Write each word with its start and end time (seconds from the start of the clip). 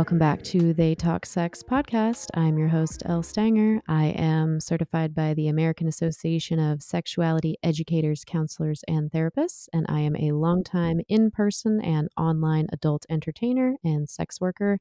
Welcome 0.00 0.18
back 0.18 0.42
to 0.44 0.72
They 0.72 0.94
Talk 0.94 1.26
Sex 1.26 1.62
podcast. 1.62 2.28
I'm 2.32 2.56
your 2.56 2.68
host, 2.68 3.02
Elle 3.04 3.22
Stanger. 3.22 3.82
I 3.86 4.06
am 4.16 4.58
certified 4.58 5.14
by 5.14 5.34
the 5.34 5.48
American 5.48 5.86
Association 5.88 6.58
of 6.58 6.82
Sexuality 6.82 7.58
Educators, 7.62 8.24
Counselors, 8.26 8.82
and 8.88 9.10
Therapists, 9.10 9.68
and 9.74 9.84
I 9.90 10.00
am 10.00 10.16
a 10.16 10.32
longtime 10.32 11.02
in 11.10 11.30
person 11.30 11.82
and 11.82 12.08
online 12.16 12.66
adult 12.72 13.04
entertainer 13.10 13.76
and 13.84 14.08
sex 14.08 14.40
worker. 14.40 14.78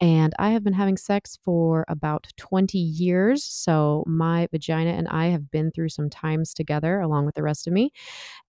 And 0.00 0.32
I 0.38 0.50
have 0.50 0.64
been 0.64 0.72
having 0.72 0.96
sex 0.96 1.38
for 1.44 1.84
about 1.86 2.28
20 2.38 2.78
years. 2.78 3.44
So 3.44 4.02
my 4.06 4.48
vagina 4.50 4.90
and 4.90 5.06
I 5.08 5.26
have 5.26 5.50
been 5.50 5.70
through 5.70 5.90
some 5.90 6.08
times 6.08 6.54
together 6.54 7.00
along 7.00 7.26
with 7.26 7.34
the 7.34 7.42
rest 7.42 7.66
of 7.66 7.74
me. 7.74 7.92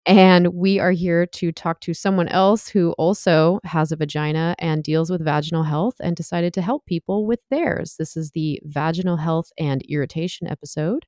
And 0.04 0.48
we 0.54 0.78
are 0.78 0.90
here 0.90 1.26
to 1.26 1.52
talk 1.52 1.80
to 1.80 1.94
someone 1.94 2.28
else 2.28 2.68
who 2.68 2.92
also 2.92 3.60
has 3.64 3.92
a 3.92 3.96
vagina 3.96 4.54
and 4.58 4.82
deals 4.82 5.10
with 5.10 5.24
vaginal 5.24 5.62
health 5.62 5.96
and 6.00 6.16
decided 6.16 6.54
to 6.54 6.62
help 6.62 6.86
people 6.86 7.26
with 7.26 7.40
theirs. 7.50 7.96
This 7.98 8.16
is 8.16 8.30
the 8.30 8.60
vaginal 8.64 9.16
health 9.16 9.50
and 9.58 9.82
irritation 9.82 10.48
episode. 10.48 11.06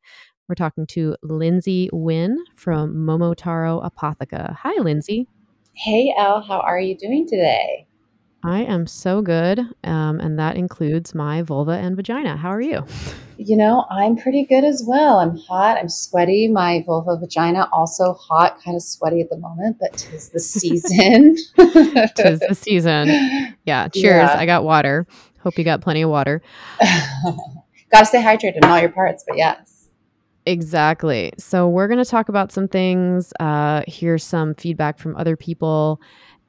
We're 0.49 0.55
talking 0.55 0.87
to 0.89 1.17
Lindsay 1.23 1.89
Wynn 1.93 2.45
from 2.57 2.95
Momotaro 2.95 3.89
Apotheca. 3.89 4.55
Hi, 4.57 4.81
Lindsay. 4.83 5.29
Hey, 5.75 6.15
Elle, 6.19 6.43
how 6.43 6.61
are 6.61 6.81
you 6.81 6.97
doing 6.97 7.27
today? 7.27 7.87
I 8.43 8.61
am 8.63 8.87
so 8.87 9.21
good. 9.21 9.61
Um, 9.85 10.19
and 10.21 10.39
that 10.39 10.57
includes 10.57 11.15
my 11.15 11.43
vulva 11.43 11.73
and 11.73 11.95
vagina. 11.95 12.37
How 12.37 12.51
are 12.51 12.61
you? 12.61 12.85
You 13.37 13.57
know, 13.57 13.85
I'm 13.91 14.17
pretty 14.17 14.45
good 14.45 14.65
as 14.65 14.83
well. 14.87 15.19
I'm 15.19 15.37
hot. 15.37 15.77
I'm 15.79 15.89
sweaty. 15.89 16.49
My 16.49 16.83
vulva 16.87 17.19
vagina 17.19 17.69
also 17.73 18.15
hot, 18.15 18.63
kind 18.63 18.77
of 18.77 18.83
sweaty 18.83 19.21
at 19.21 19.31
the 19.31 19.39
moment, 19.39 19.77
but 19.81 19.93
tis 19.95 20.31
the 20.31 20.41
season. 20.41 21.37
tis 22.17 22.41
the 22.41 22.55
season. 22.55 23.09
Yeah. 23.65 23.89
Cheers. 23.95 24.31
Yeah. 24.31 24.37
I 24.37 24.47
got 24.47 24.65
water. 24.65 25.07
Hope 25.41 25.59
you 25.59 25.65
got 25.65 25.81
plenty 25.81 26.03
of 26.03 26.11
water. 26.11 26.43
Gotta 27.91 28.07
stay 28.07 28.23
hydrated 28.23 28.57
in 28.57 28.65
all 28.65 28.79
your 28.79 28.91
parts, 28.91 29.25
but 29.27 29.37
yes. 29.37 29.89
Exactly. 30.47 31.33
So 31.39 31.69
we're 31.69 31.89
going 31.89 32.03
to 32.03 32.09
talk 32.09 32.29
about 32.29 32.51
some 32.51 32.67
things, 32.67 33.33
uh, 33.41 33.83
hear 33.87 34.17
some 34.17 34.55
feedback 34.55 34.99
from 34.99 35.15
other 35.17 35.37
people, 35.37 36.01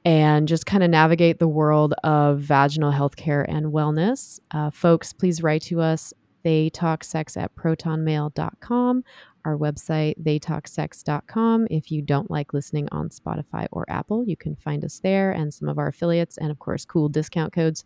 and 0.04 0.48
just 0.48 0.66
kind 0.66 0.82
of 0.82 0.90
navigate 0.90 1.38
the 1.38 1.48
world 1.48 1.94
of 2.02 2.40
vaginal 2.40 2.92
healthcare 2.92 3.44
and 3.48 3.66
wellness. 3.66 4.40
Uh, 4.50 4.70
folks, 4.70 5.12
please 5.12 5.42
write 5.42 5.62
to 5.62 5.80
us. 5.80 6.12
They 6.42 6.70
talk 6.70 7.04
sex 7.04 7.36
at 7.36 7.54
protonmail.com, 7.54 9.04
our 9.44 9.56
website, 9.56 10.14
theytalksex.com. 10.22 11.68
If 11.70 11.92
you 11.92 12.02
don't 12.02 12.30
like 12.30 12.52
listening 12.52 12.88
on 12.90 13.10
Spotify 13.10 13.68
or 13.70 13.84
Apple, 13.88 14.24
you 14.24 14.36
can 14.36 14.56
find 14.56 14.84
us 14.84 14.98
there 14.98 15.30
and 15.30 15.54
some 15.54 15.68
of 15.68 15.78
our 15.78 15.88
affiliates, 15.88 16.38
and 16.38 16.50
of 16.50 16.58
course, 16.58 16.84
cool 16.84 17.08
discount 17.08 17.52
codes. 17.52 17.84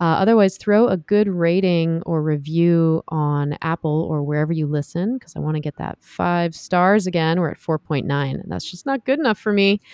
Uh, 0.00 0.16
otherwise, 0.18 0.56
throw 0.56 0.88
a 0.88 0.96
good 0.96 1.28
rating 1.28 2.02
or 2.06 2.22
review 2.22 3.02
on 3.08 3.58
Apple 3.60 4.06
or 4.10 4.22
wherever 4.22 4.52
you 4.52 4.66
listen, 4.66 5.18
because 5.18 5.36
I 5.36 5.40
want 5.40 5.56
to 5.56 5.60
get 5.60 5.76
that 5.76 5.98
five 6.00 6.54
stars 6.54 7.06
again. 7.06 7.38
We're 7.38 7.50
at 7.50 7.60
4.9, 7.60 8.04
and 8.08 8.50
that's 8.50 8.70
just 8.70 8.86
not 8.86 9.04
good 9.04 9.18
enough 9.18 9.38
for 9.38 9.52
me. 9.52 9.82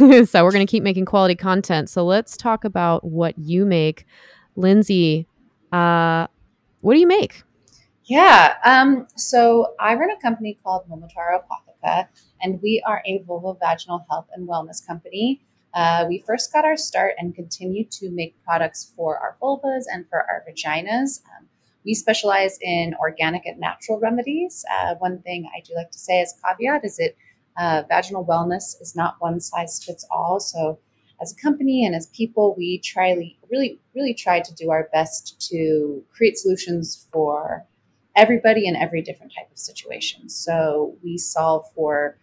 so 0.24 0.44
we're 0.44 0.52
going 0.52 0.66
to 0.66 0.70
keep 0.70 0.82
making 0.82 1.04
quality 1.04 1.34
content. 1.34 1.90
So 1.90 2.04
let's 2.04 2.36
talk 2.36 2.64
about 2.64 3.04
what 3.04 3.38
you 3.38 3.66
make. 3.66 4.06
Lindsay, 4.56 5.26
uh, 5.72 6.26
what 6.80 6.94
do 6.94 7.00
you 7.00 7.06
make? 7.06 7.42
Yeah. 8.04 8.54
Um, 8.64 9.06
so 9.16 9.74
I 9.78 9.94
run 9.94 10.10
a 10.10 10.20
company 10.20 10.58
called 10.64 10.88
Momotaro 10.88 11.42
Apotheca, 11.42 12.08
and 12.40 12.60
we 12.62 12.82
are 12.86 13.02
a 13.06 13.22
vulva 13.26 13.58
vaginal 13.60 14.06
health 14.08 14.26
and 14.34 14.48
wellness 14.48 14.84
company. 14.84 15.42
Uh, 15.74 16.06
we 16.08 16.24
first 16.26 16.50
got 16.52 16.64
our 16.64 16.76
start 16.76 17.12
and 17.18 17.34
continue 17.34 17.84
to 17.84 18.10
make 18.10 18.42
products 18.42 18.92
for 18.96 19.18
our 19.18 19.36
vulvas 19.40 19.84
and 19.92 20.08
for 20.08 20.20
our 20.20 20.42
vaginas. 20.48 21.20
Um, 21.26 21.46
we 21.84 21.94
specialize 21.94 22.58
in 22.62 22.94
organic 23.00 23.44
and 23.44 23.60
natural 23.60 24.00
remedies. 24.00 24.64
Uh, 24.72 24.94
one 24.96 25.20
thing 25.20 25.48
I 25.54 25.60
do 25.60 25.74
like 25.74 25.90
to 25.90 25.98
say 25.98 26.22
as 26.22 26.34
caveat 26.42 26.84
is 26.84 26.98
it 26.98 27.16
uh, 27.60 27.82
vaginal 27.88 28.24
wellness 28.24 28.80
is 28.80 28.96
not 28.96 29.16
one 29.18 29.38
size 29.38 29.84
fits 29.84 30.06
all. 30.10 30.40
So, 30.40 30.78
as 31.20 31.32
a 31.32 31.36
company 31.36 31.84
and 31.84 31.94
as 31.94 32.06
people, 32.06 32.54
we 32.56 32.78
try 32.78 33.12
really, 33.50 33.78
really 33.94 34.14
try 34.14 34.40
to 34.40 34.54
do 34.54 34.70
our 34.70 34.88
best 34.94 35.38
to 35.50 36.02
create 36.10 36.38
solutions 36.38 37.06
for 37.12 37.66
everybody 38.16 38.66
in 38.66 38.74
every 38.74 39.02
different 39.02 39.34
type 39.36 39.50
of 39.52 39.58
situation. 39.58 40.30
So, 40.30 40.96
we 41.04 41.18
solve 41.18 41.70
for 41.74 42.16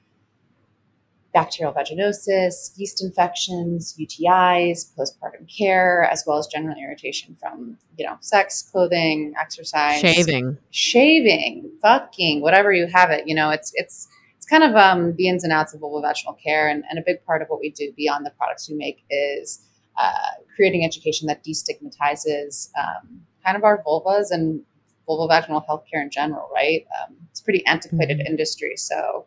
bacterial 1.34 1.72
vaginosis, 1.72 2.76
yeast 2.80 3.03
infections, 3.03 3.96
UTIs, 4.00 4.92
postpartum 4.97 5.47
care, 5.56 6.09
as 6.12 6.24
well 6.26 6.40
as 6.40 6.47
general 6.47 6.76
irritation 6.84 7.38
from, 7.40 7.78
you 7.96 8.08
know, 8.08 8.18
sex, 8.22 8.64
clothing, 8.72 9.36
exercise, 9.40 10.00
shaving, 10.00 10.58
shaving, 10.72 11.70
fucking, 11.80 12.42
whatever 12.42 12.74
you 12.74 12.88
have 12.88 13.12
it. 13.12 13.28
You 13.28 13.36
know, 13.36 13.52
it's 13.52 13.72
it's 13.76 14.08
kind 14.50 14.63
of 14.63 14.75
um, 14.75 15.16
the 15.16 15.28
ins 15.28 15.44
and 15.44 15.53
outs 15.53 15.74
of 15.74 15.81
vulvovaginal 15.81 16.35
care. 16.41 16.68
And, 16.68 16.84
and, 16.90 16.97
a 16.97 17.03
big 17.06 17.24
part 17.25 17.41
of 17.41 17.47
what 17.50 17.59
we 17.59 17.69
do 17.69 17.91
beyond 17.96 18.25
the 18.25 18.31
products 18.31 18.69
we 18.69 18.75
make 18.75 19.03
is 19.09 19.66
uh, 19.97 20.12
creating 20.56 20.85
education 20.85 21.28
that 21.28 21.44
destigmatizes 21.44 22.69
um, 22.78 23.22
kind 23.46 23.58
of 23.58 23.63
our 23.63 23.84
vulvas 23.84 24.28
and 24.31 24.62
vulvovaginal 25.08 25.66
healthcare 25.68 26.02
in 26.02 26.09
general, 26.09 26.50
right? 26.53 26.85
Um, 27.02 27.16
it's 27.30 27.40
a 27.40 27.44
pretty 27.44 27.66
antiquated 27.66 28.18
mm-hmm. 28.19 28.28
industry. 28.28 28.75
So 28.75 29.25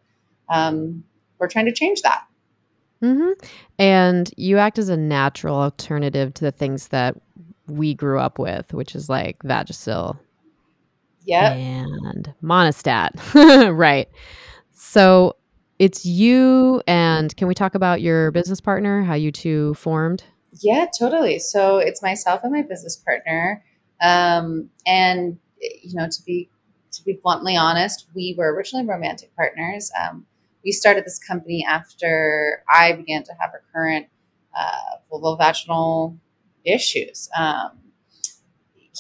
um, 0.49 1.05
we're 1.39 1.49
trying 1.49 1.67
to 1.67 1.73
change 1.73 2.03
that. 2.03 2.25
Mm-hmm. 3.03 3.33
And 3.79 4.31
you 4.37 4.59
act 4.59 4.79
as 4.79 4.91
a 4.91 4.97
natural 4.97 5.57
alternative 5.57 6.35
to 6.35 6.45
the 6.45 6.53
things 6.53 6.89
that 6.89 7.17
we 7.67 7.95
grew 7.95 8.19
up 8.19 8.39
with, 8.39 8.75
which 8.75 8.95
is 8.95 9.09
like 9.09 9.39
Vagisil. 9.43 10.19
Yeah. 11.25 11.53
And 11.53 12.35
Monistat. 12.43 13.75
right. 13.77 14.09
So 14.83 15.37
it's 15.79 16.07
you 16.07 16.83
and 16.87 17.37
can 17.37 17.49
we 17.49 17.55
talk 17.55 17.75
about 17.75 18.01
your 18.01 18.31
business 18.31 18.63
partner, 18.63 19.03
how 19.03 19.13
you 19.13 19.31
two 19.31 19.75
formed? 19.75 20.25
Yeah, 20.59 20.87
totally. 20.99 21.39
So 21.39 21.77
it's 21.77 22.03
myself 22.03 22.41
and 22.45 22.53
my 22.53 22.63
business 22.63 22.97
partner. 22.97 23.63
Um, 24.01 24.71
and 24.87 25.39
you 25.61 25.95
know, 25.95 26.09
to 26.09 26.23
be 26.25 26.49
to 26.93 27.05
be 27.05 27.21
bluntly 27.23 27.59
honest, 27.59 28.07
we 28.15 28.35
were 28.39 28.55
originally 28.55 28.87
romantic 28.87 29.37
partners. 29.37 29.93
Um, 30.01 30.25
we 30.65 30.73
started 30.73 31.05
this 31.05 31.19
company 31.19 31.65
after 31.69 32.65
I 32.67 32.93
began 32.93 33.23
to 33.25 33.33
have 33.39 33.51
recurrent 33.53 34.07
uh, 34.59 34.97
vulvovaginal 35.13 36.19
issues. 36.65 37.29
Um, 37.39 37.73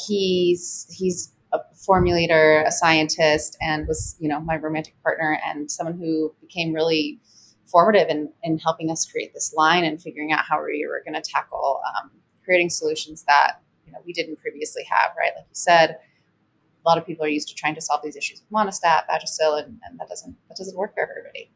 he's 0.07 0.87
he's 0.95 1.33
a 1.53 1.59
formulator, 1.75 2.67
a 2.67 2.73
scientist, 2.73 3.57
and 3.61 3.87
was 3.87 4.17
you 4.21 4.29
know 4.29 4.41
my 4.41 4.57
romantic 4.57 4.95
partner 5.03 5.39
and 5.45 5.71
someone 5.71 5.99
who 5.99 6.35
became 6.41 6.73
really 6.73 7.21
formative 7.67 8.09
in, 8.09 8.33
in 8.43 8.59
helping 8.59 8.91
us 8.91 9.07
create 9.07 9.33
this 9.33 9.55
line 9.55 9.85
and 9.85 10.03
figuring 10.03 10.33
out 10.33 10.45
how 10.45 10.63
we 10.63 10.85
were 10.87 11.03
going 11.05 11.21
to 11.21 11.31
tackle 11.31 11.81
um, 11.97 12.11
creating 12.45 12.69
solutions 12.69 13.25
that 13.25 13.61
you 13.87 13.93
know 13.93 13.99
we 14.05 14.13
didn't 14.13 14.41
previously 14.41 14.83
have. 14.89 15.13
Right, 15.19 15.33
like 15.37 15.47
you 15.49 15.55
said, 15.55 15.91
a 15.91 16.89
lot 16.89 16.99
of 16.99 17.07
people 17.07 17.25
are 17.25 17.29
used 17.29 17.49
to 17.49 17.55
trying 17.55 17.75
to 17.75 17.81
solve 17.81 18.03
these 18.03 18.17
issues 18.17 18.41
with 18.41 18.51
monistat, 18.51 19.03
Vagisil, 19.09 19.63
and, 19.63 19.81
and 19.85 19.99
that 19.99 20.09
doesn't 20.09 20.37
that 20.49 20.57
doesn't 20.57 20.77
work 20.77 20.95
for 20.95 21.03
everybody. 21.03 21.51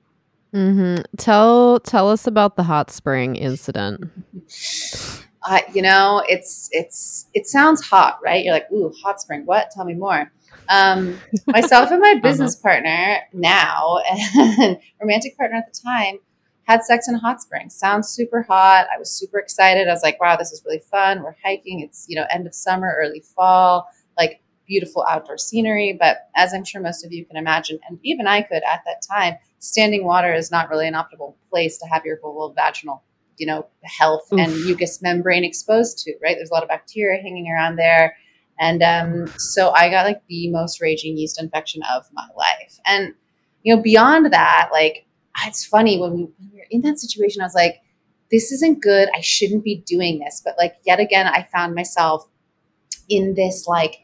Mm-hmm. 0.54 1.02
Tell 1.18 1.80
tell 1.80 2.10
us 2.10 2.26
about 2.26 2.56
the 2.56 2.62
hot 2.62 2.90
spring 2.90 3.36
incident. 3.36 4.10
uh, 5.44 5.60
you 5.74 5.82
know, 5.82 6.22
it's 6.26 6.68
it's 6.72 7.26
it 7.34 7.46
sounds 7.46 7.82
hot, 7.82 8.18
right? 8.22 8.44
You're 8.44 8.54
like, 8.54 8.70
ooh, 8.72 8.92
hot 9.02 9.20
spring. 9.20 9.42
What? 9.44 9.70
Tell 9.70 9.84
me 9.84 9.94
more. 9.94 10.32
Um, 10.70 11.18
myself 11.46 11.90
and 11.90 12.00
my 12.00 12.12
uh-huh. 12.12 12.20
business 12.20 12.54
uh-huh. 12.54 12.62
partner 12.62 13.18
now 13.32 14.00
and 14.36 14.78
romantic 15.00 15.36
partner 15.36 15.58
at 15.58 15.72
the 15.72 15.78
time 15.78 16.18
had 16.64 16.82
sex 16.82 17.08
in 17.08 17.14
a 17.14 17.18
hot 17.18 17.42
spring. 17.42 17.68
Sounds 17.68 18.08
super 18.08 18.42
hot. 18.42 18.86
I 18.94 18.98
was 18.98 19.10
super 19.10 19.38
excited. 19.38 19.86
I 19.86 19.92
was 19.92 20.02
like, 20.02 20.18
wow, 20.18 20.36
this 20.36 20.50
is 20.50 20.62
really 20.64 20.80
fun. 20.90 21.22
We're 21.22 21.36
hiking. 21.44 21.80
It's 21.80 22.06
you 22.08 22.16
know 22.16 22.24
end 22.30 22.46
of 22.46 22.54
summer, 22.54 22.96
early 22.98 23.20
fall, 23.20 23.86
like 24.16 24.40
beautiful 24.66 25.04
outdoor 25.06 25.36
scenery. 25.36 25.94
But 25.98 26.28
as 26.34 26.54
I'm 26.54 26.64
sure 26.64 26.80
most 26.80 27.04
of 27.04 27.12
you 27.12 27.26
can 27.26 27.36
imagine, 27.36 27.78
and 27.86 27.98
even 28.02 28.26
I 28.26 28.40
could 28.40 28.62
at 28.62 28.80
that 28.86 29.02
time, 29.06 29.34
standing 29.58 30.04
water 30.04 30.32
is 30.32 30.50
not 30.50 30.70
really 30.70 30.88
an 30.88 30.94
optimal 30.94 31.34
place 31.50 31.76
to 31.78 31.86
have 31.86 32.06
your 32.06 32.16
vulval 32.16 32.54
vaginal 32.54 33.02
you 33.38 33.46
know 33.46 33.66
health 33.82 34.28
Oof. 34.32 34.40
and 34.40 34.52
mucous 34.64 35.02
membrane 35.02 35.44
exposed 35.44 35.98
to 35.98 36.14
right? 36.22 36.36
There's 36.36 36.50
a 36.50 36.54
lot 36.54 36.62
of 36.62 36.68
bacteria 36.68 37.20
hanging 37.20 37.50
around 37.50 37.76
there. 37.76 38.16
And 38.60 38.82
um, 38.82 39.26
so 39.36 39.70
i 39.70 39.90
got 39.90 40.06
like 40.06 40.22
the 40.28 40.48
most 40.50 40.80
raging 40.80 41.16
yeast 41.18 41.40
infection 41.40 41.82
of 41.94 42.04
my 42.12 42.26
life. 42.36 42.78
And 42.86 43.14
you 43.62 43.74
know 43.74 43.82
beyond 43.82 44.32
that 44.32 44.68
like 44.72 45.06
it's 45.46 45.64
funny 45.64 45.98
when 45.98 46.12
we, 46.12 46.22
when 46.22 46.50
we 46.52 46.58
were 46.58 46.66
in 46.70 46.82
that 46.82 46.98
situation 46.98 47.40
i 47.40 47.44
was 47.44 47.54
like 47.54 47.80
this 48.30 48.50
isn't 48.50 48.82
good. 48.82 49.08
I 49.14 49.20
shouldn't 49.20 49.62
be 49.62 49.84
doing 49.86 50.18
this. 50.18 50.40
But 50.44 50.54
like 50.58 50.76
yet 50.84 51.00
again 51.00 51.26
i 51.26 51.46
found 51.52 51.74
myself 51.74 52.28
in 53.08 53.34
this 53.34 53.66
like 53.66 53.98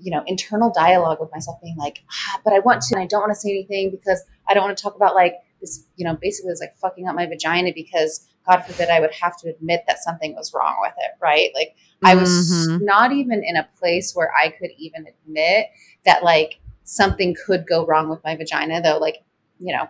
you 0.00 0.10
know 0.10 0.22
internal 0.26 0.72
dialogue 0.72 1.18
with 1.20 1.30
myself 1.32 1.60
being 1.62 1.76
like 1.76 2.02
ah, 2.10 2.40
but 2.44 2.52
i 2.52 2.58
want 2.60 2.82
to 2.82 2.94
and 2.94 3.02
i 3.02 3.06
don't 3.06 3.20
want 3.20 3.32
to 3.32 3.38
say 3.38 3.50
anything 3.50 3.90
because 3.90 4.22
i 4.48 4.54
don't 4.54 4.64
want 4.64 4.76
to 4.76 4.82
talk 4.82 4.94
about 4.94 5.14
like 5.14 5.34
this 5.60 5.84
you 5.96 6.04
know 6.04 6.16
basically 6.20 6.50
it's 6.50 6.60
like 6.60 6.76
fucking 6.78 7.08
up 7.08 7.14
my 7.14 7.26
vagina 7.26 7.72
because 7.74 8.27
God 8.48 8.62
forbid, 8.62 8.88
I 8.88 9.00
would 9.00 9.12
have 9.12 9.36
to 9.38 9.48
admit 9.50 9.84
that 9.86 9.98
something 9.98 10.34
was 10.34 10.52
wrong 10.54 10.76
with 10.80 10.94
it, 10.96 11.12
right? 11.20 11.50
Like 11.54 11.76
I 12.04 12.14
was 12.14 12.30
Mhm. 12.30 12.80
not 12.82 13.12
even 13.12 13.42
in 13.44 13.56
a 13.56 13.68
place 13.78 14.14
where 14.14 14.30
I 14.34 14.50
could 14.50 14.70
even 14.78 15.06
admit 15.06 15.66
that 16.04 16.22
like 16.24 16.58
something 16.84 17.36
could 17.46 17.66
go 17.66 17.84
wrong 17.86 18.08
with 18.08 18.24
my 18.24 18.34
vagina, 18.36 18.80
though, 18.80 18.98
like, 18.98 19.18
you 19.58 19.76
know, 19.76 19.88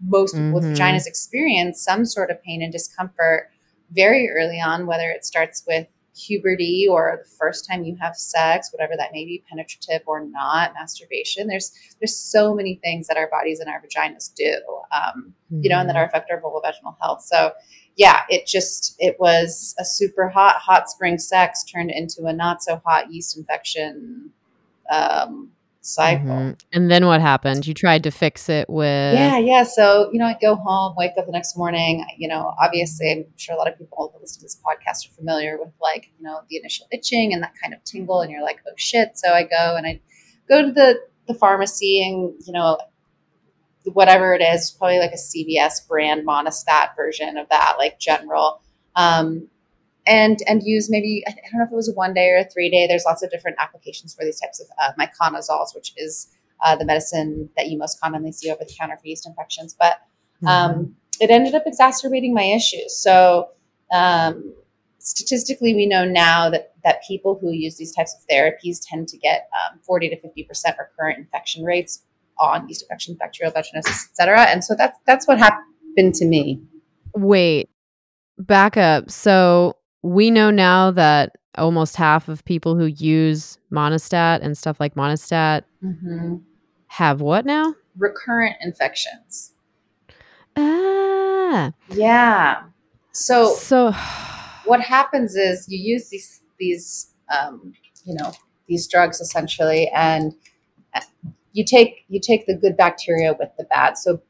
most 0.00 0.34
people 0.34 0.54
with 0.54 0.64
vaginas 0.64 1.06
experience 1.06 1.82
some 1.82 2.04
sort 2.04 2.30
of 2.30 2.42
pain 2.42 2.62
and 2.62 2.72
discomfort 2.72 3.50
very 3.90 4.30
early 4.30 4.60
on, 4.60 4.86
whether 4.86 5.10
it 5.10 5.24
starts 5.24 5.64
with 5.66 5.86
puberty 6.14 6.86
or 6.90 7.20
the 7.22 7.28
first 7.36 7.66
time 7.68 7.84
you 7.84 7.96
have 8.00 8.16
sex, 8.16 8.72
whatever 8.72 8.94
that 8.96 9.12
may 9.12 9.24
be, 9.24 9.42
penetrative 9.48 10.02
or 10.06 10.24
not, 10.24 10.74
masturbation. 10.74 11.46
There's 11.48 11.72
there's 12.00 12.16
so 12.16 12.54
many 12.54 12.80
things 12.82 13.06
that 13.06 13.16
our 13.16 13.28
bodies 13.30 13.60
and 13.60 13.68
our 13.68 13.80
vaginas 13.82 14.32
do, 14.34 14.56
um, 14.92 15.34
you 15.50 15.70
know, 15.70 15.78
and 15.78 15.88
that 15.88 15.96
Mhm. 15.96 16.00
are 16.00 16.06
affect 16.06 16.30
our 16.30 16.40
vulvovaginal 16.40 16.96
health. 17.00 17.22
So 17.22 17.52
yeah, 17.96 18.22
it 18.28 18.46
just 18.46 18.94
it 18.98 19.18
was 19.20 19.74
a 19.78 19.84
super 19.84 20.28
hot 20.28 20.56
hot 20.56 20.90
spring 20.90 21.18
sex 21.18 21.64
turned 21.64 21.90
into 21.90 22.24
a 22.24 22.32
not 22.32 22.62
so 22.62 22.80
hot 22.84 23.12
yeast 23.12 23.36
infection 23.36 24.30
um, 24.90 25.50
cycle. 25.82 26.26
Mhm. 26.26 26.60
And 26.72 26.90
then 26.90 27.06
what 27.06 27.20
happened? 27.20 27.66
You 27.66 27.74
tried 27.74 28.04
to 28.04 28.10
fix 28.10 28.48
it 28.48 28.70
with 28.70 29.14
Yeah, 29.14 29.36
yeah. 29.38 29.64
So, 29.64 30.10
you 30.12 30.18
know, 30.18 30.26
I 30.26 30.36
go 30.40 30.54
home, 30.54 30.94
wake 30.96 31.12
up 31.18 31.26
the 31.26 31.32
next 31.32 31.56
morning. 31.56 32.04
You 32.16 32.28
know, 32.28 32.54
obviously, 32.62 33.10
I'm 33.10 33.24
sure 33.36 33.54
a 33.54 33.58
lot 33.58 33.68
of 33.68 33.76
people 33.76 34.10
that 34.12 34.20
listen 34.20 34.40
to 34.40 34.44
this 34.44 34.60
podcast 34.64 35.10
are 35.10 35.14
familiar 35.14 35.58
with 35.58 35.72
like, 35.80 36.10
you 36.18 36.24
know, 36.24 36.40
the 36.48 36.56
initial 36.56 36.86
itching 36.92 37.34
and 37.34 37.42
that 37.42 37.52
kind 37.60 37.74
of 37.74 37.82
tingle, 37.84 38.20
and 38.20 38.30
you're 38.30 38.42
like, 38.42 38.60
oh 38.66 38.72
shit. 38.76 39.18
So 39.18 39.32
I 39.32 39.42
go 39.42 39.76
and 39.76 39.86
I 39.86 40.00
go 40.48 40.62
to 40.62 40.72
the 40.72 41.00
the 41.26 41.34
pharmacy, 41.34 42.02
and 42.02 42.34
you 42.46 42.52
know, 42.52 42.78
whatever 43.92 44.34
it 44.34 44.42
is, 44.42 44.70
probably 44.70 44.98
like 44.98 45.12
a 45.12 45.16
CVS 45.16 45.86
brand 45.88 46.26
Monistat 46.26 46.96
version 46.96 47.36
of 47.36 47.48
that, 47.50 47.74
like 47.78 47.98
general. 47.98 48.62
Um, 48.94 49.48
and 50.06 50.38
and 50.46 50.62
use 50.64 50.90
maybe 50.90 51.22
I 51.26 51.30
don't 51.32 51.58
know 51.58 51.64
if 51.64 51.72
it 51.72 51.74
was 51.76 51.88
a 51.88 51.92
one 51.92 52.14
day 52.14 52.28
or 52.30 52.38
a 52.38 52.44
three 52.44 52.70
day. 52.70 52.86
There's 52.86 53.04
lots 53.04 53.22
of 53.22 53.30
different 53.30 53.56
applications 53.60 54.14
for 54.14 54.24
these 54.24 54.40
types 54.40 54.60
of 54.60 54.66
uh, 54.82 54.92
miconazoles, 54.98 55.74
which 55.74 55.92
is 55.96 56.28
uh, 56.64 56.76
the 56.76 56.84
medicine 56.84 57.48
that 57.56 57.68
you 57.68 57.78
most 57.78 58.00
commonly 58.00 58.32
see 58.32 58.50
over 58.50 58.64
the 58.64 58.74
counter 58.78 58.96
for 58.96 59.06
yeast 59.06 59.26
infections. 59.26 59.74
But 59.78 59.98
Mhm. 60.42 60.48
um, 60.48 60.96
it 61.20 61.30
ended 61.30 61.54
up 61.54 61.62
exacerbating 61.66 62.34
my 62.34 62.42
issues. 62.42 62.96
So 62.96 63.50
um, 63.92 64.54
statistically, 64.98 65.74
we 65.74 65.86
know 65.86 66.04
now 66.04 66.50
that 66.50 66.72
that 66.84 67.02
people 67.06 67.38
who 67.40 67.52
use 67.52 67.76
these 67.76 67.94
types 67.94 68.14
of 68.14 68.26
therapies 68.26 68.80
tend 68.84 69.06
to 69.08 69.16
get 69.18 69.48
um, 69.70 69.78
40 69.84 70.08
to 70.10 70.20
50 70.20 70.42
percent 70.44 70.76
recurrent 70.78 71.18
infection 71.18 71.64
rates 71.64 72.02
on 72.40 72.66
yeast 72.68 72.82
infection, 72.82 73.14
bacterial 73.14 73.52
vaginosis, 73.52 74.08
et 74.10 74.16
cetera. 74.16 74.42
And 74.42 74.64
so 74.64 74.74
that's 74.74 74.98
that's 75.06 75.28
what 75.28 75.38
happened 75.38 76.14
to 76.14 76.24
me. 76.24 76.60
Wait, 77.14 77.68
back 78.38 78.76
up. 78.76 79.10
So 79.10 79.76
we 80.02 80.30
know 80.30 80.50
now 80.50 80.90
that 80.90 81.36
almost 81.56 81.96
half 81.96 82.28
of 82.28 82.44
people 82.44 82.76
who 82.76 82.86
use 82.86 83.58
Monistat 83.70 84.40
and 84.42 84.56
stuff 84.56 84.80
like 84.80 84.94
Monistat 84.94 85.62
hmm 85.80 86.36
have 86.88 87.22
what 87.22 87.46
now? 87.46 87.74
Recurrent 87.96 88.56
infections. 88.60 89.54
Ah. 90.56 91.72
Yeah. 91.88 92.64
So 93.12 93.54
So 93.54 93.92
what 94.64 94.80
happens 94.82 95.34
is 95.34 95.66
you 95.68 95.78
use 95.78 96.10
these 96.10 96.40
these 96.58 97.14
um, 97.34 97.72
you 98.04 98.14
know 98.14 98.32
these 98.68 98.86
drugs 98.86 99.20
essentially, 99.20 99.90
and 99.94 100.34
uh, 100.94 101.00
you 101.52 101.64
take 101.64 102.04
you 102.08 102.20
take 102.20 102.46
the 102.46 102.54
good 102.54 102.76
bacteria 102.76 103.34
with 103.38 103.50
the 103.56 103.64
bad. 103.64 103.96
So 103.96 104.20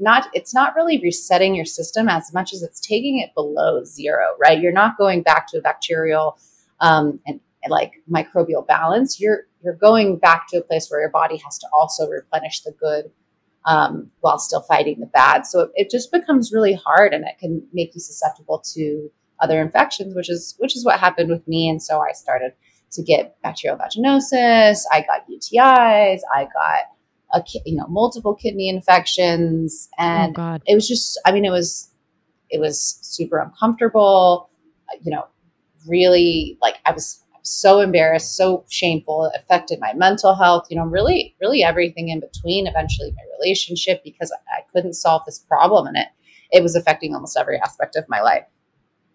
not 0.00 0.28
it's 0.32 0.54
not 0.54 0.74
really 0.74 1.00
resetting 1.02 1.54
your 1.54 1.64
system 1.64 2.08
as 2.08 2.32
much 2.32 2.52
as 2.52 2.62
it's 2.62 2.80
taking 2.80 3.20
it 3.20 3.34
below 3.34 3.84
zero. 3.84 4.28
Right? 4.40 4.60
You're 4.60 4.72
not 4.72 4.98
going 4.98 5.22
back 5.22 5.46
to 5.48 5.58
a 5.58 5.62
bacterial 5.62 6.38
um, 6.80 7.20
and, 7.26 7.40
and 7.62 7.70
like 7.70 7.94
microbial 8.10 8.66
balance. 8.66 9.20
You're 9.20 9.46
you're 9.62 9.74
going 9.74 10.18
back 10.18 10.46
to 10.48 10.58
a 10.58 10.62
place 10.62 10.88
where 10.90 11.00
your 11.00 11.10
body 11.10 11.36
has 11.44 11.58
to 11.58 11.66
also 11.72 12.08
replenish 12.08 12.60
the 12.62 12.72
good 12.72 13.10
um, 13.66 14.10
while 14.20 14.38
still 14.38 14.62
fighting 14.62 15.00
the 15.00 15.06
bad. 15.06 15.46
So 15.46 15.60
it, 15.60 15.70
it 15.74 15.90
just 15.90 16.10
becomes 16.10 16.52
really 16.52 16.74
hard, 16.74 17.12
and 17.12 17.24
it 17.24 17.38
can 17.38 17.66
make 17.72 17.94
you 17.94 18.00
susceptible 18.00 18.62
to 18.74 19.10
other 19.40 19.60
infections, 19.60 20.14
which 20.14 20.30
is 20.30 20.54
which 20.58 20.76
is 20.76 20.84
what 20.84 21.00
happened 21.00 21.30
with 21.30 21.46
me. 21.46 21.68
And 21.68 21.82
so 21.82 22.00
I 22.00 22.12
started 22.12 22.52
to 22.92 23.02
get 23.02 23.40
bacterial 23.42 23.78
vaginosis. 23.78 24.82
I 24.92 25.02
got 25.02 25.28
UTIs. 25.28 26.20
I 26.34 26.44
got 26.44 26.84
a 27.32 27.42
you 27.64 27.76
know 27.76 27.86
multiple 27.88 28.34
kidney 28.34 28.68
infections, 28.68 29.88
oh 29.98 30.04
and 30.04 30.34
god. 30.34 30.62
it 30.66 30.74
was 30.74 30.88
just 30.88 31.20
I 31.24 31.32
mean 31.32 31.44
it 31.44 31.50
was 31.50 31.90
it 32.50 32.60
was 32.60 32.98
super 33.02 33.38
uncomfortable. 33.38 34.50
uh, 34.92 34.98
You 35.02 35.12
know, 35.12 35.24
really 35.86 36.58
like 36.60 36.76
I 36.86 36.92
was 36.92 37.22
so 37.42 37.80
embarrassed, 37.80 38.36
so 38.36 38.64
shameful. 38.68 39.26
It 39.26 39.40
affected 39.40 39.80
my 39.80 39.92
mental 39.94 40.34
health. 40.34 40.66
You 40.70 40.76
know, 40.76 40.84
really, 40.84 41.34
really 41.40 41.62
everything 41.62 42.08
in 42.08 42.20
between. 42.20 42.66
Eventually, 42.66 43.12
my 43.12 43.22
relationship 43.38 44.02
because 44.04 44.32
I, 44.32 44.58
I 44.58 44.62
couldn't 44.72 44.94
solve 44.94 45.22
this 45.26 45.38
problem, 45.38 45.86
and 45.86 45.96
it 45.96 46.08
it 46.52 46.62
was 46.62 46.74
affecting 46.74 47.14
almost 47.14 47.36
every 47.38 47.58
aspect 47.60 47.96
of 47.96 48.04
my 48.08 48.20
life. 48.20 48.44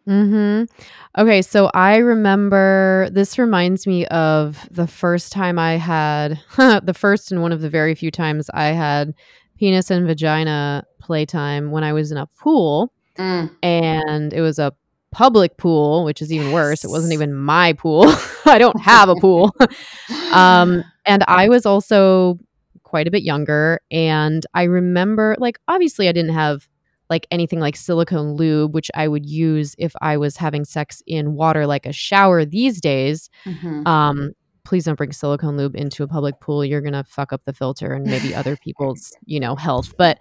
Mhm. 0.08 0.70
Okay, 1.18 1.42
so 1.42 1.72
I 1.74 1.98
remember 1.98 3.10
this 3.12 3.40
reminds 3.40 3.88
me 3.88 4.06
of 4.08 4.68
the 4.70 4.86
first 4.88 5.32
time 5.32 5.58
I 5.58 5.78
had 5.78 6.40
the 6.58 6.94
first 6.96 7.32
and 7.32 7.42
one 7.42 7.52
of 7.52 7.62
the 7.62 7.70
very 7.70 7.96
few 7.96 8.12
times 8.12 8.50
I 8.54 8.66
had 8.68 9.16
penis 9.58 9.90
and 9.90 10.06
vagina 10.06 10.84
playtime 11.00 11.72
when 11.72 11.84
I 11.84 11.94
was 11.94 12.12
in 12.12 12.18
a 12.18 12.28
pool 12.40 12.92
Mm, 13.18 13.50
and 13.64 14.34
it 14.34 14.42
was 14.42 14.60
a 14.60 14.74
public 15.12 15.58
pool, 15.58 16.04
which 16.04 16.22
is 16.22 16.34
even 16.34 16.52
worse. 16.52 16.84
It 16.84 16.90
wasn't 16.90 17.14
even 17.14 17.34
my 17.34 17.72
pool. 17.74 18.06
I 18.46 18.58
don't 18.58 18.80
have 18.82 19.08
a 19.10 19.16
pool. 19.16 19.56
um 20.34 20.84
and 21.06 21.24
I 21.28 21.50
was 21.50 21.66
also 21.66 22.40
quite 22.84 23.08
a 23.08 23.12
bit 23.12 23.24
younger 23.24 23.80
and 23.92 24.46
I 24.54 24.64
remember 24.64 25.36
like 25.40 25.60
obviously 25.68 26.10
I 26.10 26.12
didn't 26.12 26.34
have 26.34 26.68
like 27.10 27.28
anything 27.32 27.60
like 27.60 27.76
silicone 27.76 28.36
lube 28.36 28.74
which 28.74 28.90
I 28.96 29.08
would 29.08 29.26
use 29.26 29.76
if 29.78 29.94
I 30.02 30.18
was 30.18 30.38
having 30.38 30.66
sex 30.66 31.02
in 31.06 31.36
water 31.36 31.68
like 31.68 31.86
a 31.86 31.94
shower 31.94 32.46
these 32.46 32.82
days. 32.82 33.30
Mhm. 33.46 33.88
Um 33.88 34.32
please 34.66 34.84
don't 34.86 34.98
bring 34.98 35.12
silicone 35.12 35.58
lube 35.58 35.76
into 35.76 36.04
a 36.04 36.08
public 36.08 36.40
pool. 36.40 36.66
You're 36.66 36.82
going 36.82 36.94
to 36.94 37.04
fuck 37.04 37.32
up 37.32 37.42
the 37.46 37.54
filter 37.54 37.94
and 37.94 38.04
maybe 38.04 38.34
other 38.34 38.58
people's, 38.64 39.14
you 39.26 39.40
know, 39.40 39.56
health. 39.56 39.94
But 39.96 40.18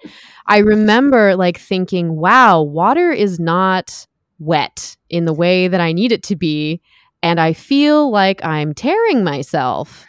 I 0.46 0.58
remember 0.58 1.34
like 1.34 1.58
thinking, 1.58 2.16
wow, 2.16 2.60
water 2.60 3.10
is 3.10 3.40
not 3.40 4.06
wet 4.38 4.96
in 5.08 5.24
the 5.24 5.32
way 5.32 5.66
that 5.66 5.80
I 5.80 5.92
need 5.92 6.12
it 6.12 6.22
to 6.24 6.36
be. 6.36 6.82
And 7.22 7.40
I 7.40 7.54
feel 7.54 8.10
like 8.10 8.44
I'm 8.44 8.74
tearing 8.74 9.24
myself. 9.24 10.04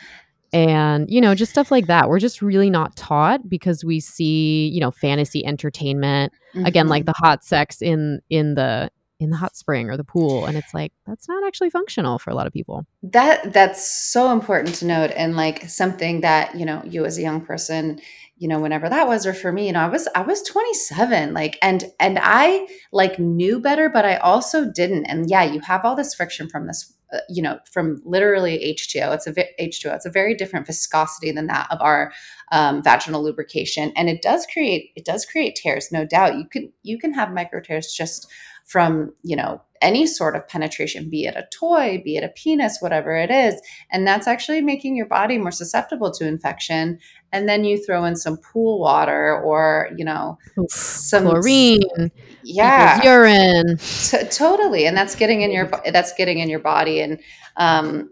And, 0.56 1.10
you 1.10 1.20
know, 1.20 1.36
just 1.36 1.52
stuff 1.52 1.70
like 1.70 1.88
that. 1.88 2.08
We're 2.08 2.20
just 2.20 2.42
really 2.42 2.70
not 2.70 2.96
taught 2.96 3.50
because 3.50 3.84
we 3.84 4.00
see, 4.00 4.70
you 4.70 4.80
know, 4.80 4.90
fantasy 4.92 5.46
entertainment. 5.46 6.32
Again, 6.64 6.88
like 6.88 7.04
Mhm. 7.04 7.08
the 7.08 7.14
hot 7.18 7.44
sex 7.44 7.82
in 7.82 8.22
in 8.30 8.56
the 8.56 8.90
in 9.20 9.30
the 9.30 9.38
hot 9.38 9.56
spring 9.56 9.90
or 9.90 9.96
the 9.96 10.04
pool. 10.04 10.46
And 10.46 10.58
it's 10.58 10.74
like, 10.74 10.92
that's 11.08 11.28
not 11.30 11.42
actually 11.48 11.70
functional 11.70 12.20
for 12.20 12.32
a 12.32 12.36
lot 12.36 12.48
of 12.48 12.54
people. 12.54 12.86
that 13.04 13.54
that's 13.54 13.86
so 13.90 14.32
important 14.32 14.76
to 14.76 14.86
note 14.86 15.12
and 15.16 15.36
like 15.38 15.70
something 15.70 16.20
that 16.22 16.54
you 16.56 16.66
know 16.66 16.82
you 16.86 17.06
as 17.06 17.18
a 17.18 17.22
young 17.22 17.40
person 17.40 18.00
you 18.38 18.48
know 18.50 18.60
whenever 18.60 18.90
that 18.90 19.08
was 19.08 19.26
or 19.26 19.34
for 19.34 19.52
me 19.54 19.68
you 19.68 19.72
know 19.72 19.80
i 19.80 19.88
was 19.88 20.08
i 20.16 20.22
was 20.22 20.42
27 20.44 21.34
like 21.34 21.58
and 21.62 21.86
and 22.00 22.20
i 22.22 22.68
like 22.92 23.18
knew 23.20 23.60
better 23.60 23.88
but 23.90 24.04
i 24.06 24.16
also 24.18 24.70
didn't 24.72 25.06
and 25.06 25.30
yeah 25.30 25.44
you 25.44 25.60
have 25.62 25.86
all 25.86 25.96
this 25.96 26.14
friction 26.14 26.50
from 26.50 26.68
this 26.68 26.94
uh, 27.14 27.20
you 27.30 27.42
know 27.42 27.60
from 27.72 28.02
literally 28.06 28.58
h2o 28.58 29.14
it's 29.14 29.28
a 29.28 29.34
vi- 29.34 29.50
h2o 29.60 29.94
it's 29.96 30.06
a 30.06 30.12
very 30.12 30.34
different 30.36 30.66
viscosity 30.66 31.32
than 31.32 31.48
that 31.48 31.68
of 31.72 31.80
our 31.82 32.12
um, 32.52 32.84
vaginal 32.84 33.24
lubrication. 33.24 33.92
And 33.96 34.10
it 34.10 34.22
does 34.22 34.46
create 34.52 34.92
it 34.96 35.06
does 35.06 35.26
create 35.26 35.56
tears 35.56 35.92
no 35.92 36.06
doubt. 36.06 36.38
You 36.38 36.46
can 36.46 36.72
you 36.84 36.98
can 36.98 37.14
have 37.14 37.34
micro 37.34 37.62
tears 37.62 37.92
just 37.92 38.28
from 38.66 39.14
you 39.24 39.36
know 39.36 39.62
any 39.86 40.08
sort 40.08 40.36
of 40.36 40.48
penetration 40.48 41.10
be 41.10 41.26
it 41.26 41.36
a 41.36 41.46
toy 41.52 42.02
be 42.04 42.18
it 42.18 42.24
a 42.24 42.30
penis 42.30 42.80
whatever 42.82 43.16
it 43.16 43.32
is. 43.32 43.62
And 43.92 44.06
that's 44.08 44.28
actually 44.28 44.62
making 44.62 44.96
your 44.96 45.06
body 45.06 45.38
more 45.38 45.52
susceptible 45.52 46.12
to 46.14 46.28
infection. 46.28 47.00
And 47.32 47.48
then 47.48 47.64
you 47.64 47.84
throw 47.84 48.06
in 48.06 48.16
some 48.16 48.38
pool 48.38 48.80
water 48.80 49.40
or 49.42 49.90
you 49.98 50.04
know 50.04 50.38
Oof, 50.60 50.72
some 50.72 51.24
chlorine, 51.24 52.12
yeah. 52.44 53.02
urine. 53.04 53.78
T- 53.78 54.28
totally. 54.30 54.86
And 54.88 54.98
that's 54.98 55.16
getting 55.16 55.42
in 55.42 55.52
your 55.52 55.70
that's 55.86 56.14
getting 56.14 56.40
in 56.40 56.50
your 56.50 56.60
body. 56.60 57.02
And 57.02 57.20
um 57.58 58.10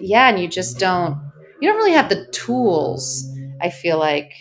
yeah 0.00 0.28
and 0.28 0.40
you 0.40 0.48
just 0.48 0.78
don't 0.78 1.18
you 1.60 1.68
don't 1.68 1.76
really 1.76 1.92
have 1.92 2.08
the 2.08 2.26
tools 2.32 3.28
i 3.60 3.70
feel 3.70 3.98
like 3.98 4.32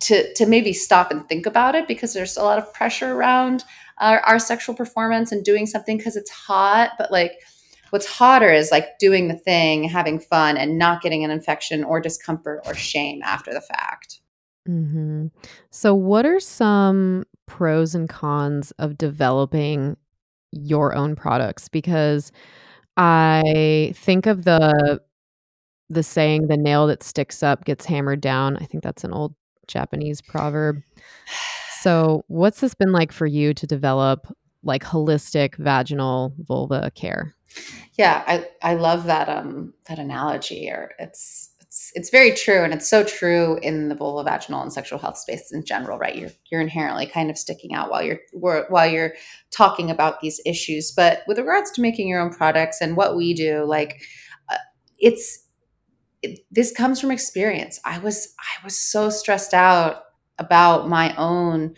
to 0.00 0.32
to 0.34 0.46
maybe 0.46 0.72
stop 0.72 1.10
and 1.10 1.28
think 1.28 1.46
about 1.46 1.74
it 1.74 1.86
because 1.86 2.12
there's 2.12 2.36
a 2.36 2.42
lot 2.42 2.58
of 2.58 2.72
pressure 2.72 3.12
around 3.12 3.64
our, 4.00 4.20
our 4.20 4.38
sexual 4.38 4.74
performance 4.74 5.32
and 5.32 5.44
doing 5.44 5.66
something 5.66 5.96
because 5.96 6.16
it's 6.16 6.30
hot 6.30 6.92
but 6.98 7.10
like 7.10 7.32
what's 7.90 8.06
hotter 8.06 8.52
is 8.52 8.70
like 8.70 8.98
doing 8.98 9.28
the 9.28 9.36
thing 9.36 9.84
having 9.84 10.18
fun 10.18 10.56
and 10.56 10.78
not 10.78 11.02
getting 11.02 11.24
an 11.24 11.30
infection 11.30 11.84
or 11.84 12.00
discomfort 12.00 12.60
or 12.66 12.74
shame 12.74 13.20
after 13.22 13.52
the 13.52 13.60
fact 13.60 14.20
Mm-hmm. 14.68 15.26
So, 15.70 15.94
what 15.94 16.26
are 16.26 16.40
some 16.40 17.24
pros 17.46 17.94
and 17.94 18.08
cons 18.08 18.72
of 18.78 18.98
developing 18.98 19.96
your 20.52 20.94
own 20.94 21.16
products 21.16 21.68
because 21.68 22.30
I 22.96 23.92
think 23.96 24.26
of 24.26 24.44
the 24.44 25.00
the 25.88 26.02
saying, 26.02 26.48
"The 26.48 26.56
nail 26.56 26.86
that 26.88 27.02
sticks 27.02 27.42
up 27.42 27.64
gets 27.64 27.86
hammered 27.86 28.20
down." 28.20 28.56
I 28.58 28.64
think 28.66 28.84
that's 28.84 29.04
an 29.04 29.12
old 29.12 29.34
Japanese 29.66 30.20
proverb. 30.20 30.82
So, 31.82 32.24
what's 32.28 32.60
this 32.60 32.74
been 32.74 32.92
like 32.92 33.12
for 33.12 33.26
you 33.26 33.54
to 33.54 33.66
develop, 33.66 34.26
like, 34.62 34.84
holistic 34.84 35.56
vaginal 35.56 36.34
vulva 36.38 36.90
care? 36.94 37.34
Yeah, 37.98 38.22
I 38.26 38.46
I 38.62 38.74
love 38.74 39.04
that, 39.04 39.28
um, 39.28 39.74
that 39.88 39.98
analogy, 39.98 40.68
or 40.68 40.92
it's 40.98 41.50
it's 41.60 41.90
it's 41.94 42.10
very 42.10 42.32
true, 42.32 42.62
and 42.62 42.74
it's 42.74 42.88
so 42.88 43.02
true 43.02 43.58
in 43.62 43.88
the 43.88 43.94
vulva 43.94 44.28
vaginal 44.28 44.60
and 44.62 44.72
sexual 44.72 44.98
health 44.98 45.16
space 45.16 45.52
in 45.52 45.64
general, 45.64 45.98
right? 45.98 46.16
You're 46.16 46.30
you're 46.50 46.60
inherently 46.60 47.06
kind 47.06 47.30
of 47.30 47.38
sticking 47.38 47.74
out 47.74 47.90
while 47.90 48.02
you're 48.02 48.20
while 48.32 48.86
you're 48.86 49.14
talking 49.50 49.90
about 49.90 50.20
these 50.20 50.40
issues. 50.44 50.92
But 50.92 51.22
with 51.26 51.38
regards 51.38 51.70
to 51.72 51.80
making 51.80 52.08
your 52.08 52.20
own 52.20 52.30
products 52.30 52.80
and 52.80 52.96
what 52.96 53.16
we 53.16 53.34
do, 53.34 53.64
like, 53.64 54.02
uh, 54.48 54.56
it's 54.98 55.46
it, 56.22 56.40
this 56.50 56.72
comes 56.72 57.00
from 57.00 57.10
experience. 57.10 57.80
I 57.84 57.98
was 57.98 58.34
I 58.38 58.64
was 58.64 58.78
so 58.78 59.08
stressed 59.08 59.54
out 59.54 60.02
about 60.40 60.88
my 60.88 61.14
own 61.16 61.74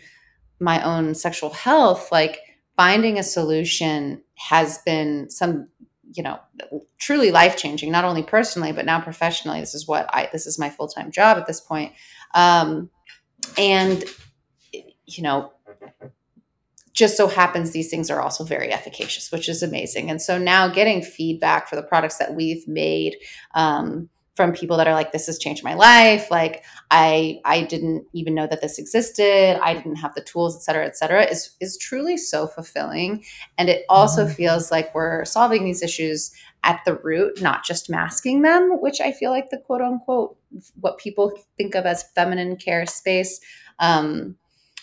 my 0.59 0.81
own 0.81 1.13
sexual 1.13 1.51
health, 1.51 2.11
like 2.11 2.39
finding 2.75 3.19
a 3.19 3.23
solution 3.23 4.23
has 4.35 4.79
been 4.79 5.29
some 5.29 5.67
you 6.13 6.23
know 6.23 6.39
truly 6.97 7.31
life 7.31 7.57
changing 7.57 7.91
not 7.91 8.05
only 8.05 8.23
personally 8.23 8.71
but 8.71 8.85
now 8.85 8.99
professionally. 8.99 9.59
This 9.59 9.75
is 9.75 9.87
what 9.87 10.09
i 10.13 10.29
this 10.31 10.47
is 10.47 10.57
my 10.57 10.69
full-time 10.69 11.11
job 11.11 11.37
at 11.37 11.45
this 11.45 11.61
point. 11.61 11.93
Um, 12.33 12.89
and 13.57 14.03
you 15.05 15.21
know 15.21 15.51
just 16.93 17.17
so 17.17 17.27
happens 17.27 17.71
these 17.71 17.89
things 17.89 18.11
are 18.11 18.21
also 18.21 18.43
very 18.43 18.71
efficacious 18.71 19.31
which 19.31 19.49
is 19.49 19.61
amazing. 19.61 20.09
And 20.09 20.21
so 20.21 20.37
now 20.37 20.67
getting 20.67 21.01
feedback 21.01 21.67
for 21.67 21.75
the 21.75 21.83
products 21.83 22.17
that 22.17 22.33
we've 22.33 22.67
made 22.67 23.17
um, 23.53 24.09
from 24.35 24.51
people 24.51 24.77
that 24.77 24.87
are 24.87 24.93
like 24.93 25.11
this 25.11 25.27
has 25.27 25.37
changed 25.37 25.63
my 25.63 25.73
life. 25.73 26.31
Like 26.31 26.63
i 26.91 27.39
i 27.45 27.61
didn't 27.61 28.05
even 28.13 28.33
know 28.33 28.47
that 28.47 28.61
this 28.61 28.79
existed. 28.79 29.59
I 29.61 29.73
didn't 29.73 29.97
have 29.97 30.15
the 30.15 30.23
tools 30.23 30.55
et 30.55 30.61
cetera 30.63 30.85
et 30.85 30.97
cetera 30.97 31.23
is 31.23 31.55
is 31.59 31.77
truly 31.77 32.17
so 32.17 32.47
fulfilling. 32.47 33.23
And 33.57 33.69
it 33.69 33.85
also 33.89 34.25
mm-hmm. 34.25 34.33
feels 34.33 34.71
like 34.71 34.93
we're 34.95 35.25
solving 35.25 35.63
these 35.63 35.83
issues 35.83 36.31
at 36.63 36.81
the 36.85 36.95
root 36.95 37.41
not 37.41 37.65
just 37.65 37.89
masking 37.89 38.41
them 38.41 38.77
which 38.79 39.01
i 39.01 39.11
feel 39.11 39.31
like 39.31 39.49
the 39.49 39.57
quote 39.57 39.81
unquote 39.81 40.37
what 40.79 40.97
people 40.97 41.33
think 41.57 41.75
of 41.75 41.85
as 41.85 42.05
feminine 42.15 42.55
care 42.55 42.85
space 42.85 43.41
um, 43.79 44.37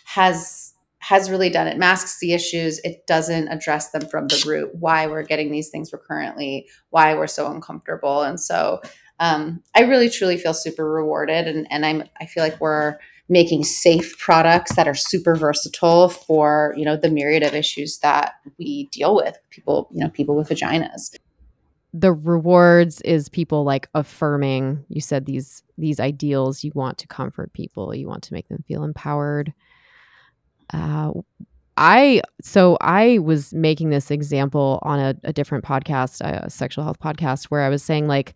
has 0.05 0.75
has 1.01 1.31
really 1.31 1.49
done 1.49 1.67
it. 1.67 1.79
Masks 1.79 2.19
the 2.19 2.35
issues. 2.35 2.79
It 2.81 3.07
doesn't 3.07 3.49
address 3.49 3.91
them 3.91 4.07
from 4.07 4.29
the 4.29 4.45
root 4.47 4.75
why 4.75 5.07
we're 5.07 5.23
getting 5.23 5.51
these 5.51 5.71
things 5.71 5.93
recurrently 5.93 6.69
why 6.91 7.15
we're 7.15 7.27
so 7.27 7.51
uncomfortable. 7.51 8.23
And 8.23 8.39
so 8.39 8.83
um, 9.21 9.63
I 9.75 9.83
really 9.83 10.09
truly 10.09 10.39
feel 10.39 10.55
super 10.55 10.91
rewarded, 10.91 11.47
and 11.47 11.67
and 11.71 11.85
I'm 11.87 12.05
I 12.21 12.27
feel 12.27 12.43
like 12.43 12.59
we're 12.61 12.97
making 13.29 13.63
safe 13.63 14.19
products 14.19 14.75
that 14.75 14.89
are 14.89 14.95
super 14.95 15.37
versatile 15.37 16.09
for 16.09 16.75
you 16.77 16.85
know 16.85 16.97
the 16.97 17.11
myriad 17.11 17.43
of 17.43 17.55
issues 17.55 17.99
that 17.99 18.35
we 18.59 18.87
deal 18.87 19.15
with 19.15 19.39
people 19.51 19.89
you 19.93 20.03
know 20.03 20.09
people 20.09 20.35
with 20.35 20.49
vaginas. 20.49 21.15
The 21.93 22.13
rewards 22.13 23.01
is 23.03 23.29
people 23.29 23.63
like 23.63 23.89
affirming 23.95 24.85
you 24.89 25.03
said 25.03 25.27
these 25.27 25.63
these 25.77 26.01
ideals. 26.01 26.65
You 26.65 26.73
want 26.75 26.97
to 26.99 27.07
comfort 27.07 27.53
people. 27.53 27.95
You 27.95 28.09
want 28.09 28.23
to 28.25 28.33
make 28.33 28.49
them 28.49 28.65
feel 28.67 28.83
empowered. 28.83 29.53
Uh, 30.73 31.13
i 31.77 32.21
so 32.43 32.77
i 32.81 33.19
was 33.19 33.55
making 33.55 33.91
this 33.91 34.11
example 34.11 34.79
on 34.83 34.99
a, 34.99 35.15
a 35.25 35.33
different 35.33 35.65
podcast 35.65 36.21
a 36.21 36.49
sexual 36.51 36.85
health 36.85 36.99
podcast 37.01 37.47
where 37.47 37.63
i 37.63 37.69
was 37.69 37.83
saying 37.83 38.07
like 38.07 38.35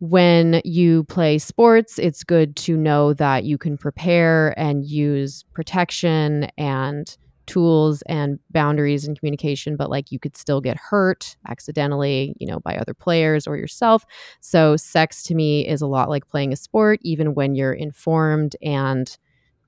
when 0.00 0.60
you 0.64 1.04
play 1.04 1.38
sports, 1.38 1.98
it's 1.98 2.22
good 2.22 2.54
to 2.56 2.76
know 2.76 3.12
that 3.14 3.44
you 3.44 3.58
can 3.58 3.76
prepare 3.76 4.58
and 4.58 4.84
use 4.84 5.44
protection 5.54 6.48
and 6.56 7.16
tools 7.46 8.02
and 8.02 8.38
boundaries 8.50 9.06
and 9.06 9.18
communication, 9.18 9.74
but 9.74 9.90
like 9.90 10.12
you 10.12 10.18
could 10.18 10.36
still 10.36 10.60
get 10.60 10.76
hurt 10.76 11.36
accidentally, 11.48 12.34
you 12.38 12.46
know, 12.46 12.60
by 12.60 12.76
other 12.76 12.94
players 12.94 13.46
or 13.46 13.56
yourself. 13.56 14.04
So, 14.40 14.76
sex 14.76 15.22
to 15.24 15.34
me 15.34 15.66
is 15.66 15.80
a 15.80 15.86
lot 15.86 16.08
like 16.08 16.28
playing 16.28 16.52
a 16.52 16.56
sport. 16.56 17.00
Even 17.02 17.34
when 17.34 17.54
you're 17.54 17.72
informed 17.72 18.54
and 18.62 19.16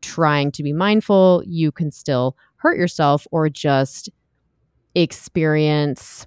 trying 0.03 0.53
to 0.53 0.63
be 0.63 0.73
mindful, 0.73 1.43
you 1.47 1.73
can 1.73 1.91
still 1.91 2.37
hurt 2.57 2.77
yourself 2.77 3.27
or 3.33 3.49
just 3.49 4.11
experience 4.95 6.27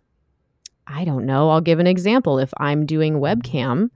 I 0.88 1.06
don't 1.06 1.26
know. 1.26 1.50
I'll 1.50 1.62
give 1.62 1.80
an 1.80 1.88
example. 1.88 2.40
If 2.40 2.54
I'm 2.58 2.86
doing 2.86 3.16
webcam 3.16 3.90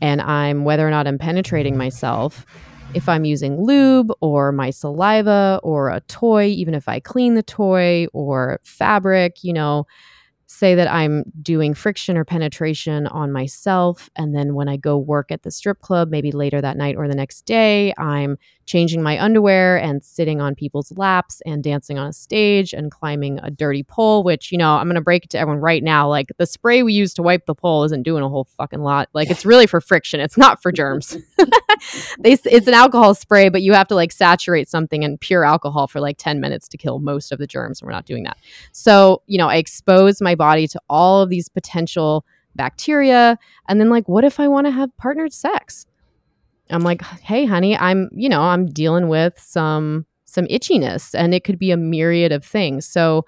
and 0.00 0.20
I'm 0.20 0.64
whether 0.64 0.86
or 0.86 0.90
not 0.90 1.06
I'm 1.06 1.18
penetrating 1.18 1.76
myself, 1.76 2.46
if 2.94 3.08
I'm 3.08 3.24
using 3.24 3.62
lube 3.62 4.12
or 4.20 4.52
my 4.52 4.70
saliva 4.70 5.60
or 5.62 5.90
a 5.90 6.00
toy, 6.00 6.46
even 6.46 6.74
if 6.74 6.88
I 6.88 7.00
clean 7.00 7.34
the 7.34 7.42
toy 7.42 8.06
or 8.12 8.60
fabric, 8.62 9.44
you 9.44 9.52
know, 9.52 9.86
say 10.52 10.74
that 10.74 10.90
I'm 10.90 11.22
doing 11.40 11.74
friction 11.74 12.16
or 12.16 12.24
penetration 12.24 13.06
on 13.06 13.30
myself. 13.30 14.10
And 14.16 14.34
then 14.34 14.54
when 14.54 14.68
I 14.68 14.76
go 14.76 14.98
work 14.98 15.30
at 15.30 15.44
the 15.44 15.50
strip 15.52 15.80
club, 15.80 16.10
maybe 16.10 16.32
later 16.32 16.60
that 16.60 16.76
night 16.76 16.96
or 16.96 17.06
the 17.06 17.14
next 17.14 17.42
day, 17.42 17.94
I'm 17.96 18.36
changing 18.66 19.00
my 19.00 19.22
underwear 19.22 19.76
and 19.76 20.02
sitting 20.02 20.40
on 20.40 20.56
people's 20.56 20.90
laps 20.98 21.40
and 21.46 21.62
dancing 21.62 22.00
on 22.00 22.08
a 22.08 22.12
stage 22.12 22.72
and 22.72 22.90
climbing 22.90 23.38
a 23.44 23.50
dirty 23.50 23.84
pole, 23.84 24.24
which, 24.24 24.50
you 24.50 24.58
know, 24.58 24.72
I'm 24.74 24.88
going 24.88 24.96
to 24.96 25.00
break 25.00 25.24
it 25.24 25.30
to 25.30 25.38
everyone 25.38 25.60
right 25.60 25.84
now. 25.84 26.08
Like 26.08 26.32
the 26.36 26.46
spray 26.46 26.82
we 26.82 26.94
use 26.94 27.14
to 27.14 27.22
wipe 27.22 27.46
the 27.46 27.54
pole 27.54 27.84
isn't 27.84 28.02
doing 28.02 28.24
a 28.24 28.28
whole 28.28 28.48
fucking 28.56 28.80
lot. 28.80 29.08
Like 29.12 29.30
it's 29.30 29.46
really 29.46 29.68
for 29.68 29.80
friction, 29.80 30.18
it's 30.18 30.36
not 30.36 30.60
for 30.60 30.72
germs. 30.72 31.16
they, 32.20 32.32
it's 32.32 32.66
an 32.66 32.74
alcohol 32.74 33.14
spray, 33.14 33.48
but 33.48 33.62
you 33.62 33.72
have 33.72 33.88
to 33.88 33.94
like 33.94 34.12
saturate 34.12 34.68
something 34.68 35.02
in 35.02 35.18
pure 35.18 35.44
alcohol 35.44 35.86
for 35.86 36.00
like 36.00 36.16
10 36.18 36.40
minutes 36.40 36.68
to 36.68 36.76
kill 36.76 36.98
most 36.98 37.32
of 37.32 37.38
the 37.38 37.46
germs. 37.46 37.80
And 37.80 37.86
we're 37.86 37.92
not 37.92 38.06
doing 38.06 38.24
that. 38.24 38.38
So, 38.72 39.22
you 39.26 39.38
know, 39.38 39.48
I 39.48 39.56
expose 39.56 40.20
my 40.20 40.34
body 40.34 40.66
to 40.68 40.80
all 40.88 41.22
of 41.22 41.28
these 41.28 41.48
potential 41.48 42.24
bacteria. 42.54 43.38
And 43.68 43.80
then, 43.80 43.90
like, 43.90 44.08
what 44.08 44.24
if 44.24 44.40
I 44.40 44.48
want 44.48 44.66
to 44.66 44.70
have 44.70 44.96
partnered 44.96 45.32
sex? 45.32 45.86
I'm 46.68 46.82
like, 46.82 47.02
hey, 47.02 47.44
honey, 47.44 47.76
I'm, 47.76 48.08
you 48.12 48.28
know, 48.28 48.42
I'm 48.42 48.66
dealing 48.66 49.08
with 49.08 49.38
some 49.38 50.06
some 50.30 50.46
itchiness 50.46 51.12
and 51.12 51.34
it 51.34 51.42
could 51.42 51.58
be 51.58 51.72
a 51.72 51.76
myriad 51.76 52.30
of 52.30 52.44
things. 52.44 52.86
So 52.86 53.26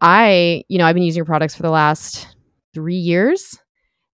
I, 0.00 0.64
you 0.68 0.78
know, 0.78 0.86
I've 0.86 0.94
been 0.94 1.04
using 1.04 1.18
your 1.18 1.26
products 1.26 1.54
for 1.54 1.62
the 1.62 1.70
last 1.70 2.34
three 2.72 2.96
years 2.96 3.60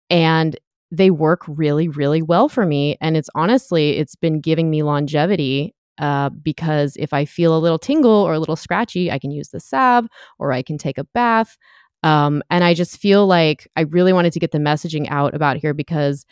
and 0.08 0.58
they 0.90 1.10
work 1.10 1.42
really, 1.48 1.88
really 1.88 2.22
well 2.22 2.48
for 2.48 2.64
me. 2.64 2.96
And 3.00 3.16
it's 3.16 3.30
honestly, 3.34 3.98
it's 3.98 4.14
been 4.14 4.40
giving 4.40 4.70
me 4.70 4.82
longevity 4.82 5.74
uh, 5.98 6.28
because 6.28 6.96
if 6.98 7.12
I 7.12 7.24
feel 7.24 7.56
a 7.56 7.60
little 7.60 7.78
tingle 7.78 8.10
or 8.10 8.34
a 8.34 8.38
little 8.38 8.56
scratchy, 8.56 9.10
I 9.10 9.18
can 9.18 9.30
use 9.30 9.48
the 9.48 9.60
salve 9.60 10.06
or 10.38 10.52
I 10.52 10.62
can 10.62 10.78
take 10.78 10.98
a 10.98 11.04
bath. 11.04 11.56
Um, 12.02 12.42
and 12.50 12.62
I 12.62 12.74
just 12.74 12.98
feel 12.98 13.26
like 13.26 13.66
I 13.76 13.82
really 13.82 14.12
wanted 14.12 14.32
to 14.34 14.40
get 14.40 14.52
the 14.52 14.58
messaging 14.58 15.06
out 15.10 15.34
about 15.34 15.56
here 15.56 15.74
because 15.74 16.24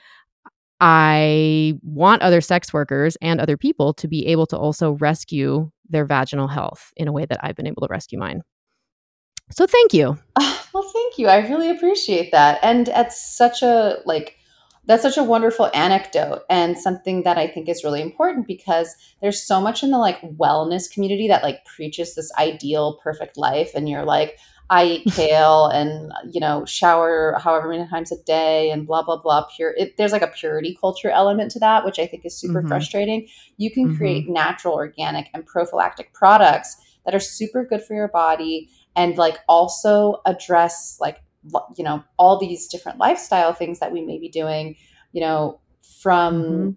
I 0.81 1.75
want 1.83 2.23
other 2.23 2.41
sex 2.41 2.73
workers 2.73 3.17
and 3.23 3.41
other 3.41 3.57
people 3.57 3.95
to 3.95 4.07
be 4.07 4.27
able 4.27 4.47
to 4.47 4.59
also 4.59 4.93
rescue 4.93 5.71
their 5.89 6.05
vaginal 6.05 6.49
health 6.49 6.93
in 6.97 7.09
a 7.09 7.13
way 7.13 7.25
that 7.25 7.41
I've 7.43 7.57
been 7.57 7.67
able 7.67 7.83
to 7.83 7.89
rescue 7.91 8.19
mine. 8.19 8.43
So 9.51 9.67
thank 9.67 9.95
you. 9.95 10.19
Oh, 10.37 10.67
well, 10.73 10.91
thank 10.93 11.19
you. 11.19 11.29
I 11.29 11.47
really 11.49 11.71
appreciate 11.71 12.33
that. 12.33 12.59
And 12.63 12.89
it's 12.89 13.21
such 13.21 13.63
a 13.63 13.99
like 14.05 14.37
that's 14.87 15.03
such 15.03 15.17
a 15.17 15.25
wonderful 15.25 15.71
anecdote 15.75 16.43
and 16.51 16.79
something 16.79 17.23
that 17.23 17.39
I 17.39 17.47
think 17.47 17.69
is 17.69 17.85
really 17.85 18.03
important 18.03 18.47
because 18.47 18.95
there's 19.23 19.43
so 19.43 19.61
much 19.61 19.83
in 19.83 19.91
the 19.91 19.99
like 19.99 20.21
wellness 20.37 20.91
community 20.91 21.29
that 21.29 21.43
like 21.43 21.65
preaches 21.65 22.15
this 22.15 22.31
ideal 22.39 22.99
perfect 23.03 23.37
life 23.37 23.71
and 23.75 23.89
you're 23.89 24.05
like 24.05 24.39
I 24.71 24.85
eat 24.85 25.05
kale 25.13 25.67
and 25.67 26.13
you 26.31 26.41
know 26.41 26.65
shower 26.65 27.39
however 27.39 27.69
many 27.69 27.89
times 27.89 28.13
a 28.13 28.23
day 28.25 28.71
and 28.71 28.87
blah 28.87 29.03
blah 29.03 29.21
blah. 29.21 29.47
Pure. 29.57 29.75
It, 29.77 29.97
there's 29.97 30.13
like 30.13 30.23
a 30.23 30.29
purity 30.29 30.77
culture 30.81 31.11
element 31.11 31.51
to 31.53 31.59
that, 31.61 31.85
which 31.85 31.99
I 31.99 32.07
think 32.07 32.25
is 32.25 32.37
super 32.37 32.61
mm-hmm. 32.61 32.69
frustrating. 32.69 33.29
You 33.57 33.71
can 33.71 33.89
mm-hmm. 33.89 33.97
create 33.97 34.29
natural, 34.29 34.75
organic, 34.75 35.29
and 35.35 35.47
prophylactic 35.47 36.13
products 36.15 36.77
that 37.05 37.15
are 37.15 37.21
super 37.21 37.65
good 37.65 37.83
for 37.83 37.95
your 37.95 38.09
body 38.09 38.71
and 38.97 39.17
like 39.19 39.39
also 39.49 40.21
address 40.25 40.97
like 41.01 41.23
you 41.77 41.85
know 41.85 42.03
all 42.19 42.39
these 42.39 42.67
different 42.69 42.99
lifestyle 42.99 43.53
things 43.53 43.79
that 43.81 43.93
we 43.93 44.03
may 44.03 44.19
be 44.19 44.29
doing. 44.29 44.77
You 45.13 45.21
know 45.21 45.61
from 46.01 46.43
mm-hmm 46.43 46.71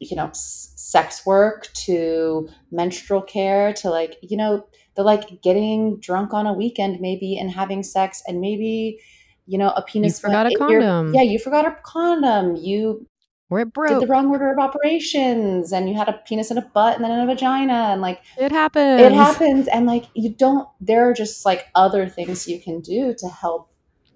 you 0.00 0.16
know 0.16 0.28
s- 0.28 0.72
sex 0.76 1.26
work 1.26 1.68
to 1.74 2.48
menstrual 2.70 3.22
care 3.22 3.72
to 3.72 3.90
like 3.90 4.16
you 4.22 4.36
know 4.36 4.66
the 4.96 5.02
like 5.02 5.42
getting 5.42 5.98
drunk 6.00 6.32
on 6.32 6.46
a 6.46 6.52
weekend 6.52 7.00
maybe 7.00 7.36
and 7.38 7.50
having 7.50 7.82
sex 7.82 8.22
and 8.26 8.40
maybe 8.40 9.00
you 9.46 9.58
know 9.58 9.70
a 9.70 9.82
penis 9.82 10.18
you 10.18 10.20
forgot 10.20 10.46
a 10.46 10.56
condom 10.56 11.14
yeah 11.14 11.22
you 11.22 11.38
forgot 11.38 11.66
a 11.66 11.76
condom 11.82 12.56
you 12.56 13.06
or 13.50 13.60
it 13.60 13.72
broke. 13.72 13.98
did 13.98 14.08
the 14.08 14.10
wrong 14.10 14.28
order 14.28 14.52
of 14.52 14.58
operations 14.58 15.72
and 15.72 15.88
you 15.88 15.96
had 15.96 16.08
a 16.08 16.20
penis 16.26 16.50
and 16.50 16.58
a 16.58 16.62
butt 16.62 16.96
and 16.96 17.04
then 17.04 17.18
a 17.18 17.26
vagina 17.26 17.88
and 17.90 18.00
like 18.00 18.20
it 18.36 18.52
happens. 18.52 19.00
It 19.00 19.12
happens 19.12 19.68
and 19.68 19.86
like 19.86 20.04
you 20.14 20.30
don't 20.30 20.68
there 20.80 21.08
are 21.08 21.14
just 21.14 21.44
like 21.44 21.66
other 21.74 22.08
things 22.08 22.46
you 22.46 22.60
can 22.60 22.80
do 22.80 23.14
to 23.18 23.28
help 23.28 23.70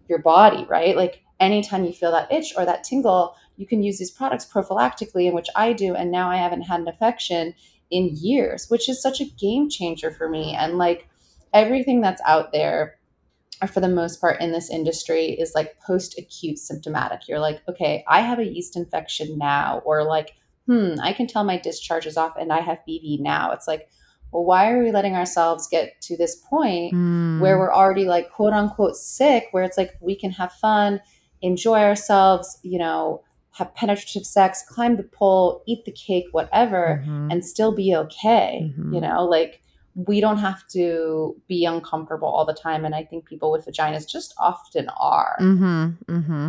your 0.09 0.19
body, 0.19 0.67
right? 0.69 0.97
Like 0.97 1.23
anytime 1.41 1.85
you 1.85 1.93
feel 1.93 2.13
that 2.13 2.33
itch 2.33 2.55
or 2.57 2.65
that 2.65 2.85
tingle, 2.85 3.35
you 3.57 3.67
can 3.67 3.83
use 3.83 3.99
these 3.99 4.11
products 4.11 4.47
prophylactically, 4.47 5.27
in 5.27 5.35
which 5.35 5.49
I 5.57 5.73
do, 5.73 5.95
and 5.95 6.11
now 6.11 6.31
I 6.31 6.37
haven't 6.37 6.63
had 6.63 6.81
an 6.81 6.89
infection 6.89 7.55
in 7.91 8.17
years, 8.17 8.67
which 8.69 8.89
is 8.89 9.03
such 9.03 9.21
a 9.21 9.27
game 9.27 9.69
changer 9.69 10.11
for 10.11 10.29
me. 10.29 10.55
And 10.55 10.79
like 10.79 11.09
everything 11.53 12.01
that's 12.01 12.23
out 12.25 12.53
there 12.53 12.97
or 13.61 13.69
for 13.69 13.81
the 13.81 13.89
most 13.89 14.21
part 14.21 14.41
in 14.41 14.51
this 14.51 14.71
industry 14.71 15.27
is 15.27 15.53
like 15.55 15.79
post 15.81 16.19
acute 16.19 16.59
symptomatic. 16.59 17.29
You're 17.29 17.39
like, 17.39 17.63
okay, 17.69 18.05
I 18.09 18.21
have 18.21 18.41
a 18.41 18.47
yeast 18.47 18.77
infection 18.77 19.39
now, 19.39 19.83
or 19.85 20.03
like, 20.03 20.33
hmm, 20.67 20.95
I 21.01 21.13
can 21.13 21.27
tell 21.27 21.45
my 21.45 21.59
discharge 21.59 22.07
is 22.07 22.17
off 22.17 22.37
and 22.37 22.53
I 22.53 22.61
have 22.61 22.79
BV 22.89 23.21
now. 23.21 23.53
It's 23.53 23.69
like, 23.69 23.89
well, 24.33 24.45
why 24.45 24.71
are 24.71 24.83
we 24.83 24.91
letting 24.91 25.15
ourselves 25.15 25.69
get 25.69 26.01
to 26.03 26.17
this 26.17 26.37
point 26.37 26.95
mm. 26.95 27.39
where 27.41 27.59
we're 27.59 27.73
already 27.73 28.07
like 28.07 28.31
quote 28.31 28.53
unquote 28.53 28.97
sick, 28.97 29.49
where 29.53 29.63
it's 29.63 29.77
like 29.77 29.93
we 30.01 30.17
can 30.17 30.31
have 30.33 30.53
fun, 30.55 31.01
enjoy 31.43 31.81
ourselves, 31.81 32.59
you 32.63 32.79
know, 32.79 33.23
have 33.53 33.75
penetrative 33.75 34.25
sex, 34.25 34.65
climb 34.67 34.97
the 34.97 35.03
pole, 35.03 35.63
eat 35.67 35.85
the 35.85 35.93
cake, 35.93 36.25
whatever, 36.33 37.03
mm-hmm. 37.03 37.31
and 37.31 37.45
still 37.45 37.75
be 37.75 37.95
okay, 37.95 38.61
mm-hmm. 38.65 38.95
you 38.95 39.01
know, 39.01 39.25
like 39.25 39.61
we 39.95 40.23
don't 40.23 40.39
have 40.39 40.67
to 40.69 41.37
be 41.49 41.67
uncomfortable 41.67 42.29
all 42.29 42.47
the 42.47 42.55
time. 42.55 42.87
And 42.87 42.95
I 42.95 43.05
think 43.05 43.27
people 43.27 43.53
with 43.53 43.67
vaginas 43.67 44.09
just 44.09 44.35
often 44.39 44.89
are. 44.99 45.37
Mm-hmm, 45.39 45.89
mm-hmm. 46.11 46.49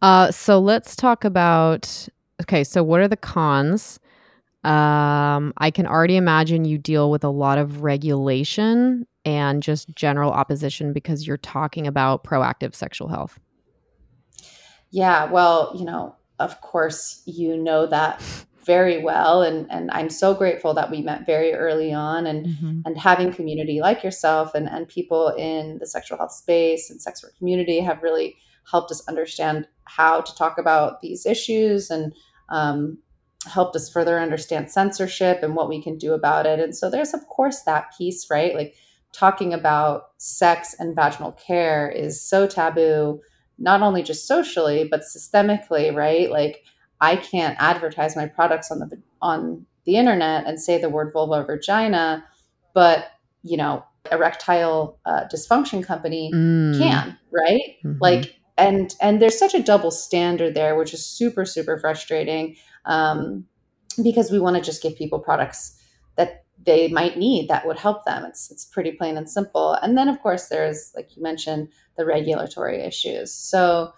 Uh, 0.00 0.30
so 0.30 0.58
let's 0.58 0.96
talk 0.96 1.24
about 1.24 2.08
okay, 2.40 2.64
so 2.64 2.82
what 2.82 3.00
are 3.00 3.08
the 3.08 3.18
cons? 3.18 4.00
Um, 4.62 5.54
I 5.56 5.70
can 5.70 5.86
already 5.86 6.16
imagine 6.16 6.64
you 6.64 6.76
deal 6.76 7.10
with 7.10 7.24
a 7.24 7.30
lot 7.30 7.58
of 7.58 7.82
regulation 7.82 9.06
and 9.24 9.62
just 9.62 9.94
general 9.94 10.32
opposition 10.32 10.92
because 10.92 11.26
you're 11.26 11.38
talking 11.38 11.86
about 11.86 12.24
proactive 12.24 12.74
sexual 12.74 13.08
health. 13.08 13.38
Yeah, 14.90 15.30
well, 15.30 15.72
you 15.78 15.84
know, 15.84 16.16
of 16.38 16.60
course, 16.60 17.22
you 17.26 17.56
know 17.56 17.86
that 17.86 18.22
very 18.64 19.02
well 19.02 19.42
and 19.42 19.66
and 19.70 19.90
I'm 19.90 20.10
so 20.10 20.34
grateful 20.34 20.74
that 20.74 20.90
we 20.90 21.00
met 21.00 21.26
very 21.26 21.52
early 21.54 21.92
on 21.92 22.26
and 22.26 22.46
mm-hmm. 22.46 22.80
and 22.84 22.98
having 22.98 23.32
community 23.32 23.80
like 23.80 24.04
yourself 24.04 24.54
and 24.54 24.68
and 24.68 24.86
people 24.86 25.28
in 25.28 25.78
the 25.78 25.86
sexual 25.86 26.18
health 26.18 26.32
space 26.32 26.90
and 26.90 27.00
sex 27.00 27.22
work 27.22 27.36
community 27.38 27.80
have 27.80 28.02
really 28.02 28.36
helped 28.70 28.90
us 28.90 29.06
understand 29.08 29.66
how 29.84 30.20
to 30.20 30.34
talk 30.34 30.58
about 30.58 31.00
these 31.00 31.26
issues 31.26 31.90
and 31.90 32.14
um, 32.50 32.98
helped 33.46 33.74
us 33.74 33.90
further 33.90 34.20
understand 34.20 34.70
censorship 34.70 35.42
and 35.42 35.54
what 35.56 35.68
we 35.68 35.82
can 35.82 35.96
do 35.96 36.12
about 36.12 36.46
it 36.46 36.60
and 36.60 36.76
so 36.76 36.90
there's 36.90 37.14
of 37.14 37.26
course 37.28 37.62
that 37.62 37.90
piece 37.96 38.28
right 38.30 38.54
like 38.54 38.74
talking 39.12 39.54
about 39.54 40.10
sex 40.18 40.74
and 40.78 40.94
vaginal 40.94 41.32
care 41.32 41.90
is 41.90 42.20
so 42.20 42.46
taboo 42.46 43.20
not 43.58 43.80
only 43.82 44.02
just 44.02 44.26
socially 44.28 44.86
but 44.90 45.00
systemically 45.00 45.94
right 45.94 46.30
like 46.30 46.64
I 47.00 47.16
can't 47.16 47.56
advertise 47.58 48.14
my 48.14 48.26
products 48.26 48.70
on 48.70 48.78
the 48.78 49.02
on 49.22 49.66
the 49.84 49.96
internet 49.96 50.46
and 50.46 50.60
say 50.60 50.78
the 50.78 50.90
word 50.90 51.12
vulva 51.12 51.34
or 51.34 51.44
vagina, 51.44 52.24
but 52.74 53.06
you 53.42 53.56
know, 53.56 53.84
erectile 54.12 54.98
uh, 55.06 55.24
dysfunction 55.32 55.84
company 55.84 56.30
mm. 56.32 56.78
can, 56.78 57.18
right? 57.32 57.76
Mm-hmm. 57.84 57.98
Like, 58.00 58.36
and 58.58 58.94
and 59.00 59.20
there's 59.20 59.38
such 59.38 59.54
a 59.54 59.62
double 59.62 59.90
standard 59.90 60.54
there, 60.54 60.76
which 60.76 60.92
is 60.92 61.04
super 61.04 61.46
super 61.46 61.78
frustrating, 61.78 62.56
um, 62.84 63.46
because 64.02 64.30
we 64.30 64.40
want 64.40 64.56
to 64.56 64.62
just 64.62 64.82
give 64.82 64.96
people 64.96 65.18
products 65.18 65.78
that 66.16 66.44
they 66.64 66.88
might 66.88 67.16
need 67.16 67.48
that 67.48 67.66
would 67.66 67.78
help 67.78 68.04
them. 68.04 68.24
It's 68.24 68.50
it's 68.50 68.64
pretty 68.64 68.92
plain 68.92 69.16
and 69.16 69.28
simple. 69.28 69.74
And 69.82 69.96
then 69.96 70.08
of 70.08 70.20
course 70.20 70.48
there's 70.48 70.92
like 70.94 71.16
you 71.16 71.22
mentioned 71.22 71.68
the 71.96 72.04
regulatory 72.04 72.80
issues. 72.82 73.32
So, 73.32 73.92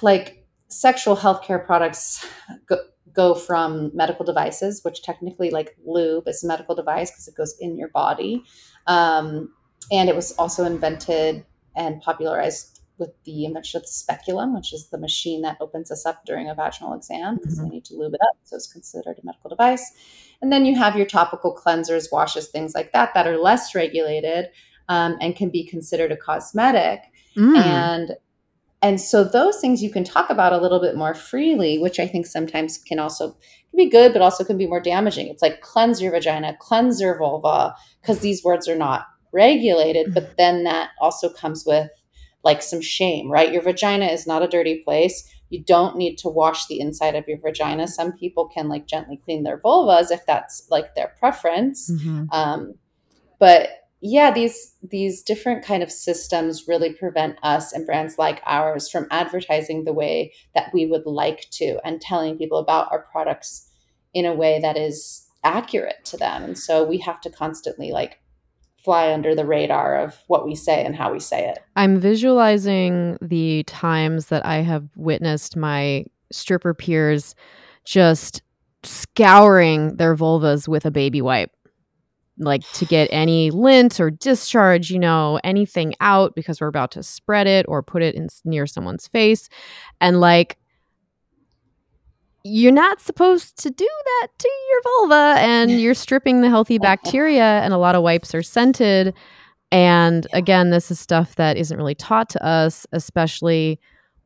like 0.00 0.46
sexual 0.68 1.16
healthcare 1.16 1.64
products 1.64 2.26
go, 2.66 2.78
go 3.12 3.34
from 3.34 3.90
medical 3.94 4.24
devices, 4.24 4.82
which 4.84 5.02
technically, 5.02 5.50
like 5.50 5.76
lube, 5.84 6.26
is 6.26 6.42
a 6.42 6.46
medical 6.46 6.74
device 6.74 7.10
because 7.10 7.28
it 7.28 7.34
goes 7.34 7.56
in 7.60 7.76
your 7.76 7.88
body. 7.88 8.44
Um, 8.86 9.52
and 9.90 10.08
it 10.08 10.16
was 10.16 10.32
also 10.32 10.64
invented 10.64 11.44
and 11.76 12.00
popularized 12.00 12.81
with 12.98 13.10
the 13.24 13.44
invention 13.44 13.78
of 13.78 13.82
the 13.82 13.88
speculum, 13.88 14.54
which 14.54 14.72
is 14.72 14.88
the 14.88 14.98
machine 14.98 15.42
that 15.42 15.56
opens 15.60 15.90
us 15.90 16.06
up 16.06 16.24
during 16.24 16.48
a 16.48 16.54
vaginal 16.54 16.94
exam 16.94 17.36
because 17.36 17.56
mm-hmm. 17.56 17.68
we 17.68 17.74
need 17.76 17.84
to 17.86 17.94
lube 17.94 18.14
it 18.14 18.20
up. 18.22 18.36
So 18.44 18.56
it's 18.56 18.72
considered 18.72 19.18
a 19.22 19.26
medical 19.26 19.50
device. 19.50 19.92
And 20.40 20.52
then 20.52 20.64
you 20.64 20.76
have 20.76 20.96
your 20.96 21.06
topical 21.06 21.54
cleansers, 21.54 22.12
washes, 22.12 22.48
things 22.48 22.74
like 22.74 22.92
that, 22.92 23.14
that 23.14 23.26
are 23.26 23.38
less 23.38 23.74
regulated 23.74 24.46
um, 24.88 25.16
and 25.20 25.36
can 25.36 25.50
be 25.50 25.64
considered 25.64 26.12
a 26.12 26.16
cosmetic. 26.16 27.00
Mm. 27.36 27.56
And 27.56 28.16
and 28.82 29.00
so 29.00 29.22
those 29.22 29.60
things 29.60 29.82
you 29.82 29.90
can 29.90 30.02
talk 30.02 30.28
about 30.28 30.52
a 30.52 30.58
little 30.58 30.80
bit 30.80 30.96
more 30.96 31.14
freely 31.14 31.78
which 31.78 32.00
i 32.00 32.06
think 32.06 32.26
sometimes 32.26 32.76
can 32.78 32.98
also 32.98 33.30
can 33.30 33.76
be 33.76 33.88
good 33.88 34.12
but 34.12 34.20
also 34.20 34.44
can 34.44 34.58
be 34.58 34.66
more 34.66 34.80
damaging 34.80 35.28
it's 35.28 35.40
like 35.40 35.60
cleanse 35.60 36.02
your 36.02 36.10
vagina 36.10 36.56
cleanse 36.60 37.00
your 37.00 37.16
vulva 37.16 37.74
because 38.00 38.18
these 38.18 38.42
words 38.42 38.68
are 38.68 38.76
not 38.76 39.06
regulated 39.32 40.12
but 40.12 40.24
mm-hmm. 40.24 40.32
then 40.36 40.64
that 40.64 40.90
also 41.00 41.28
comes 41.32 41.64
with 41.64 41.88
like 42.44 42.62
some 42.62 42.80
shame 42.80 43.30
right? 43.30 43.52
Your 43.52 43.62
vagina 43.62 44.06
is 44.06 44.26
not 44.26 44.42
a 44.42 44.48
dirty 44.48 44.82
place. 44.84 45.28
You 45.50 45.62
don't 45.62 45.96
need 45.96 46.16
to 46.18 46.28
wash 46.28 46.66
the 46.66 46.80
inside 46.80 47.14
of 47.14 47.28
your 47.28 47.38
vagina. 47.38 47.86
Some 47.86 48.12
people 48.12 48.48
can 48.48 48.68
like 48.68 48.86
gently 48.86 49.20
clean 49.22 49.42
their 49.42 49.58
vulvas 49.58 50.10
if 50.10 50.24
that's 50.26 50.66
like 50.70 50.94
their 50.94 51.12
preference. 51.18 51.90
Mm-hmm. 51.90 52.24
um, 52.32 52.74
but 53.38 53.68
yeah 54.04 54.32
these 54.32 54.74
these 54.82 55.22
different 55.22 55.64
kind 55.64 55.80
of 55.80 55.90
systems 55.90 56.66
really 56.66 56.92
prevent 56.92 57.36
us 57.44 57.72
and 57.72 57.86
brands 57.86 58.18
like 58.18 58.42
ours 58.46 58.90
from 58.90 59.06
advertising 59.12 59.84
the 59.84 59.92
way 59.92 60.32
that 60.56 60.70
we 60.74 60.86
would 60.86 61.06
like 61.06 61.48
to 61.50 61.78
and 61.84 62.00
telling 62.00 62.36
people 62.36 62.58
about 62.58 62.90
our 62.90 63.06
products 63.12 63.68
in 64.12 64.26
a 64.26 64.34
way 64.34 64.58
that 64.60 64.76
is 64.76 65.28
accurate 65.44 66.04
to 66.04 66.16
them. 66.16 66.44
And 66.44 66.58
so 66.58 66.84
we 66.84 66.98
have 66.98 67.20
to 67.22 67.30
constantly 67.30 67.92
like 67.92 68.20
fly 68.84 69.12
under 69.12 69.34
the 69.34 69.46
radar 69.46 69.96
of 69.96 70.22
what 70.26 70.46
we 70.46 70.54
say 70.54 70.84
and 70.84 70.96
how 70.96 71.12
we 71.12 71.20
say 71.20 71.48
it 71.48 71.58
i'm 71.76 71.98
visualizing 72.00 73.16
the 73.20 73.62
times 73.64 74.26
that 74.26 74.44
i 74.44 74.56
have 74.56 74.88
witnessed 74.96 75.56
my 75.56 76.04
stripper 76.30 76.74
peers 76.74 77.34
just 77.84 78.42
scouring 78.82 79.96
their 79.96 80.16
vulvas 80.16 80.66
with 80.66 80.84
a 80.84 80.90
baby 80.90 81.22
wipe 81.22 81.50
like 82.38 82.68
to 82.72 82.84
get 82.84 83.08
any 83.12 83.50
lint 83.50 84.00
or 84.00 84.10
discharge, 84.10 84.90
you 84.90 84.98
know, 84.98 85.38
anything 85.44 85.94
out 86.00 86.34
because 86.34 86.60
we're 86.60 86.66
about 86.66 86.90
to 86.92 87.02
spread 87.02 87.46
it 87.46 87.66
or 87.68 87.82
put 87.82 88.02
it 88.02 88.14
in 88.14 88.28
near 88.44 88.66
someone's 88.66 89.06
face. 89.06 89.48
And 90.00 90.20
like 90.20 90.58
you're 92.44 92.72
not 92.72 93.00
supposed 93.00 93.56
to 93.62 93.70
do 93.70 93.88
that 94.04 94.28
to 94.38 94.48
your 94.70 94.80
vulva 94.82 95.40
and 95.40 95.80
you're 95.80 95.94
stripping 95.94 96.40
the 96.40 96.48
healthy 96.48 96.78
bacteria 96.80 97.60
and 97.62 97.72
a 97.72 97.78
lot 97.78 97.94
of 97.94 98.02
wipes 98.02 98.34
are 98.34 98.42
scented. 98.42 99.14
And 99.70 100.26
again, 100.32 100.70
this 100.70 100.90
is 100.90 101.00
stuff 101.00 101.36
that 101.36 101.56
isn't 101.56 101.76
really 101.76 101.94
taught 101.94 102.28
to 102.30 102.44
us, 102.44 102.86
especially 102.92 103.80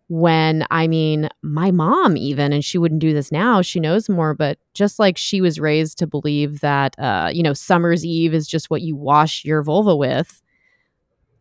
when 0.09 0.65
I 0.71 0.87
mean, 0.87 1.29
my 1.43 1.71
mom, 1.71 2.17
even, 2.17 2.53
and 2.53 2.65
she 2.65 2.79
wouldn't 2.79 3.01
do 3.01 3.13
this 3.13 3.33
now, 3.33 3.61
she 3.61 3.81
knows 3.81 4.09
more, 4.09 4.35
but 4.35 4.59
just 4.73 4.99
like 4.99 5.17
she 5.17 5.41
was 5.41 5.59
raised 5.59 5.99
to 5.99 6.07
believe 6.07 6.61
that, 6.61 6.97
uh, 6.99 7.31
you 7.33 7.43
know, 7.43 7.53
Summer's 7.53 8.05
Eve 8.05 8.33
is 8.33 8.47
just 8.47 8.71
what 8.71 8.83
you 8.83 8.95
wash 8.95 9.45
your 9.45 9.63
vulva 9.63 9.97
with. 9.97 10.41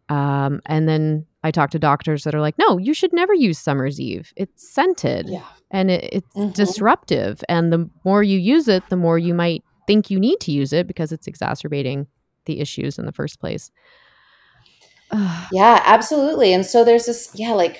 Um, 0.09 0.61
and 0.65 0.87
then 0.87 1.25
I 1.45 1.51
talk 1.51 1.69
to 1.69 1.79
doctors 1.79 2.23
that 2.23 2.33
are 2.33 2.41
like, 2.41 2.57
no, 2.57 2.79
you 2.79 2.95
should 2.95 3.13
never 3.13 3.31
use 3.31 3.59
Summer's 3.59 3.99
Eve. 3.99 4.33
It's 4.35 4.67
scented 4.67 5.29
yeah. 5.29 5.43
and 5.69 5.91
it, 5.91 6.09
it's 6.11 6.35
mm-hmm. 6.35 6.49
disruptive. 6.53 7.43
And 7.47 7.71
the 7.71 7.87
more 8.03 8.23
you 8.23 8.39
use 8.39 8.67
it, 8.67 8.81
the 8.89 8.95
more 8.95 9.19
you 9.19 9.35
might 9.35 9.63
think 9.85 10.09
you 10.09 10.19
need 10.19 10.39
to 10.39 10.51
use 10.51 10.73
it 10.73 10.87
because 10.87 11.11
it's 11.11 11.27
exacerbating 11.27 12.07
the 12.45 12.59
issues 12.59 12.97
in 12.97 13.05
the 13.05 13.11
first 13.11 13.39
place. 13.39 13.69
yeah, 15.51 15.83
absolutely. 15.85 16.51
And 16.51 16.65
so 16.65 16.83
there's 16.83 17.05
this, 17.05 17.29
yeah, 17.35 17.51
like, 17.51 17.79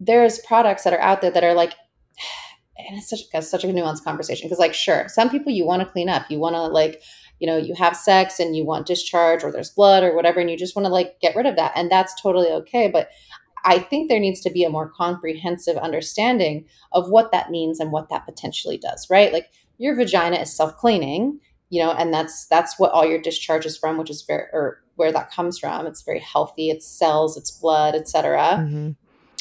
there's 0.00 0.40
products 0.40 0.82
that 0.82 0.92
are 0.92 1.00
out 1.00 1.20
there 1.20 1.30
that 1.30 1.44
are 1.44 1.54
like 1.54 1.74
and 2.76 2.98
it's 2.98 3.08
such, 3.08 3.20
it's 3.32 3.48
such 3.48 3.62
a 3.62 3.68
nuanced 3.68 4.02
conversation 4.02 4.48
because 4.48 4.58
like 4.58 4.74
sure 4.74 5.06
some 5.08 5.30
people 5.30 5.52
you 5.52 5.64
want 5.64 5.80
to 5.80 5.86
clean 5.86 6.08
up 6.08 6.28
you 6.28 6.40
want 6.40 6.56
to 6.56 6.62
like 6.62 7.00
you 7.40 7.46
know 7.46 7.56
you 7.56 7.74
have 7.74 7.96
sex 7.96 8.38
and 8.38 8.56
you 8.56 8.64
want 8.64 8.86
discharge 8.86 9.42
or 9.42 9.50
there's 9.50 9.70
blood 9.70 10.02
or 10.02 10.14
whatever 10.14 10.40
and 10.40 10.50
you 10.50 10.56
just 10.56 10.76
want 10.76 10.86
to 10.86 10.92
like 10.92 11.20
get 11.20 11.36
rid 11.36 11.46
of 11.46 11.56
that 11.56 11.72
and 11.74 11.90
that's 11.90 12.20
totally 12.20 12.48
okay 12.48 12.88
but 12.88 13.10
i 13.64 13.78
think 13.78 14.08
there 14.08 14.20
needs 14.20 14.40
to 14.40 14.50
be 14.50 14.64
a 14.64 14.70
more 14.70 14.88
comprehensive 14.88 15.76
understanding 15.76 16.64
of 16.92 17.10
what 17.10 17.32
that 17.32 17.50
means 17.50 17.80
and 17.80 17.92
what 17.92 18.08
that 18.08 18.24
potentially 18.24 18.78
does 18.78 19.08
right? 19.10 19.32
Like 19.32 19.50
your 19.78 19.96
vagina 19.96 20.36
is 20.36 20.54
self-cleaning 20.54 21.40
you 21.70 21.82
know 21.82 21.92
and 21.92 22.12
that's 22.12 22.46
that's 22.46 22.78
what 22.78 22.92
all 22.92 23.04
your 23.04 23.20
discharge 23.20 23.66
is 23.66 23.76
from 23.76 23.98
which 23.98 24.10
is 24.10 24.22
very 24.22 24.46
or 24.52 24.80
where 24.96 25.10
that 25.10 25.32
comes 25.32 25.58
from. 25.58 25.86
It's 25.86 26.02
very 26.02 26.20
healthy 26.20 26.70
it's 26.70 26.86
cells 26.86 27.36
it's 27.36 27.50
blood 27.50 27.94
etc 27.94 28.38
mm-hmm 28.58 28.90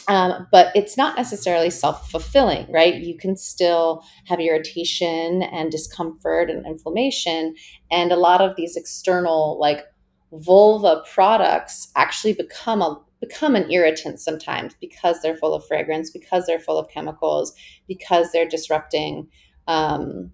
um, 0.08 0.48
but 0.52 0.72
it's 0.76 0.98
not 0.98 1.16
necessarily 1.18 1.70
self 1.70 2.10
fulfilling, 2.10 2.70
right? 2.72 2.96
You 2.96 3.18
can 3.18 3.38
still 3.38 4.04
have 4.26 4.40
irritation 4.40 5.44
and 5.44 5.72
discomfort 5.72 6.50
and 6.50 6.66
inflammation. 6.66 7.56
And 7.92 8.12
a 8.12 8.18
lot 8.18 8.42
of 8.42 8.56
these 8.56 8.76
external, 8.76 9.58
like 9.60 9.86
vulva 10.32 11.04
products, 11.14 11.90
actually 11.96 12.34
become 12.34 12.82
a 12.82 13.00
become 13.22 13.56
an 13.56 13.72
irritant 13.72 14.20
sometimes 14.20 14.76
because 14.82 15.22
they're 15.22 15.38
full 15.38 15.54
of 15.54 15.66
fragrance, 15.66 16.12
because 16.12 16.46
they're 16.46 16.60
full 16.60 16.78
of 16.78 16.90
chemicals, 16.90 17.54
because 17.88 18.32
they're 18.34 18.48
disrupting 18.48 19.30
um, 19.68 20.30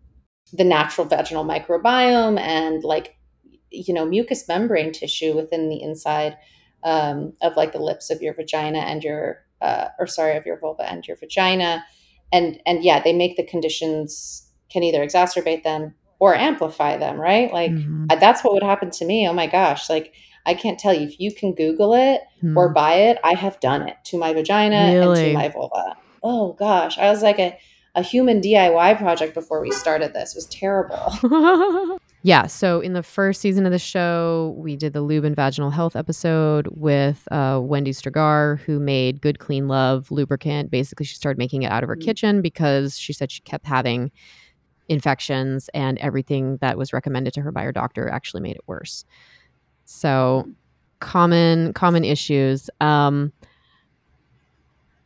the 0.54 0.64
natural 0.64 1.06
vaginal 1.06 1.46
microbiome 1.46 2.40
and 2.40 2.84
like 2.84 3.16
you 3.72 3.94
know 3.94 4.06
mucous 4.06 4.48
membrane 4.48 4.92
tissue 4.92 5.36
within 5.36 5.70
the 5.70 5.82
inside 5.82 6.36
um, 6.84 7.34
of 7.42 7.56
like 7.56 7.72
the 7.72 7.80
lips 7.80 8.10
of 8.10 8.22
your 8.22 8.34
vagina 8.34 8.80
and 8.80 9.04
your 9.04 9.46
uh, 9.62 9.90
or 10.00 10.08
sorry 10.08 10.38
of 10.38 10.46
your 10.46 10.60
vulva 10.60 10.90
and 10.90 11.08
your 11.08 11.18
vagina. 11.18 11.86
And 12.32 12.62
and 12.66 12.84
yeah 12.84 13.02
they 13.02 13.14
make 13.14 13.38
the 13.38 13.46
conditions 13.46 14.48
can 14.70 14.84
either 14.84 15.04
exacerbate 15.04 15.64
them 15.64 15.96
or 16.20 16.36
amplify 16.36 16.98
them 16.98 17.20
right? 17.20 17.52
Like 17.52 17.72
mm-hmm. 17.72 18.06
that's 18.20 18.44
what 18.44 18.54
would 18.54 18.64
happen 18.64 18.92
to 18.92 19.06
me. 19.06 19.28
Oh 19.28 19.34
my 19.34 19.48
gosh. 19.48 19.90
Like 19.90 20.14
i 20.46 20.54
can't 20.54 20.80
tell 20.80 20.94
you. 20.94 21.08
If 21.08 21.20
you 21.20 21.34
can 21.34 21.54
google 21.54 21.94
it 21.94 22.22
mm. 22.44 22.56
or 22.56 22.70
buy 22.70 22.94
it 22.94 23.18
i 23.24 23.34
have 23.34 23.60
done 23.60 23.88
it 23.88 23.98
to 24.06 24.18
my 24.18 24.34
vagina 24.34 24.94
really? 24.94 25.20
and 25.20 25.28
to 25.28 25.34
my 25.34 25.50
vulva. 25.50 25.98
Oh 26.22 26.54
gosh. 26.54 26.98
I 26.98 27.10
was 27.10 27.24
like 27.24 27.40
a, 27.40 27.58
a 27.96 28.04
human 28.04 28.42
diy 28.42 28.98
project 28.98 29.34
before 29.34 29.62
we 29.62 29.72
started 29.72 30.14
this. 30.14 30.36
It 30.36 30.38
was 30.38 30.46
terrible 30.48 32.00
Yeah. 32.22 32.48
So 32.48 32.82
in 32.82 32.94
the 32.94 33.04
first 33.04 33.40
season 33.40 33.66
of 33.66 33.72
the 33.72 33.80
show, 33.80 34.54
we 34.58 34.76
did 34.76 34.92
the 34.92 35.02
lube 35.02 35.24
and 35.24 35.36
vaginal 35.36 35.70
health 35.70 35.96
episode 35.96 36.68
with 36.72 37.26
uh, 37.32 37.60
Wendy 37.64 37.92
Strgar, 37.92 38.60
who 38.60 38.80
made 38.80 39.22
Good 39.22 39.40
Clean 39.40 39.68
Love 39.68 40.12
lubricant. 40.12 40.70
Basically, 40.70 41.06
she 41.06 41.16
started 41.16 41.38
making 41.38 41.64
it 41.64 41.72
out 41.72 41.82
of 41.84 41.88
her 41.90 41.96
mm-hmm. 41.96 42.06
kitchen 42.06 42.42
because 42.42 42.98
she 42.98 43.14
said 43.14 43.32
she 43.32 43.42
kept 43.42 43.66
having 43.66 44.12
infections 44.90 45.70
and 45.74 45.98
everything 46.00 46.58
that 46.58 46.78
was 46.78 46.92
recommended 46.92 47.34
to 47.36 47.42
her 47.42 47.52
by 47.52 47.64
her 47.64 47.72
doctor 47.72 48.10
actually 48.10 48.42
made 48.42 48.56
it 48.56 48.64
worse. 48.68 49.06
So 49.86 50.50
common 51.00 51.72
common 51.74 52.04
issues. 52.04 52.70
Um, 52.82 53.32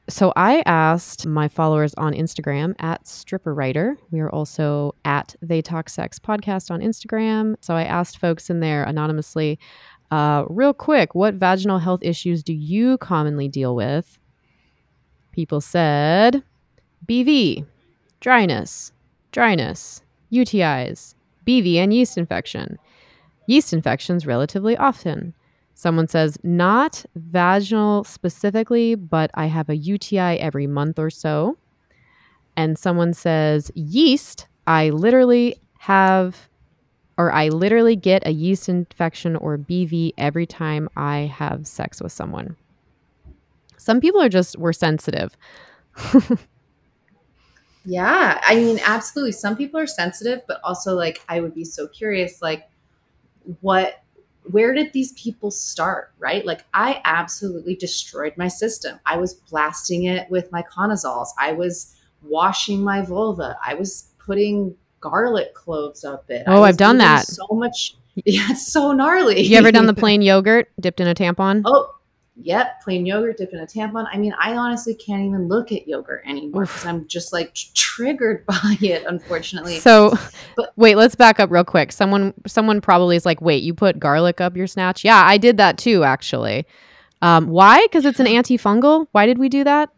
so 0.10 0.34
I 0.36 0.62
asked 0.66 1.26
my 1.26 1.48
followers 1.48 1.94
on 1.96 2.13
Instagram 2.13 2.76
at 2.80 3.08
Stripper 3.08 3.54
Writer. 3.54 3.98
We 4.12 4.20
are 4.20 4.30
also 4.30 4.96
at 5.06 5.36
They 5.42 5.62
Talk 5.62 5.88
Sex 5.89 6.20
podcast 6.20 6.70
on 6.70 6.82
Instagram. 6.82 7.56
So 7.62 7.76
I 7.76 7.84
asked 7.84 8.20
folks 8.20 8.50
in 8.50 8.60
there 8.60 8.84
anonymously, 8.84 9.60
uh, 10.12 10.44
real 10.50 10.74
quick, 10.74 11.16
what 11.16 11.36
vaginal 11.36 11.80
health 11.80 12.02
issues 12.04 12.44
do 12.44 12.54
you 12.54 12.98
commonly 12.98 13.48
deal 13.48 13.76
with? 13.76 14.20
People 15.32 15.62
said 15.62 16.44
BV, 17.08 17.66
dryness, 18.20 18.92
dryness, 19.32 20.02
UTIs, 20.32 21.16
BV 21.48 21.76
and 21.76 21.94
yeast 21.94 22.18
infection. 22.18 22.78
Yeast 23.48 23.74
infections 23.74 24.26
relatively 24.26 24.78
often. 24.78 25.34
Someone 25.75 26.07
says, 26.07 26.38
not 26.43 27.05
vaginal 27.15 28.03
specifically, 28.03 28.95
but 28.95 29.31
I 29.33 29.47
have 29.47 29.69
a 29.69 29.75
UTI 29.75 30.39
every 30.39 30.67
month 30.67 30.99
or 30.99 31.09
so. 31.09 31.57
And 32.55 32.77
someone 32.77 33.13
says, 33.13 33.71
yeast, 33.73 34.47
I 34.67 34.91
literally 34.91 35.55
have, 35.79 36.47
or 37.17 37.31
I 37.31 37.49
literally 37.49 37.95
get 37.95 38.25
a 38.27 38.31
yeast 38.31 38.69
infection 38.69 39.36
or 39.36 39.57
BV 39.57 40.13
every 40.17 40.45
time 40.45 40.89
I 40.95 41.31
have 41.36 41.65
sex 41.65 42.01
with 42.01 42.12
someone. 42.12 42.55
Some 43.77 43.99
people 43.99 44.21
are 44.21 44.29
just, 44.29 44.57
we're 44.57 44.73
sensitive. 44.73 45.36
yeah. 47.86 48.39
I 48.43 48.55
mean, 48.55 48.79
absolutely. 48.86 49.31
Some 49.31 49.57
people 49.57 49.79
are 49.79 49.88
sensitive, 49.88 50.41
but 50.47 50.62
also, 50.63 50.93
like, 50.93 51.21
I 51.27 51.41
would 51.41 51.55
be 51.55 51.65
so 51.65 51.88
curious, 51.88 52.41
like, 52.41 52.69
what 53.59 54.03
where 54.51 54.73
did 54.73 54.93
these 54.93 55.13
people 55.13 55.51
start, 55.51 56.12
right? 56.19 56.45
Like 56.45 56.65
I 56.73 57.01
absolutely 57.06 57.75
destroyed 57.75 58.34
my 58.38 58.47
system. 58.47 58.99
I 59.06 59.17
was 59.17 59.34
blasting 59.34 60.06
it 60.06 60.29
with 60.29 60.51
miconazoles. 60.51 61.29
I 61.39 61.53
was 61.53 61.95
washing 62.21 62.84
my 62.84 63.01
vulva. 63.01 63.58
I 63.65 63.73
was 63.73 64.10
putting 64.17 64.75
garlic 64.99 65.53
cloves 65.53 66.06
up 66.06 66.29
it. 66.29 66.43
Oh, 66.47 66.63
I've 66.63 66.77
done 66.77 66.97
that. 66.99 67.27
So 67.27 67.47
much. 67.51 67.97
Yeah, 68.25 68.45
it's 68.51 68.71
so 68.71 68.91
gnarly. 68.91 69.41
You 69.41 69.58
ever 69.58 69.71
done 69.71 69.88
the 69.88 69.93
plain 69.95 70.21
yogurt 70.21 70.69
dipped 70.79 70.99
in 70.99 71.08
a 71.08 71.15
tampon? 71.15 71.63
Oh, 71.65 71.95
Yep, 72.36 72.82
plain 72.82 73.06
yogurt 73.06 73.38
dipped 73.38 73.54
in 73.54 73.60
a 73.60 73.67
tampon. 73.67 74.08
I 74.12 74.17
mean, 74.17 74.34
I 74.39 74.56
honestly 74.56 74.96
can't 74.96 75.22
even 75.24 75.48
look 75.48 75.72
at 75.72 75.88
yogurt 75.88 76.24
anymore 76.26 76.63
because 76.63 76.86
I'm 76.86 77.08
just 77.08 77.32
like 77.32 77.54
triggered 77.54 78.46
by 78.48 78.78
it, 78.82 79.06
unfortunately. 79.08 79.80
So, 79.80 80.17
but, 80.56 80.74
wait, 80.76 80.96
let's 80.96 81.13
back 81.13 81.39
up 81.39 81.52
real 81.52 81.63
quick. 81.63 81.91
Someone, 81.91 82.34
someone 82.48 82.82
probably 82.82 83.15
is 83.15 83.26
like, 83.26 83.39
"Wait, 83.39 83.62
you 83.62 83.76
put 83.76 84.00
garlic 84.00 84.41
up 84.41 84.58
your 84.58 84.65
snatch?" 84.65 85.04
Yeah, 85.04 85.24
I 85.24 85.38
did 85.38 85.58
that 85.58 85.78
too, 85.78 86.04
actually. 86.04 86.65
Um, 87.22 87.48
why? 87.48 87.86
Because 87.86 88.04
it's 88.04 88.19
an 88.19 88.26
antifungal. 88.26 89.08
Why 89.12 89.28
did 89.28 89.38
we 89.38 89.48
do 89.48 89.63
that? 89.63 89.89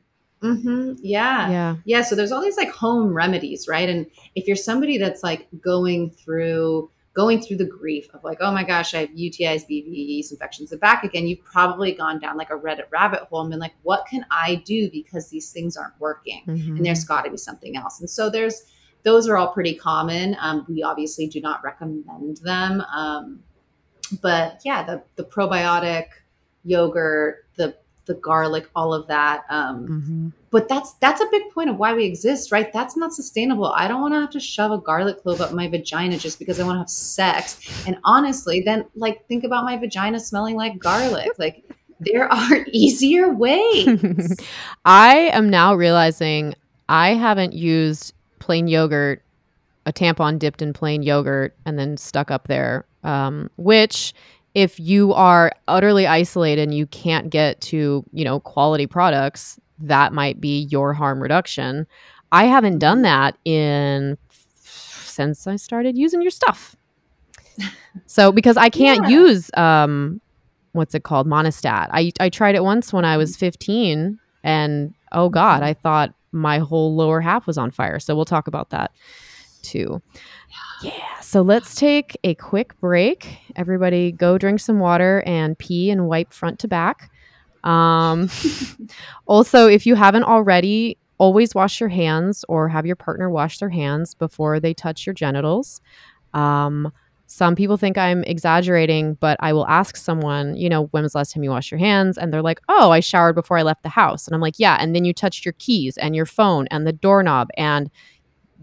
Mm-hmm. 0.44 0.94
Yeah. 1.02 1.50
Yeah. 1.50 1.76
Yeah. 1.86 2.02
So 2.02 2.16
there's 2.16 2.32
all 2.32 2.42
these 2.42 2.58
like 2.58 2.70
home 2.70 3.14
remedies, 3.14 3.68
right? 3.68 3.90
And 3.90 4.06
if 4.36 4.46
you're 4.46 4.56
somebody 4.56 4.98
that's 4.98 5.24
like 5.24 5.48
going 5.60 6.12
through 6.12 6.92
going 7.16 7.42
through 7.42 7.56
the 7.56 7.66
grief 7.66 8.08
of 8.14 8.24
like, 8.24 8.38
oh 8.42 8.52
my 8.52 8.64
gosh, 8.64 8.94
I 8.94 9.00
have 9.00 9.10
UTIs, 9.10 9.64
BV, 9.64 9.88
yeast 9.88 10.32
infections, 10.32 10.72
and 10.72 10.82
back 10.82 11.04
again, 11.04 11.28
you've 11.28 11.44
probably 11.44 11.94
gone 11.94 12.20
down 12.20 12.38
like 12.38 12.50
a 12.50 12.56
Reddit 12.56 12.92
rabbit 12.92 13.22
hole 13.22 13.42
and 13.42 13.50
been 13.50 13.60
like, 13.60 13.74
what 13.84 14.06
can 14.06 14.26
I 14.30 14.62
do 14.66 14.92
because 14.92 15.30
these 15.30 15.52
things 15.52 15.78
aren't 15.78 16.00
working? 16.00 16.44
Mm-hmm. 16.46 16.76
And 16.78 16.86
there's 16.86 17.06
got 17.06 17.24
to 17.24 17.32
be 17.32 17.38
something 17.38 17.78
else. 17.78 18.00
And 18.02 18.10
so 18.10 18.30
there's 18.30 18.64
those 19.04 19.30
are 19.30 19.38
all 19.38 19.54
pretty 19.54 19.76
common. 19.76 20.36
Um, 20.40 20.66
we 20.68 20.84
obviously 20.84 21.28
do 21.28 21.40
not 21.40 21.64
recommend 21.64 22.38
them. 22.38 22.82
Um, 22.94 23.40
but 24.22 24.60
yeah, 24.66 24.84
the 24.84 25.04
the 25.16 25.24
probiotic 25.24 26.08
yogurt, 26.66 27.45
the 28.06 28.16
garlic, 28.16 28.68
all 28.76 28.94
of 28.94 29.08
that. 29.08 29.44
Um, 29.50 29.88
mm-hmm. 29.88 30.28
But 30.52 30.70
that's 30.70 30.94
that's 30.94 31.22
a 31.22 31.28
big 31.32 31.50
point 31.54 31.70
of 31.70 31.78
why 31.78 31.94
we 31.94 32.06
exist, 32.06 32.52
right? 32.52 32.72
That's 32.72 32.96
not 32.96 33.14
sustainable. 33.14 33.68
I 33.68 33.88
don't 33.88 34.02
want 34.02 34.14
to 34.14 34.22
have 34.22 34.30
to 34.32 34.40
shove 34.40 34.72
a 34.72 34.78
garlic 34.78 35.22
clove 35.22 35.42
up 35.42 35.52
my 35.54 35.68
vagina 35.68 36.18
just 36.18 36.40
because 36.40 36.60
I 36.60 36.64
want 36.64 36.76
to 36.76 36.80
have 36.80 36.90
sex. 36.90 37.86
And 37.86 37.98
honestly, 38.04 38.62
then 38.62 38.86
like 38.96 39.28
think 39.28 39.44
about 39.44 39.66
my 39.66 39.78
vagina 39.78 40.20
smelling 40.20 40.56
like 40.56 40.80
garlic. 40.80 41.30
Like 41.38 41.64
there 42.00 42.32
are 42.32 42.66
easier 42.72 43.34
ways. 43.34 44.38
I 44.86 45.30
am 45.34 45.50
now 45.50 45.76
realizing 45.76 46.56
I 46.88 47.14
haven't 47.14 47.54
used 47.54 48.14
plain 48.40 48.68
yogurt, 48.68 49.22
a 49.86 49.94
tampon 49.94 50.40
dipped 50.40 50.62
in 50.62 50.74
plain 50.74 51.04
yogurt, 51.04 51.56
and 51.66 51.78
then 51.78 51.98
stuck 51.98 52.32
up 52.32 52.48
there, 52.48 52.86
um, 53.04 53.50
which 53.58 54.14
if 54.56 54.80
you 54.80 55.14
are 55.14 55.52
utterly 55.68 56.08
isolated 56.08 56.64
and 56.64 56.74
you 56.74 56.88
can't 56.88 57.30
get 57.30 57.60
to, 57.60 58.04
you 58.14 58.24
know, 58.24 58.40
quality 58.40 58.88
products, 58.88 59.60
that 59.80 60.14
might 60.14 60.40
be 60.40 60.62
your 60.72 60.94
harm 60.94 61.22
reduction. 61.22 61.86
I 62.32 62.46
haven't 62.46 62.80
done 62.80 63.02
that 63.04 63.38
in 63.44 64.18
since 64.32 65.46
I 65.46 65.58
started 65.58 65.98
using 65.98 66.22
your 66.22 66.32
stuff. 66.32 66.76
So 68.08 68.34
because 68.34 68.58
I 68.58 68.68
can't 68.68 69.10
yeah. 69.10 69.18
use 69.20 69.50
um 69.56 70.20
what's 70.74 70.94
it 70.94 71.04
called 71.04 71.28
monistat. 71.28 71.88
I 71.92 72.12
I 72.20 72.28
tried 72.28 72.56
it 72.56 72.64
once 72.64 72.92
when 72.92 73.06
I 73.06 73.16
was 73.16 73.32
mm-hmm. 73.32 73.46
15 73.46 74.20
and 74.44 74.94
oh 75.14 75.30
god, 75.30 75.64
I 75.64 75.74
thought 75.74 76.14
my 76.34 76.60
whole 76.60 76.94
lower 76.94 77.22
half 77.22 77.48
was 77.48 77.58
on 77.58 77.72
fire. 77.72 78.00
So 78.02 78.14
we'll 78.14 78.26
talk 78.26 78.48
about 78.48 78.72
that 78.72 78.92
too. 79.66 80.02
Yeah. 80.82 81.20
So 81.22 81.42
let's 81.42 81.76
take 81.76 82.18
a 82.24 82.36
quick 82.36 82.80
break. 82.80 83.40
Everybody 83.56 84.12
go 84.12 84.38
drink 84.38 84.60
some 84.60 84.80
water 84.80 85.24
and 85.26 85.58
pee 85.58 85.90
and 85.90 86.08
wipe 86.08 86.32
front 86.32 86.60
to 86.60 86.68
back. 86.68 87.12
Um, 87.64 88.30
also, 89.26 89.68
if 89.68 89.86
you 89.86 89.96
haven't 89.96 90.24
already, 90.24 90.98
always 91.18 91.56
wash 91.56 91.80
your 91.80 91.90
hands 91.90 92.46
or 92.48 92.70
have 92.70 92.86
your 92.86 92.96
partner 92.96 93.30
wash 93.30 93.60
their 93.60 93.70
hands 93.70 94.14
before 94.14 94.60
they 94.60 94.74
touch 94.74 95.06
your 95.06 95.14
genitals. 95.14 95.82
Um, 96.34 96.92
some 97.28 97.56
people 97.56 97.78
think 97.78 97.98
I'm 97.98 98.24
exaggerating, 98.24 99.16
but 99.16 99.38
I 99.40 99.52
will 99.52 99.68
ask 99.68 99.96
someone, 99.98 100.56
you 100.56 100.70
know, 100.70 100.84
when 100.92 101.04
was 101.04 101.14
the 101.14 101.20
last 101.20 101.34
time 101.34 101.44
you 101.44 101.50
washed 101.50 101.72
your 101.72 101.80
hands? 101.80 102.18
And 102.18 102.32
they're 102.32 102.44
like, 102.44 102.60
oh, 102.70 102.92
I 102.92 103.00
showered 103.00 103.34
before 103.34 103.58
I 103.58 103.64
left 103.64 103.82
the 103.82 103.90
house. 103.90 104.28
And 104.28 104.36
I'm 104.36 104.42
like, 104.42 104.60
yeah. 104.60 104.78
And 104.80 104.96
then 104.96 105.06
you 105.06 105.14
touched 105.14 105.44
your 105.44 105.54
keys 105.54 105.98
and 105.98 106.16
your 106.16 106.28
phone 106.28 106.68
and 106.70 106.86
the 106.86 106.94
doorknob 106.94 107.50
and 107.58 107.90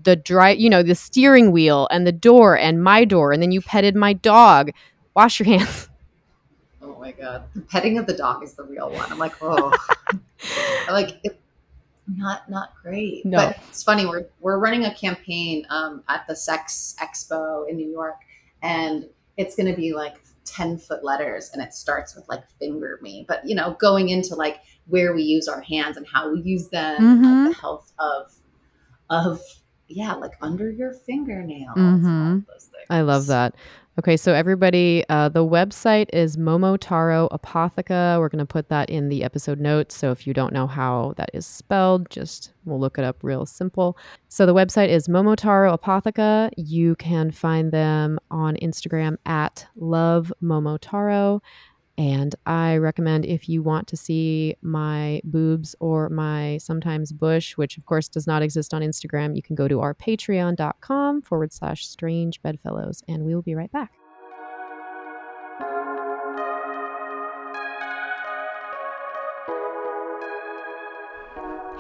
the 0.01 0.17
dry, 0.17 0.51
you 0.51 0.71
know, 0.71 0.83
the 0.83 0.95
steering 0.95 1.53
wheel 1.53 1.89
and 1.91 2.07
the 2.07 2.13
door 2.13 2.57
and 2.57 2.83
my 2.83 3.05
door, 3.05 3.33
and 3.33 3.43
then 3.43 3.53
you 3.53 3.61
petted 3.61 3.97
my 3.97 4.13
dog. 4.13 4.71
Wash 5.15 5.39
your 5.39 5.47
hands. 5.47 5.89
Oh 6.85 6.99
my 6.99 7.13
god, 7.13 7.45
the 7.55 7.61
petting 7.61 7.99
of 7.99 8.07
the 8.07 8.13
dog 8.13 8.45
is 8.45 8.55
the 8.55 8.63
real 8.65 8.91
one. 8.91 9.11
I'm 9.11 9.19
like, 9.19 9.35
oh, 9.41 9.73
like 10.91 11.19
it, 11.25 11.41
not 12.17 12.49
not 12.51 12.75
great. 12.83 13.25
No, 13.25 13.39
but 13.39 13.59
it's 13.69 13.83
funny. 13.83 14.05
We're 14.07 14.27
we're 14.41 14.59
running 14.59 14.85
a 14.85 14.95
campaign 14.95 15.65
um, 15.71 16.03
at 16.09 16.27
the 16.29 16.37
Sex 16.37 16.97
Expo 17.01 17.69
in 17.69 17.77
New 17.77 17.91
York, 17.91 18.17
and 18.63 19.07
it's 19.37 19.57
going 19.57 19.73
to 19.73 19.81
be 19.81 19.93
like 19.93 20.17
10 20.45 20.79
foot 20.79 21.05
letters 21.05 21.51
and 21.53 21.63
it 21.63 21.73
starts 21.73 22.17
with 22.17 22.29
like 22.29 22.43
finger 22.59 22.99
me 23.01 23.25
but 23.29 23.41
you 23.45 23.55
know 23.55 23.77
going 23.81 24.09
into 24.09 24.35
like 24.35 24.61
where 24.87 25.15
we 25.15 25.23
use 25.23 25.47
our 25.49 25.61
hands 25.61 25.97
and 25.97 26.07
how 26.07 26.33
we 26.33 26.41
use 26.41 26.69
them 26.69 27.01
mm-hmm. 27.01 27.45
the 27.49 27.55
health 27.55 27.93
of 27.99 28.33
of 29.09 29.41
yeah 29.93 30.15
like 30.15 30.33
under 30.41 30.71
your 30.71 30.93
fingernails 30.93 31.77
mm-hmm. 31.77 32.39
i 32.91 33.01
love 33.01 33.27
that 33.27 33.55
Okay, 33.99 34.17
so 34.17 34.33
everybody, 34.33 35.05
uh, 35.11 35.29
the 35.29 35.45
website 35.45 36.09
is 36.15 36.39
Momotaro 36.39 37.31
Apotheca. 37.31 38.19
We're 38.19 38.31
going 38.31 38.39
to 38.39 38.47
put 38.47 38.71
that 38.71 38.89
in 38.89 39.11
the 39.11 39.23
episode 39.23 39.61
notes. 39.61 39.95
So 39.95 40.11
if 40.11 40.27
you 40.27 40.33
don't 40.33 40.55
know 40.55 40.67
how 40.67 41.13
that 41.19 41.29
is 41.35 41.45
spelled, 41.45 42.09
just 42.09 42.55
we'll 42.65 42.81
look 42.81 42.97
it 42.97 43.05
up 43.05 43.19
real 43.21 43.45
simple. 43.45 43.99
So 44.29 44.47
the 44.47 44.55
website 44.55 44.89
is 44.89 45.09
Momotaro 45.09 45.79
Apotheca. 45.79 46.51
You 46.57 46.95
can 46.95 47.31
find 47.31 47.71
them 47.71 48.19
on 48.31 48.57
Instagram 48.63 49.19
at 49.27 49.67
Love 49.77 50.33
Momotaro. 50.43 51.43
And 51.99 52.35
I 52.47 52.77
recommend 52.77 53.27
if 53.27 53.49
you 53.49 53.63
want 53.63 53.87
to 53.89 53.97
see 53.97 54.57
my 54.63 55.21
boobs 55.25 55.75
or 55.79 56.09
my 56.09 56.59
sometimes 56.59 57.13
bush, 57.13 57.57
which 57.57 57.77
of 57.77 57.87
course 57.87 58.09
does 58.09 58.27
not 58.27 58.43
exist 58.43 58.73
on 58.73 58.83
Instagram, 58.83 59.37
you 59.37 59.43
can 59.43 59.55
go 59.55 59.69
to 59.69 59.81
our 59.81 59.95
patreon.com 59.95 61.23
forward 61.23 61.53
slash 61.53 61.87
strange 61.87 62.41
bedfellows 62.43 63.03
and 63.09 63.25
we 63.25 63.35
will 63.35 63.43
be 63.43 63.55
right 63.55 63.71
back. 63.73 63.93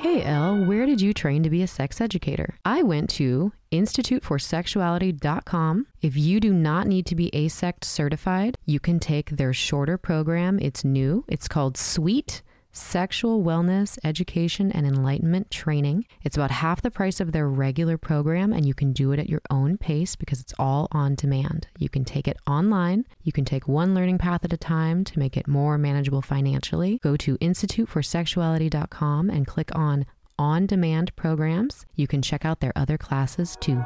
Hey, 0.02 0.22
Elle, 0.24 0.64
where 0.64 0.84
did 0.84 1.00
you 1.00 1.14
train 1.14 1.44
to 1.44 1.48
be 1.48 1.62
a 1.62 1.68
sex 1.68 2.00
educator? 2.00 2.56
I 2.64 2.82
went 2.82 3.08
to 3.10 3.52
instituteforsexuality.com. 3.70 5.86
If 6.00 6.16
you 6.16 6.40
do 6.40 6.52
not 6.52 6.88
need 6.88 7.06
to 7.06 7.14
be 7.14 7.30
AASECT 7.30 7.84
certified, 7.84 8.56
you 8.66 8.80
can 8.80 8.98
take 8.98 9.30
their 9.30 9.52
shorter 9.52 9.96
program. 9.96 10.58
It's 10.58 10.84
new, 10.84 11.24
it's 11.28 11.46
called 11.46 11.76
Sweet 11.76 12.42
sexual 12.72 13.42
wellness, 13.42 13.98
education, 14.02 14.72
and 14.72 14.87
enlightenment 14.87 15.50
training. 15.50 16.06
It's 16.22 16.37
about 16.37 16.50
half 16.50 16.82
the 16.82 16.90
price 16.90 17.20
of 17.20 17.32
their 17.32 17.48
regular 17.48 17.98
program, 17.98 18.52
and 18.52 18.66
you 18.66 18.74
can 18.74 18.92
do 18.92 19.12
it 19.12 19.18
at 19.18 19.28
your 19.28 19.42
own 19.50 19.78
pace 19.78 20.16
because 20.16 20.40
it's 20.40 20.54
all 20.58 20.88
on 20.90 21.14
demand. 21.14 21.68
You 21.78 21.88
can 21.88 22.04
take 22.04 22.26
it 22.26 22.38
online. 22.46 23.04
You 23.22 23.32
can 23.32 23.44
take 23.44 23.68
one 23.68 23.94
learning 23.94 24.18
path 24.18 24.44
at 24.44 24.52
a 24.52 24.56
time 24.56 25.04
to 25.04 25.18
make 25.18 25.37
it 25.37 25.46
more 25.46 25.78
manageable 25.78 26.22
financially. 26.22 26.98
Go 27.02 27.16
to 27.18 27.37
instituteforsexuality.com 27.38 29.30
and 29.30 29.46
click 29.46 29.70
on 29.74 30.06
on 30.38 30.66
demand 30.66 31.14
programs. 31.14 31.87
You 31.94 32.06
can 32.08 32.22
check 32.22 32.44
out 32.44 32.61
their 32.61 32.72
other 32.74 32.98
classes 32.98 33.56
too. 33.61 33.85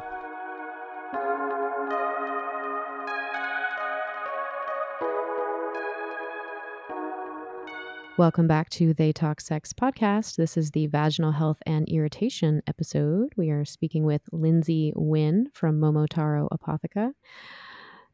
Welcome 8.17 8.47
back 8.47 8.71
to 8.71 8.95
They 8.95 9.13
Talk 9.13 9.39
Sex 9.39 9.73
podcast. 9.73 10.37
This 10.37 10.57
is 10.57 10.71
the 10.71 10.87
vaginal 10.87 11.33
health 11.33 11.61
and 11.67 11.87
irritation 11.87 12.63
episode. 12.65 13.31
We 13.37 13.51
are 13.51 13.63
speaking 13.63 14.05
with 14.05 14.23
Lindsay 14.31 14.91
Wynn 14.95 15.51
from 15.53 15.79
Momotaro 15.79 16.47
Apotheca. 16.51 17.11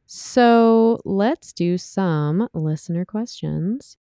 So 0.05 0.99
let's 1.05 1.53
do 1.53 1.77
some 1.77 2.49
listener 2.53 3.05
questions. 3.05 3.95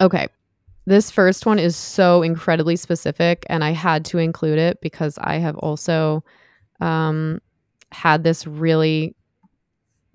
Okay. 0.00 0.28
This 0.86 1.10
first 1.10 1.46
one 1.46 1.58
is 1.58 1.74
so 1.74 2.22
incredibly 2.22 2.76
specific, 2.76 3.44
and 3.48 3.64
I 3.64 3.72
had 3.72 4.04
to 4.06 4.18
include 4.18 4.60
it 4.60 4.80
because 4.80 5.18
I 5.18 5.38
have 5.38 5.56
also 5.56 6.22
um, 6.80 7.40
had 7.92 8.24
this 8.24 8.46
really 8.46 9.14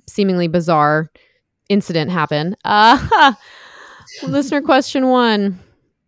seemingly 0.08 0.48
bizarre 0.48 1.10
incident 1.70 2.12
happen. 2.12 2.56
Uh, 4.22 4.28
listener 4.28 4.62
question 4.62 5.08
one 5.08 5.60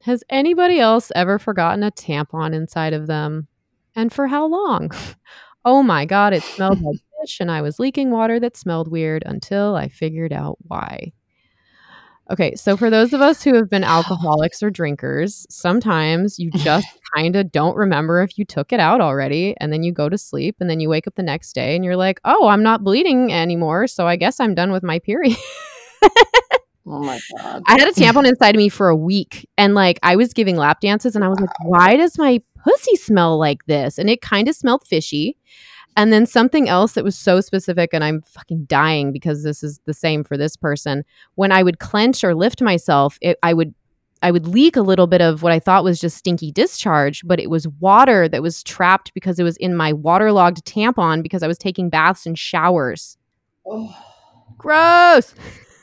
Has 0.03 0.23
anybody 0.29 0.79
else 0.79 1.11
ever 1.15 1.39
forgotten 1.39 1.83
a 1.83 1.91
tampon 1.91 2.53
inside 2.53 2.93
of 2.93 3.07
them? 3.07 3.47
And 3.95 4.13
for 4.13 4.27
how 4.27 4.45
long? 4.45 4.91
oh 5.65 5.81
my 5.81 6.05
God, 6.05 6.33
it 6.33 6.43
smelled 6.43 6.81
like 6.81 6.99
fish, 7.21 7.39
and 7.39 7.51
I 7.51 7.61
was 7.61 7.79
leaking 7.79 8.11
water 8.11 8.39
that 8.39 8.55
smelled 8.55 8.89
weird 8.89 9.23
until 9.25 9.75
I 9.75 9.89
figured 9.89 10.31
out 10.31 10.57
why. 10.61 11.11
Okay, 12.29 12.55
so 12.55 12.75
for 12.75 12.89
those 12.89 13.13
of 13.13 13.21
us 13.21 13.41
who 13.41 13.53
have 13.55 13.69
been 13.69 13.85
alcoholics 13.85 14.61
or 14.61 14.69
drinkers, 14.69 15.47
sometimes 15.49 16.37
you 16.37 16.51
just 16.57 16.87
kind 17.15 17.35
of 17.35 17.51
don't 17.51 17.75
remember 17.77 18.21
if 18.21 18.37
you 18.37 18.45
took 18.45 18.73
it 18.73 18.79
out 18.79 18.99
already 18.99 19.55
and 19.59 19.71
then 19.71 19.83
you 19.83 19.93
go 19.93 20.09
to 20.09 20.17
sleep 20.17 20.57
and 20.59 20.69
then 20.69 20.79
you 20.79 20.89
wake 20.89 21.07
up 21.07 21.15
the 21.15 21.23
next 21.23 21.53
day 21.53 21.75
and 21.75 21.85
you're 21.85 21.95
like, 21.95 22.19
"Oh, 22.25 22.47
I'm 22.47 22.63
not 22.63 22.83
bleeding 22.83 23.31
anymore, 23.31 23.87
so 23.87 24.07
I 24.07 24.17
guess 24.17 24.39
I'm 24.39 24.55
done 24.55 24.71
with 24.71 24.83
my 24.83 24.99
period." 24.99 25.37
oh 26.85 27.03
my 27.03 27.19
god. 27.37 27.63
I 27.65 27.79
had 27.79 27.87
a 27.87 27.91
tampon 27.91 28.27
inside 28.27 28.55
of 28.55 28.59
me 28.59 28.69
for 28.69 28.89
a 28.89 28.95
week 28.95 29.47
and 29.57 29.73
like 29.73 29.99
I 30.03 30.15
was 30.15 30.33
giving 30.33 30.57
lap 30.57 30.81
dances 30.81 31.15
and 31.15 31.23
I 31.23 31.29
was 31.29 31.39
like, 31.39 31.49
"Why 31.63 31.95
does 31.95 32.17
my 32.17 32.41
pussy 32.63 32.97
smell 32.97 33.37
like 33.37 33.65
this?" 33.67 33.97
And 33.97 34.09
it 34.09 34.21
kind 34.21 34.49
of 34.49 34.55
smelled 34.55 34.85
fishy. 34.85 35.37
And 35.97 36.13
then 36.13 36.27
something 36.27 36.69
else 36.69 36.93
that 36.93 37.03
was 37.03 37.17
so 37.17 37.41
specific, 37.41 37.89
and 37.91 38.03
I'm 38.03 38.21
fucking 38.21 38.65
dying 38.65 39.12
because 39.12 39.43
this 39.43 39.63
is 39.63 39.79
the 39.86 39.95
same 39.95 40.23
for 40.23 40.38
this 40.38 40.55
person. 40.55 41.03
When 41.33 41.51
I 41.51 41.63
would 41.63 41.79
clench 41.79 42.23
or 42.23 42.36
lift 42.36 42.62
myself, 42.62 43.17
it, 43.19 43.39
I 43.41 43.53
would 43.53 43.73
I 44.21 44.31
would 44.31 44.47
leak 44.47 44.75
a 44.75 44.81
little 44.81 45.07
bit 45.07 45.21
of 45.21 45.43
what 45.43 45.51
I 45.51 45.60
thought 45.60 45.83
was 45.83 45.99
just 45.99 46.17
stinky 46.17 46.51
discharge, 46.51 47.23
but 47.25 47.39
it 47.39 47.49
was 47.49 47.67
water 47.67 48.27
that 48.29 48.41
was 48.41 48.63
trapped 48.63 49.13
because 49.13 49.39
it 49.39 49.43
was 49.43 49.57
in 49.57 49.75
my 49.75 49.93
waterlogged 49.93 50.65
tampon 50.65 51.21
because 51.21 51.43
I 51.43 51.47
was 51.47 51.57
taking 51.57 51.89
baths 51.89 52.25
and 52.25 52.38
showers. 52.38 53.17
Oh. 53.65 53.95
Gross. 54.57 55.36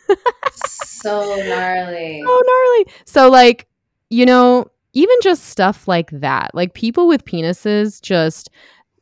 so 0.54 1.36
gnarly. 1.46 2.22
So 2.24 2.42
gnarly. 2.44 2.86
So 3.04 3.30
like, 3.30 3.68
you 4.10 4.26
know, 4.26 4.66
even 4.94 5.16
just 5.22 5.46
stuff 5.46 5.86
like 5.86 6.10
that. 6.10 6.54
Like 6.54 6.74
people 6.74 7.06
with 7.06 7.24
penises 7.24 8.00
just 8.00 8.50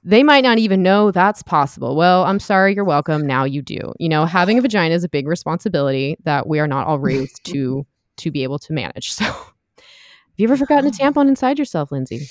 they 0.05 0.23
might 0.23 0.43
not 0.43 0.59
even 0.59 0.83
know 0.83 1.11
that's 1.11 1.43
possible. 1.43 1.95
Well, 1.95 2.25
I'm 2.25 2.41
sorry, 2.41 2.75
you're 2.75 2.85
welcome. 2.85 3.27
Now 3.27 3.45
you 3.45 3.63
do. 3.63 3.93
You 3.99 4.09
know, 4.09 4.25
having 4.25 4.59
a 4.59 4.61
vagina 4.61 4.95
is 4.95 5.05
a 5.05 5.09
big 5.09 5.29
responsibility 5.29 6.17
that 6.25 6.47
we 6.49 6.59
are 6.59 6.67
not 6.67 6.87
all 6.87 6.99
raised 6.99 7.45
to 7.45 7.87
to 8.19 8.31
be 8.31 8.43
able 8.43 8.59
to 8.59 8.73
manage. 8.73 9.13
So, 9.13 9.25
have 9.25 10.39
you 10.39 10.47
ever 10.47 10.57
forgotten 10.57 10.87
a 10.87 10.89
um, 10.89 10.95
tampon 11.15 11.29
inside 11.29 11.59
yourself, 11.59 11.93
Lindsay? 11.93 12.29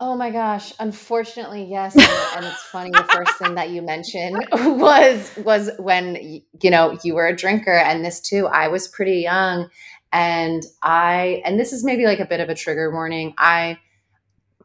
Oh 0.00 0.14
my 0.14 0.30
gosh! 0.30 0.72
Unfortunately, 0.78 1.64
yes. 1.64 1.96
And, 1.96 2.36
and 2.36 2.46
it's 2.46 2.62
funny. 2.62 2.90
The 2.90 3.02
first 3.02 3.36
thing 3.38 3.56
that 3.56 3.70
you 3.70 3.82
mentioned 3.82 4.46
was 4.52 5.36
was 5.38 5.70
when 5.78 6.42
you 6.62 6.70
know 6.70 6.96
you 7.02 7.14
were 7.14 7.26
a 7.26 7.34
drinker, 7.34 7.76
and 7.76 8.04
this 8.04 8.20
too. 8.20 8.46
I 8.46 8.68
was 8.68 8.86
pretty 8.86 9.20
young, 9.20 9.68
and 10.12 10.62
I 10.82 11.42
and 11.44 11.58
this 11.58 11.72
is 11.72 11.84
maybe 11.84 12.04
like 12.04 12.20
a 12.20 12.26
bit 12.26 12.38
of 12.38 12.48
a 12.48 12.54
trigger 12.54 12.92
warning. 12.92 13.34
I 13.36 13.78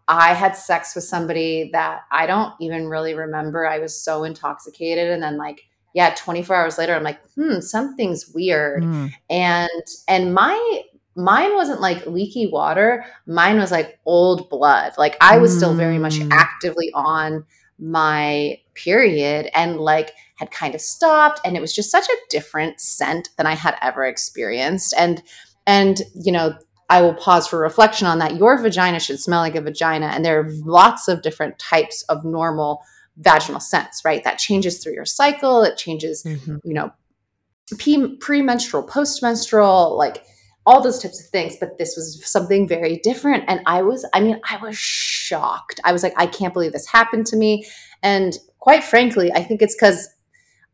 I 0.07 0.33
had 0.33 0.55
sex 0.55 0.95
with 0.95 1.03
somebody 1.05 1.69
that 1.73 2.01
I 2.11 2.25
don't 2.25 2.53
even 2.59 2.87
really 2.87 3.13
remember. 3.13 3.65
I 3.65 3.79
was 3.79 3.99
so 3.99 4.23
intoxicated. 4.23 5.09
And 5.09 5.23
then 5.23 5.37
like, 5.37 5.61
yeah, 5.93 6.13
24 6.17 6.55
hours 6.55 6.77
later, 6.77 6.93
I'm 6.93 7.03
like, 7.03 7.19
hmm, 7.35 7.59
something's 7.59 8.29
weird. 8.33 8.83
Mm. 8.83 9.13
And 9.29 9.69
and 10.07 10.33
my 10.33 10.81
mine 11.15 11.53
wasn't 11.53 11.81
like 11.81 12.05
leaky 12.05 12.47
water. 12.47 13.05
Mine 13.27 13.57
was 13.57 13.71
like 13.71 13.99
old 14.05 14.49
blood. 14.49 14.93
Like 14.97 15.15
I 15.21 15.37
was 15.37 15.53
mm. 15.53 15.57
still 15.57 15.75
very 15.75 15.99
much 15.99 16.15
mm. 16.15 16.29
actively 16.31 16.91
on 16.93 17.45
my 17.79 18.59
period 18.73 19.49
and 19.53 19.77
like 19.77 20.13
had 20.35 20.51
kind 20.51 20.75
of 20.75 20.81
stopped. 20.81 21.39
And 21.45 21.55
it 21.55 21.61
was 21.61 21.73
just 21.73 21.91
such 21.91 22.07
a 22.07 22.17
different 22.29 22.79
scent 22.81 23.29
than 23.37 23.45
I 23.45 23.53
had 23.53 23.75
ever 23.81 24.05
experienced. 24.05 24.93
And 24.97 25.21
and 25.65 26.01
you 26.15 26.31
know 26.31 26.57
I 26.93 27.01
will 27.01 27.15
pause 27.15 27.47
for 27.47 27.57
reflection 27.57 28.05
on 28.05 28.19
that. 28.19 28.35
Your 28.35 28.55
vagina 28.61 28.99
should 28.99 29.19
smell 29.19 29.39
like 29.39 29.55
a 29.55 29.61
vagina, 29.61 30.11
and 30.13 30.23
there 30.23 30.39
are 30.39 30.51
lots 30.63 31.07
of 31.07 31.23
different 31.23 31.57
types 31.57 32.03
of 32.03 32.23
normal 32.23 32.83
vaginal 33.17 33.59
scents, 33.59 34.05
right? 34.05 34.23
That 34.23 34.37
changes 34.37 34.77
through 34.77 34.93
your 34.93 35.05
cycle. 35.05 35.63
It 35.63 35.75
changes, 35.75 36.21
mm-hmm. 36.23 36.57
you 36.63 36.75
know, 36.75 36.91
premenstrual, 38.19 38.83
postmenstrual, 38.85 39.97
like 39.97 40.23
all 40.67 40.83
those 40.83 40.99
types 40.99 41.19
of 41.19 41.31
things. 41.31 41.57
But 41.59 41.79
this 41.79 41.95
was 41.95 42.23
something 42.29 42.67
very 42.67 42.97
different, 42.97 43.45
and 43.47 43.61
I 43.65 43.81
was, 43.81 44.07
I 44.13 44.19
mean, 44.19 44.39
I 44.47 44.57
was 44.57 44.77
shocked. 44.77 45.79
I 45.83 45.93
was 45.93 46.03
like, 46.03 46.13
I 46.15 46.27
can't 46.27 46.53
believe 46.53 46.73
this 46.73 46.85
happened 46.85 47.25
to 47.27 47.35
me, 47.35 47.65
and 48.03 48.37
quite 48.59 48.83
frankly, 48.83 49.31
I 49.33 49.41
think 49.41 49.63
it's 49.63 49.73
because 49.73 50.09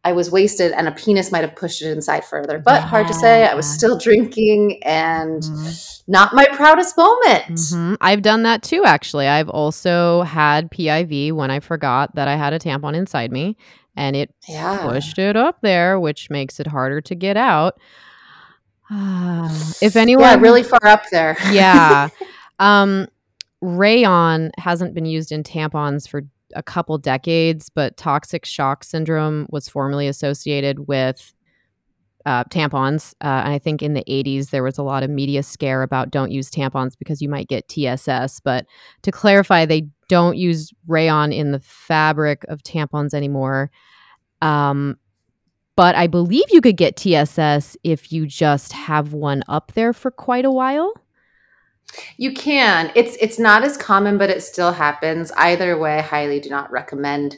I 0.04 0.14
was 0.14 0.32
wasted 0.32 0.72
and 0.72 0.88
a 0.88 0.92
penis 0.92 1.32
might 1.32 1.42
have 1.42 1.56
pushed 1.56 1.82
it 1.82 1.92
inside 1.92 2.24
further. 2.24 2.58
But 2.58 2.82
yeah. 2.82 2.88
hard 2.88 3.08
to 3.08 3.14
say. 3.14 3.46
I 3.46 3.54
was 3.54 3.70
still 3.70 3.98
drinking 4.00 4.82
and 4.84 5.44
mm-hmm. 5.44 6.12
not 6.12 6.34
my 6.34 6.46
proudest 6.54 6.98
moment. 6.98 7.46
Mm-hmm. 7.46 7.96
I've 8.00 8.22
done 8.22 8.44
that 8.44 8.64
too, 8.64 8.84
actually. 8.86 9.28
I've 9.28 9.50
also 9.50 10.22
had 10.22 10.72
PIV 10.72 11.34
when 11.34 11.52
I 11.52 11.60
forgot 11.60 12.16
that 12.16 12.28
I 12.28 12.36
had 12.36 12.54
a 12.54 12.60
tampon 12.60 12.96
inside 12.96 13.32
me 13.32 13.58
and 13.96 14.16
it 14.16 14.34
yeah. 14.48 14.82
pushed 14.82 15.20
it 15.20 15.36
up 15.36 15.60
there, 15.62 16.00
which 16.00 16.30
makes 16.30 16.60
it 16.60 16.68
harder 16.68 17.02
to 17.02 17.16
get 17.16 17.36
out. 17.36 17.78
if 18.92 19.96
anyone. 19.96 20.24
Yeah, 20.24 20.36
really 20.40 20.64
far 20.64 20.86
up 20.86 21.04
there. 21.12 21.38
yeah. 21.52 22.10
Um, 22.62 23.08
rayon 23.62 24.52
hasn't 24.58 24.94
been 24.94 25.06
used 25.06 25.32
in 25.32 25.44
tampons 25.44 26.10
for 26.10 26.24
a 26.56 26.64
couple 26.64 26.98
decades, 26.98 27.70
but 27.70 27.98
toxic 27.98 28.46
shock 28.46 28.84
syndrome 28.84 29.48
was 29.50 29.70
formerly 29.70 30.08
associated 30.08 30.88
with 30.88 31.34
uh, 32.26 32.44
tampons. 32.46 33.14
Uh, 33.22 33.42
and 33.44 33.54
I 33.54 33.60
think 33.60 33.82
in 33.82 33.94
the 33.94 34.04
80s, 34.04 34.50
there 34.50 34.64
was 34.64 34.78
a 34.78 34.84
lot 34.84 35.04
of 35.04 35.10
media 35.10 35.42
scare 35.44 35.84
about 35.84 36.12
don't 36.12 36.32
use 36.32 36.50
tampons 36.50 36.98
because 36.98 37.22
you 37.22 37.30
might 37.30 37.48
get 37.48 37.68
TSS. 37.68 38.40
But 38.42 38.66
to 39.04 39.12
clarify, 39.12 39.66
they 39.66 39.88
don't 40.10 40.38
use 40.38 40.72
rayon 40.88 41.32
in 41.32 41.52
the 41.52 41.60
fabric 41.60 42.44
of 42.48 42.62
tampons 42.64 43.14
anymore. 43.14 43.72
Um, 44.42 44.98
but 45.76 45.96
I 45.96 46.08
believe 46.08 46.44
you 46.52 46.60
could 46.62 46.76
get 46.76 46.98
TSS 46.98 47.78
if 47.84 48.12
you 48.12 48.28
just 48.28 48.74
have 48.74 49.14
one 49.14 49.44
up 49.48 49.72
there 49.76 49.94
for 49.94 50.12
quite 50.12 50.46
a 50.46 50.52
while. 50.52 50.94
You 52.20 52.34
can. 52.34 52.92
It's 52.96 53.16
it's 53.22 53.40
not 53.40 53.64
as 53.64 53.78
common, 53.78 54.18
but 54.18 54.30
it 54.30 54.44
still 54.44 54.74
happens. 54.74 55.32
Either 55.38 55.78
way, 55.78 56.00
I 56.00 56.02
highly 56.02 56.42
do 56.42 56.50
not 56.50 56.70
recommend 56.70 57.38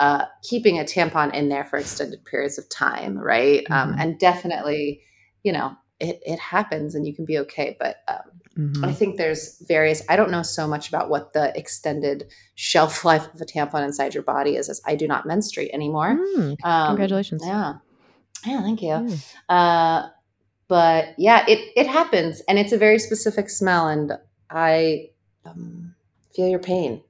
uh, 0.00 0.24
keeping 0.42 0.78
a 0.80 0.84
tampon 0.84 1.34
in 1.34 1.50
there 1.50 1.64
for 1.64 1.78
extended 1.78 2.24
periods 2.24 2.56
of 2.56 2.66
time, 2.70 3.18
right? 3.18 3.62
Um, 3.70 3.92
Mhm. 3.92 3.96
and 4.00 4.18
definitely, 4.18 5.02
you 5.42 5.52
know, 5.52 5.76
it, 6.00 6.20
it 6.24 6.38
happens 6.38 6.94
and 6.94 7.06
you 7.06 7.14
can 7.14 7.26
be 7.26 7.38
okay. 7.40 7.76
But 7.78 7.96
um, 8.08 8.30
Mhm. 8.58 8.88
I 8.88 8.92
think 8.92 9.18
there's 9.18 9.58
various, 9.68 10.02
I 10.08 10.16
don't 10.16 10.30
know 10.30 10.42
so 10.42 10.66
much 10.66 10.88
about 10.88 11.10
what 11.10 11.34
the 11.34 11.56
extended 11.56 12.24
shelf 12.54 13.04
life 13.10 13.26
of 13.34 13.40
a 13.42 13.44
tampon 13.44 13.84
inside 13.84 14.14
your 14.14 14.24
body 14.24 14.56
is, 14.56 14.70
as 14.70 14.80
I 14.86 14.96
do 14.96 15.06
not 15.06 15.26
menstruate 15.26 15.70
anymore. 15.74 16.18
Mm, 16.38 16.56
Um, 16.64 16.86
congratulations. 16.86 17.42
Yeah. 17.44 17.74
Yeah, 18.46 18.62
thank 18.62 18.80
you. 18.80 18.88
Yeah. 18.88 19.16
Uh, 19.54 20.08
but 20.72 21.14
yeah, 21.18 21.44
it, 21.46 21.70
it 21.76 21.86
happens 21.86 22.40
and 22.48 22.58
it's 22.58 22.72
a 22.72 22.78
very 22.78 22.98
specific 22.98 23.50
smell. 23.50 23.88
And 23.88 24.12
I 24.48 25.10
um, 25.44 25.94
feel 26.34 26.48
your 26.48 26.60
pain. 26.60 27.02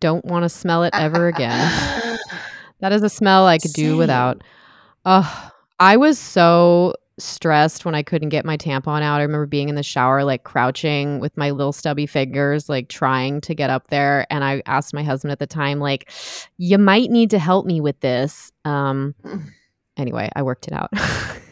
Don't 0.00 0.24
want 0.24 0.44
to 0.44 0.48
smell 0.48 0.84
it 0.84 0.94
ever 0.94 1.28
again. 1.28 2.18
That 2.80 2.92
is 2.92 3.02
a 3.02 3.08
smell 3.08 3.44
I 3.44 3.58
could 3.58 3.72
do 3.72 3.96
without. 3.96 4.44
Oh, 5.04 5.50
I 5.80 5.96
was 5.96 6.16
so 6.16 6.94
stressed 7.18 7.84
when 7.84 7.96
I 7.96 8.04
couldn't 8.04 8.28
get 8.28 8.44
my 8.44 8.56
tampon 8.56 9.02
out. 9.02 9.18
I 9.18 9.22
remember 9.22 9.46
being 9.46 9.68
in 9.68 9.74
the 9.74 9.82
shower, 9.82 10.22
like 10.22 10.44
crouching 10.44 11.18
with 11.18 11.36
my 11.36 11.50
little 11.50 11.72
stubby 11.72 12.06
fingers, 12.06 12.68
like 12.68 12.88
trying 12.88 13.40
to 13.40 13.54
get 13.56 13.68
up 13.68 13.88
there. 13.88 14.28
And 14.30 14.44
I 14.44 14.62
asked 14.66 14.94
my 14.94 15.02
husband 15.02 15.32
at 15.32 15.40
the 15.40 15.46
time, 15.48 15.80
like, 15.80 16.08
you 16.56 16.78
might 16.78 17.10
need 17.10 17.30
to 17.30 17.40
help 17.40 17.66
me 17.66 17.80
with 17.80 17.98
this. 17.98 18.52
Um, 18.64 19.16
Mm. 19.24 19.50
anyway, 19.96 20.30
I 20.36 20.42
worked 20.44 20.68
it 20.68 20.72
out. 20.72 20.90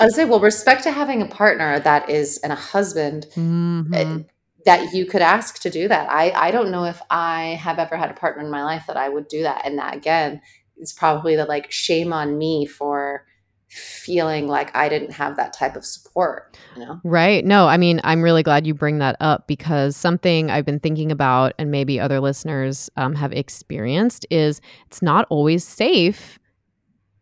I 0.00 0.04
would 0.04 0.14
say, 0.14 0.24
well, 0.24 0.40
respect 0.40 0.82
to 0.84 0.90
having 0.90 1.22
a 1.22 1.26
partner 1.26 1.78
that 1.80 2.08
is 2.08 2.38
and 2.38 2.52
a 2.52 2.56
husband 2.56 3.26
Mhm. 3.36 3.94
uh, 3.94 4.24
that 4.64 4.94
you 4.94 5.06
could 5.06 5.22
ask 5.22 5.60
to 5.62 5.70
do 5.70 5.88
that. 5.88 6.08
I 6.10 6.30
I 6.30 6.50
don't 6.50 6.70
know 6.70 6.84
if 6.84 7.00
I 7.10 7.58
have 7.60 7.78
ever 7.78 7.96
had 7.96 8.10
a 8.10 8.14
partner 8.14 8.42
in 8.44 8.50
my 8.50 8.64
life 8.64 8.84
that 8.86 8.96
I 8.96 9.08
would 9.08 9.28
do 9.28 9.42
that. 9.42 9.62
And 9.64 9.78
that 9.78 9.94
again 9.94 10.40
is 10.78 10.92
probably 10.92 11.36
the 11.36 11.44
like 11.44 11.70
shame 11.70 12.12
on 12.12 12.38
me 12.38 12.66
for 12.66 13.24
feeling 13.68 14.48
like 14.48 14.74
I 14.76 14.88
didn't 14.88 15.12
have 15.12 15.36
that 15.36 15.54
type 15.54 15.76
of 15.76 15.84
support. 15.84 16.56
You 16.76 16.84
know. 16.84 17.00
Right. 17.04 17.44
No, 17.44 17.66
I 17.68 17.76
mean, 17.78 18.00
I'm 18.04 18.22
really 18.22 18.42
glad 18.42 18.66
you 18.66 18.74
bring 18.74 18.98
that 18.98 19.16
up 19.18 19.46
because 19.46 19.96
something 19.96 20.50
I've 20.50 20.66
been 20.66 20.80
thinking 20.80 21.10
about 21.10 21.54
and 21.58 21.70
maybe 21.70 21.98
other 21.98 22.20
listeners 22.20 22.90
um, 22.96 23.14
have 23.14 23.32
experienced 23.32 24.26
is 24.30 24.60
it's 24.86 25.00
not 25.02 25.26
always 25.30 25.64
safe. 25.64 26.38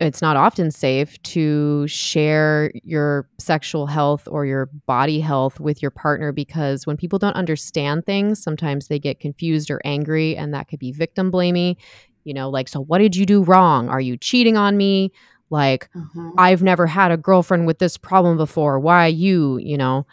It's 0.01 0.23
not 0.23 0.37
often 0.37 0.71
safe 0.71 1.23
to 1.25 1.87
share 1.87 2.73
your 2.85 3.29
sexual 3.39 3.87
health 3.87 4.27
or 4.31 4.47
your 4.47 4.71
body 4.87 5.21
health 5.21 5.61
with 5.61 5.83
your 5.83 5.91
partner 5.91 6.33
because 6.33 6.87
when 6.87 6.97
people 6.97 7.19
don't 7.19 7.37
understand 7.37 8.07
things, 8.07 8.43
sometimes 8.43 8.89
they 8.89 8.99
get 8.99 9.21
confused 9.21 9.71
or 9.71 9.79
angry, 9.85 10.37
and 10.37 10.55
that 10.55 10.69
could 10.69 10.79
be 10.79 10.91
victim 10.93 11.31
blaming. 11.31 11.77
You 12.25 12.33
know, 12.33 12.49
like, 12.49 12.69
so 12.69 12.81
what 12.81 12.99
did 12.99 13.15
you 13.15 13.27
do 13.27 13.43
wrong? 13.43 13.91
Are 13.91 14.01
you 14.01 14.17
cheating 14.17 14.57
on 14.57 14.77
me? 14.79 15.13
Like, 15.51 15.91
Mhm, 15.95 16.33
I've 16.39 16.63
never 16.63 16.87
had 16.87 17.11
a 17.11 17.17
girlfriend 17.19 17.67
with 17.67 17.79
this 17.79 17.99
problem 17.99 18.39
before. 18.39 18.79
Why 18.81 19.07
you, 19.09 19.59
you 19.59 19.77
know? 19.77 20.07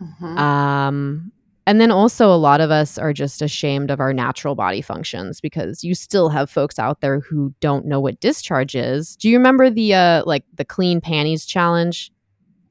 mhm. 0.00 0.38
Um 0.38 1.32
and 1.70 1.80
then 1.80 1.92
also 1.92 2.34
a 2.34 2.34
lot 2.34 2.60
of 2.60 2.72
us 2.72 2.98
are 2.98 3.12
just 3.12 3.40
ashamed 3.40 3.92
of 3.92 4.00
our 4.00 4.12
natural 4.12 4.56
body 4.56 4.82
functions 4.82 5.40
because 5.40 5.84
you 5.84 5.94
still 5.94 6.28
have 6.28 6.50
folks 6.50 6.80
out 6.80 7.00
there 7.00 7.20
who 7.20 7.54
don't 7.60 7.86
know 7.86 8.00
what 8.00 8.18
discharge 8.18 8.74
is. 8.74 9.14
Do 9.14 9.28
you 9.28 9.38
remember 9.38 9.70
the 9.70 9.94
uh 9.94 10.24
like 10.26 10.42
the 10.52 10.64
clean 10.64 11.00
panties 11.00 11.46
challenge? 11.46 12.10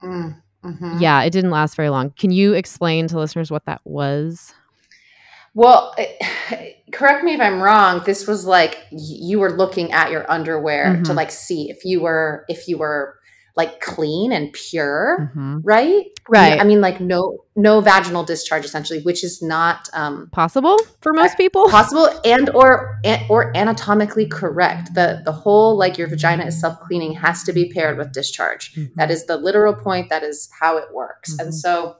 Mm, 0.04 0.42
mhm. 0.66 1.00
Yeah, 1.00 1.24
it 1.24 1.30
didn't 1.30 1.52
last 1.52 1.78
very 1.78 1.90
long. 1.90 2.10
Can 2.20 2.32
you 2.32 2.52
explain 2.56 3.08
to 3.08 3.18
listeners 3.18 3.50
what 3.50 3.64
that 3.68 3.80
was? 3.86 4.54
Well, 5.54 5.94
it, 5.98 6.84
correct 6.92 7.24
me 7.24 7.36
if 7.36 7.40
I'm 7.40 7.62
wrong. 7.62 8.02
This 8.06 8.28
was 8.28 8.46
like 8.46 8.86
you 8.92 9.40
were 9.40 9.56
looking 9.56 9.94
at 9.94 10.12
your 10.12 10.30
underwear 10.30 11.02
to 11.04 11.12
Mhm. 11.12 11.16
like 11.16 11.32
see 11.32 11.70
if 11.70 11.86
you 11.86 12.02
were 12.02 12.44
if 12.50 12.68
you 12.68 12.78
were 12.78 13.16
like 13.58 13.82
clean 13.82 14.32
and 14.32 14.54
pure, 14.54 15.32
Mhm. 15.36 15.62
right? 15.64 16.06
Right. 16.30 16.62
I 16.62 16.64
mean, 16.64 16.80
like 16.82 17.02
no 17.02 17.40
no 17.56 17.82
vaginal 17.82 18.24
discharge 18.24 18.64
essentially, 18.64 19.02
which 19.02 19.24
is 19.24 19.42
not 19.42 19.90
um, 19.94 20.30
Possible 20.32 20.78
for 21.02 21.12
most 21.14 21.36
people? 21.38 21.68
possible 21.68 22.10
and 22.24 22.50
or 22.52 23.00
an- 23.04 23.26
or 23.30 23.56
anatomically 23.58 24.28
correct. 24.28 24.94
The 24.94 25.22
the 25.26 25.32
whole 25.34 25.78
like 25.78 25.98
your 25.98 26.08
vagina 26.08 26.46
is 26.46 26.60
self 26.60 26.80
cleaning 26.82 27.14
has 27.16 27.44
to 27.44 27.52
be 27.54 27.70
paired 27.74 27.98
with 27.98 28.14
discharge. 28.14 28.74
Mhm. 28.76 28.94
That 28.96 29.12
is 29.12 29.26
the 29.26 29.38
literal 29.38 29.74
point. 29.74 30.10
That 30.10 30.24
is 30.24 30.48
how 30.62 30.78
it 30.78 30.86
works. 30.94 31.34
Mhm. 31.36 31.40
And 31.42 31.56
so, 31.56 31.96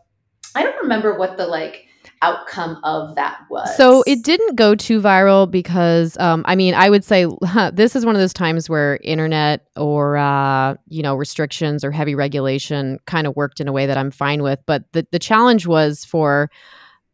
I 0.56 0.64
don't 0.64 0.82
remember 0.82 1.18
what 1.18 1.38
the 1.38 1.46
like 1.48 1.86
outcome 2.22 2.80
of 2.84 3.16
that 3.16 3.40
was. 3.50 3.76
So 3.78 4.04
it 4.06 4.24
didn't 4.24 4.56
go 4.56 4.76
too 4.76 5.02
viral 5.02 5.50
because, 5.50 6.18
um, 6.18 6.44
I 6.48 6.56
mean, 6.56 6.74
I 6.74 6.90
would 6.90 7.04
say 7.04 7.28
this 7.74 7.96
is 7.96 8.06
one 8.06 8.16
of 8.16 8.22
those 8.22 8.34
times 8.34 8.70
where 8.70 9.00
internet 9.04 9.68
or 9.76 10.18
uh, 10.18 10.76
you 10.88 11.02
know 11.02 11.16
restrictions 11.16 11.84
or 11.84 11.92
heavy 11.92 12.16
regulation 12.16 13.00
kind 13.06 13.28
of 13.28 13.36
worked 13.36 13.60
in 13.60 13.68
a 13.68 13.72
way 13.72 13.86
that 13.86 13.98
I'm 13.98 14.12
fine 14.12 14.44
with. 14.44 14.60
But 14.66 14.84
the 14.94 15.08
the 15.12 15.20
challenge 15.20 15.68
was 15.68 16.06
for 16.06 16.50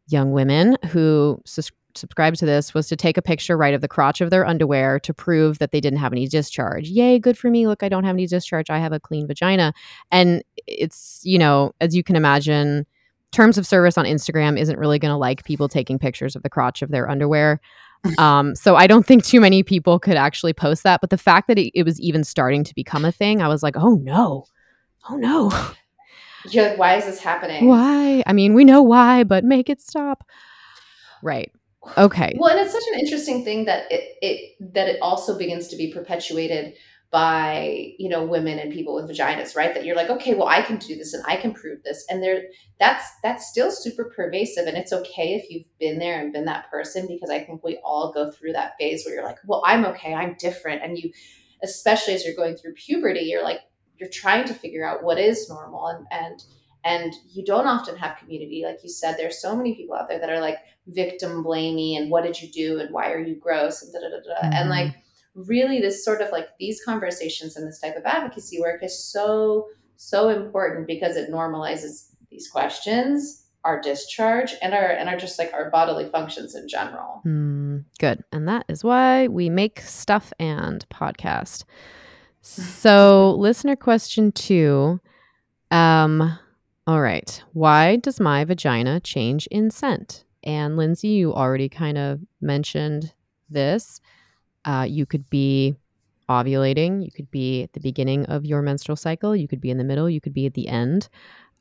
young 0.07 0.31
women 0.31 0.77
who 0.87 1.41
sus- 1.45 1.71
subscribed 1.95 2.37
to 2.37 2.45
this 2.45 2.73
was 2.73 2.87
to 2.87 2.95
take 2.95 3.17
a 3.17 3.21
picture 3.21 3.57
right 3.57 3.73
of 3.73 3.81
the 3.81 3.87
crotch 3.87 4.21
of 4.21 4.29
their 4.29 4.45
underwear 4.45 4.99
to 4.99 5.13
prove 5.13 5.59
that 5.59 5.71
they 5.71 5.81
didn't 5.81 5.99
have 5.99 6.11
any 6.11 6.27
discharge. 6.27 6.89
Yay, 6.89 7.19
good 7.19 7.37
for 7.37 7.49
me! 7.49 7.67
Look, 7.67 7.83
I 7.83 7.89
don't 7.89 8.03
have 8.03 8.15
any 8.15 8.27
discharge. 8.27 8.69
I 8.69 8.79
have 8.79 8.93
a 8.93 8.99
clean 8.99 9.27
vagina, 9.27 9.73
and 10.11 10.43
it's 10.67 11.21
you 11.23 11.37
know 11.37 11.73
as 11.81 11.95
you 11.95 12.03
can 12.03 12.15
imagine 12.15 12.85
terms 13.35 13.57
of 13.57 13.67
service 13.67 13.97
on 13.97 14.05
Instagram 14.05 14.57
isn't 14.59 14.79
really 14.79 14.97
going 14.97 15.11
to 15.11 15.17
like 15.17 15.43
people 15.43 15.67
taking 15.67 15.99
pictures 15.99 16.35
of 16.35 16.43
the 16.43 16.49
crotch 16.49 16.81
of 16.81 16.89
their 16.89 17.09
underwear. 17.09 17.59
Um, 18.19 18.53
so 18.53 18.75
I 18.75 18.85
don't 18.85 19.03
think 19.03 19.25
too 19.25 19.41
many 19.41 19.63
people 19.63 19.97
could 19.97 20.15
actually 20.15 20.53
post 20.53 20.83
that. 20.83 21.01
But 21.01 21.09
the 21.09 21.17
fact 21.17 21.47
that 21.47 21.57
it, 21.57 21.71
it 21.73 21.81
was 21.81 21.99
even 21.99 22.23
starting 22.23 22.63
to 22.63 22.75
become 22.75 23.03
a 23.03 23.11
thing, 23.11 23.41
I 23.41 23.47
was 23.47 23.63
like, 23.63 23.75
oh 23.77 23.95
no, 23.95 24.45
oh 25.09 25.15
no, 25.15 25.49
You're 26.51 26.69
like, 26.69 26.77
why 26.77 26.95
is 26.97 27.05
this 27.05 27.19
happening? 27.19 27.67
why? 27.67 28.21
I 28.27 28.33
mean, 28.33 28.53
we 28.53 28.63
know 28.63 28.83
why, 28.83 29.23
but 29.23 29.43
make 29.43 29.71
it 29.71 29.81
stop. 29.81 30.23
Right. 31.23 31.51
Okay. 31.97 32.35
Well, 32.37 32.51
and 32.51 32.59
it's 32.59 32.73
such 32.73 32.83
an 32.93 32.99
interesting 32.99 33.43
thing 33.43 33.65
that 33.65 33.91
it, 33.91 34.17
it 34.21 34.73
that 34.75 34.87
it 34.87 34.99
also 35.01 35.35
begins 35.35 35.67
to 35.69 35.75
be 35.75 35.91
perpetuated 35.91 36.75
by 37.11 37.93
you 37.97 38.09
know 38.09 38.25
women 38.25 38.59
and 38.59 38.73
people 38.73 38.95
with 38.95 39.09
vaginas, 39.09 39.55
right? 39.55 39.73
That 39.73 39.85
you're 39.85 39.95
like, 39.95 40.09
okay, 40.09 40.33
well, 40.33 40.47
I 40.47 40.61
can 40.61 40.77
do 40.77 40.95
this 40.95 41.13
and 41.13 41.23
I 41.27 41.37
can 41.37 41.53
prove 41.53 41.83
this, 41.83 42.05
and 42.09 42.21
there 42.21 42.43
that's 42.79 43.05
that's 43.23 43.47
still 43.47 43.71
super 43.71 44.05
pervasive, 44.05 44.67
and 44.67 44.77
it's 44.77 44.93
okay 44.93 45.35
if 45.35 45.49
you've 45.49 45.65
been 45.79 45.99
there 45.99 46.19
and 46.21 46.33
been 46.33 46.45
that 46.45 46.69
person 46.69 47.07
because 47.07 47.29
I 47.29 47.39
think 47.39 47.63
we 47.63 47.79
all 47.83 48.11
go 48.13 48.31
through 48.31 48.53
that 48.53 48.73
phase 48.79 49.05
where 49.05 49.15
you're 49.15 49.23
like, 49.23 49.39
well, 49.45 49.63
I'm 49.65 49.85
okay, 49.85 50.13
I'm 50.13 50.35
different, 50.39 50.83
and 50.83 50.97
you, 50.97 51.11
especially 51.63 52.13
as 52.13 52.25
you're 52.25 52.35
going 52.35 52.55
through 52.55 52.73
puberty, 52.73 53.21
you're 53.21 53.43
like 53.43 53.61
you're 53.97 54.09
trying 54.09 54.45
to 54.45 54.53
figure 54.53 54.85
out 54.85 55.03
what 55.03 55.17
is 55.19 55.49
normal 55.49 55.87
and 55.87 56.05
and 56.11 56.43
and 56.83 57.13
you 57.31 57.43
don't 57.43 57.65
often 57.65 57.95
have 57.95 58.17
community 58.17 58.63
like 58.65 58.79
you 58.83 58.89
said 58.89 59.15
there's 59.17 59.41
so 59.41 59.55
many 59.55 59.73
people 59.73 59.95
out 59.95 60.07
there 60.07 60.19
that 60.19 60.29
are 60.29 60.41
like 60.41 60.57
victim 60.87 61.41
blaming 61.43 61.97
and 61.97 62.11
what 62.11 62.23
did 62.23 62.39
you 62.39 62.49
do 62.51 62.79
and 62.79 62.93
why 62.93 63.11
are 63.11 63.19
you 63.19 63.35
gross 63.35 63.81
and 63.81 63.91
da 63.93 63.99
da 63.99 64.09
da 64.09 64.21
da. 64.21 64.49
And 64.59 64.67
Mhm. 64.67 64.69
like 64.69 64.95
really 65.35 65.81
this 65.81 66.03
sort 66.03 66.21
of 66.21 66.31
like 66.31 66.47
these 66.59 66.81
conversations 66.83 67.55
and 67.55 67.67
this 67.67 67.79
type 67.79 67.95
of 67.95 68.05
advocacy 68.05 68.59
work 68.59 68.83
is 68.83 68.97
so 68.97 69.67
so 69.97 70.29
important 70.29 70.87
because 70.87 71.15
it 71.15 71.31
normalizes 71.31 72.09
these 72.29 72.49
questions, 72.49 73.45
our 73.63 73.81
discharge 73.81 74.53
and 74.61 74.73
our 74.73 74.85
and 74.85 75.09
our 75.09 75.17
just 75.17 75.39
like 75.39 75.53
our 75.53 75.69
bodily 75.69 76.09
functions 76.09 76.55
in 76.55 76.67
general. 76.67 77.21
Hmm, 77.23 77.79
good. 77.99 78.23
And 78.31 78.47
that 78.47 78.65
is 78.69 78.83
why 78.83 79.27
we 79.27 79.49
make 79.49 79.81
stuff 79.81 80.31
and 80.39 80.87
podcast. 80.89 81.63
So, 82.41 83.35
listener 83.39 83.75
question 83.75 84.31
two. 84.31 84.99
Um, 85.71 86.37
all 86.87 87.01
right. 87.01 87.43
Why 87.53 87.95
does 87.95 88.19
my 88.19 88.45
vagina 88.45 88.99
change 88.99 89.47
in 89.47 89.71
scent? 89.71 90.23
And 90.43 90.77
Lindsay, 90.77 91.07
you 91.07 91.33
already 91.33 91.67
kind 91.67 91.97
of 91.97 92.19
mentioned 92.39 93.13
this. 93.49 93.99
Uh, 94.65 94.85
you 94.87 95.05
could 95.05 95.29
be 95.29 95.75
ovulating, 96.29 97.03
you 97.05 97.11
could 97.11 97.29
be 97.29 97.63
at 97.63 97.73
the 97.73 97.79
beginning 97.79 98.25
of 98.25 98.45
your 98.45 98.61
menstrual 98.61 98.95
cycle, 98.95 99.35
you 99.35 99.47
could 99.47 99.61
be 99.61 99.69
in 99.69 99.77
the 99.77 99.83
middle, 99.83 100.09
you 100.09 100.19
could 100.19 100.33
be 100.33 100.45
at 100.47 100.53
the 100.55 100.67
end. 100.67 101.07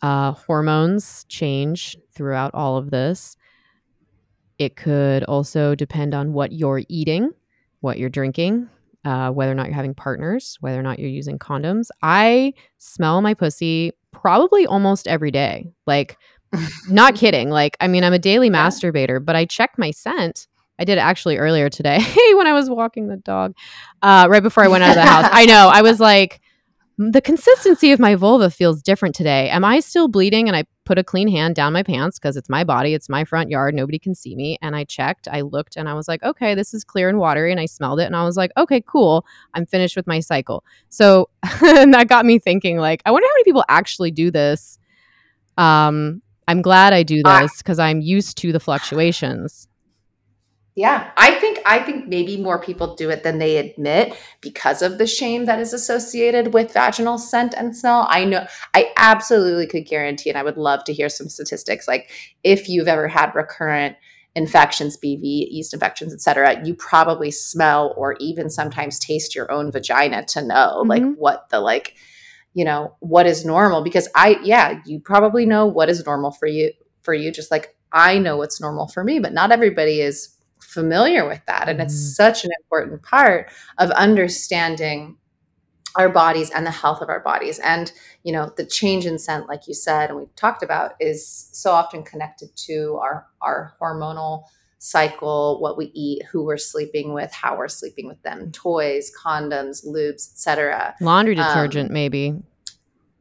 Uh, 0.02 0.32
hormones 0.32 1.24
change 1.28 1.96
throughout 2.14 2.52
all 2.54 2.76
of 2.76 2.90
this. 2.90 3.36
It 4.58 4.76
could 4.76 5.24
also 5.24 5.74
depend 5.74 6.14
on 6.14 6.32
what 6.32 6.52
you're 6.52 6.82
eating, 6.88 7.30
what 7.80 7.98
you're 7.98 8.08
drinking, 8.08 8.68
uh, 9.04 9.30
whether 9.30 9.52
or 9.52 9.54
not 9.54 9.66
you're 9.66 9.74
having 9.74 9.94
partners, 9.94 10.56
whether 10.60 10.78
or 10.78 10.82
not 10.82 10.98
you're 10.98 11.08
using 11.08 11.38
condoms. 11.38 11.88
I 12.02 12.54
smell 12.78 13.20
my 13.20 13.34
pussy 13.34 13.92
probably 14.12 14.64
almost 14.66 15.08
every 15.08 15.30
day. 15.30 15.72
Like, 15.86 16.16
not 16.88 17.16
kidding. 17.16 17.50
Like, 17.50 17.76
I 17.80 17.88
mean, 17.88 18.04
I'm 18.04 18.12
a 18.12 18.18
daily 18.18 18.46
Yeah. 18.46 18.68
masturbator, 18.68 19.22
but 19.24 19.36
I 19.36 19.44
check 19.44 19.72
my 19.76 19.90
scent. 19.90 20.46
I 20.78 20.84
did 20.84 20.98
it 20.98 21.02
actually 21.02 21.38
earlier 21.38 21.68
today 21.68 21.98
when 22.34 22.46
I 22.46 22.52
was 22.52 22.68
walking 22.68 23.08
the 23.08 23.16
dog, 23.16 23.54
uh, 24.02 24.26
right 24.28 24.42
before 24.42 24.64
I 24.64 24.68
went 24.68 24.84
out 24.84 24.90
of 24.90 24.96
the 24.96 25.06
house. 25.06 25.28
I 25.30 25.46
know. 25.46 25.70
I 25.72 25.82
was 25.82 26.00
like, 26.00 26.40
the 26.96 27.20
consistency 27.20 27.90
of 27.90 27.98
my 27.98 28.14
vulva 28.14 28.50
feels 28.50 28.80
different 28.80 29.16
today. 29.16 29.48
Am 29.50 29.64
I 29.64 29.80
still 29.80 30.06
bleeding? 30.06 30.46
And 30.48 30.56
I 30.56 30.64
put 30.84 30.98
a 30.98 31.02
clean 31.02 31.26
hand 31.26 31.56
down 31.56 31.72
my 31.72 31.82
pants 31.82 32.18
because 32.18 32.36
it's 32.36 32.48
my 32.48 32.62
body, 32.62 32.94
it's 32.94 33.08
my 33.08 33.24
front 33.24 33.50
yard, 33.50 33.74
nobody 33.74 33.98
can 33.98 34.14
see 34.14 34.36
me. 34.36 34.58
And 34.62 34.76
I 34.76 34.84
checked, 34.84 35.26
I 35.30 35.40
looked, 35.40 35.76
and 35.76 35.88
I 35.88 35.94
was 35.94 36.06
like, 36.06 36.22
okay, 36.22 36.54
this 36.54 36.72
is 36.72 36.84
clear 36.84 37.08
and 37.08 37.18
watery. 37.18 37.50
And 37.50 37.60
I 37.60 37.66
smelled 37.66 37.98
it, 37.98 38.04
and 38.04 38.14
I 38.14 38.24
was 38.24 38.36
like, 38.36 38.52
okay, 38.56 38.80
cool. 38.80 39.26
I'm 39.54 39.66
finished 39.66 39.96
with 39.96 40.06
my 40.06 40.20
cycle. 40.20 40.64
So 40.88 41.30
and 41.62 41.92
that 41.94 42.08
got 42.08 42.24
me 42.24 42.38
thinking, 42.38 42.78
like, 42.78 43.02
I 43.04 43.10
wonder 43.10 43.26
how 43.26 43.34
many 43.34 43.44
people 43.44 43.64
actually 43.68 44.12
do 44.12 44.30
this. 44.30 44.78
Um, 45.58 46.22
I'm 46.46 46.62
glad 46.62 46.92
I 46.92 47.02
do 47.02 47.22
this 47.24 47.58
because 47.58 47.78
I'm 47.78 48.00
used 48.00 48.36
to 48.38 48.52
the 48.52 48.60
fluctuations. 48.60 49.66
Yeah, 50.76 51.12
I 51.16 51.36
think 51.36 51.60
I 51.64 51.78
think 51.78 52.08
maybe 52.08 52.36
more 52.36 52.60
people 52.60 52.96
do 52.96 53.08
it 53.08 53.22
than 53.22 53.38
they 53.38 53.58
admit 53.58 54.16
because 54.40 54.82
of 54.82 54.98
the 54.98 55.06
shame 55.06 55.44
that 55.44 55.60
is 55.60 55.72
associated 55.72 56.52
with 56.52 56.72
vaginal 56.72 57.16
scent 57.16 57.54
and 57.56 57.76
smell. 57.76 58.06
I 58.10 58.24
know 58.24 58.44
I 58.74 58.92
absolutely 58.96 59.68
could 59.68 59.86
guarantee 59.86 60.30
and 60.30 60.38
I 60.38 60.42
would 60.42 60.56
love 60.56 60.82
to 60.84 60.92
hear 60.92 61.08
some 61.08 61.28
statistics 61.28 61.86
like 61.86 62.10
if 62.42 62.68
you've 62.68 62.88
ever 62.88 63.06
had 63.06 63.32
recurrent 63.36 63.96
infections, 64.34 64.96
BV, 64.96 65.46
yeast 65.52 65.72
infections, 65.74 66.12
etc., 66.12 66.60
you 66.64 66.74
probably 66.74 67.30
smell 67.30 67.94
or 67.96 68.16
even 68.18 68.50
sometimes 68.50 68.98
taste 68.98 69.32
your 69.36 69.52
own 69.52 69.70
vagina 69.70 70.24
to 70.26 70.42
know 70.42 70.82
like 70.86 71.02
Mhm. 71.02 71.14
what 71.18 71.48
the 71.50 71.60
like 71.60 71.94
you 72.56 72.64
know, 72.64 72.94
what 73.00 73.26
is 73.26 73.44
normal 73.44 73.82
because 73.82 74.08
I 74.14 74.38
yeah, 74.42 74.80
you 74.86 75.00
probably 75.00 75.46
know 75.46 75.66
what 75.66 75.88
is 75.88 76.04
normal 76.04 76.32
for 76.32 76.46
you 76.48 76.72
for 77.02 77.14
you 77.14 77.30
just 77.30 77.50
like 77.52 77.76
I 77.92 78.18
know 78.18 78.36
what's 78.38 78.60
normal 78.60 78.88
for 78.88 79.04
me, 79.04 79.20
but 79.20 79.32
not 79.32 79.52
everybody 79.52 80.00
is 80.00 80.30
familiar 80.74 81.26
with 81.26 81.40
that. 81.46 81.68
And 81.68 81.80
it's 81.80 82.16
such 82.16 82.44
an 82.44 82.50
important 82.60 83.02
part 83.02 83.50
of 83.78 83.90
understanding 83.92 85.16
our 85.96 86.08
bodies 86.08 86.50
and 86.50 86.66
the 86.66 86.70
health 86.72 87.00
of 87.00 87.08
our 87.08 87.20
bodies. 87.20 87.58
And, 87.60 87.92
you 88.24 88.32
know, 88.32 88.52
the 88.56 88.66
change 88.66 89.06
in 89.06 89.18
scent, 89.18 89.48
like 89.48 89.68
you 89.68 89.74
said, 89.74 90.10
and 90.10 90.18
we've 90.18 90.34
talked 90.34 90.62
about, 90.62 90.94
is 91.00 91.48
so 91.52 91.70
often 91.70 92.02
connected 92.02 92.54
to 92.66 92.98
our, 93.00 93.26
our 93.40 93.74
hormonal 93.80 94.44
cycle, 94.78 95.60
what 95.60 95.78
we 95.78 95.90
eat, 95.94 96.24
who 96.30 96.44
we're 96.44 96.58
sleeping 96.58 97.14
with, 97.14 97.32
how 97.32 97.56
we're 97.56 97.68
sleeping 97.68 98.06
with 98.06 98.20
them, 98.22 98.50
toys, 98.52 99.12
condoms, 99.16 99.86
lubes, 99.86 100.32
etc. 100.32 100.94
Laundry 101.00 101.36
detergent, 101.36 101.90
Um, 101.90 101.94
maybe. 101.94 102.34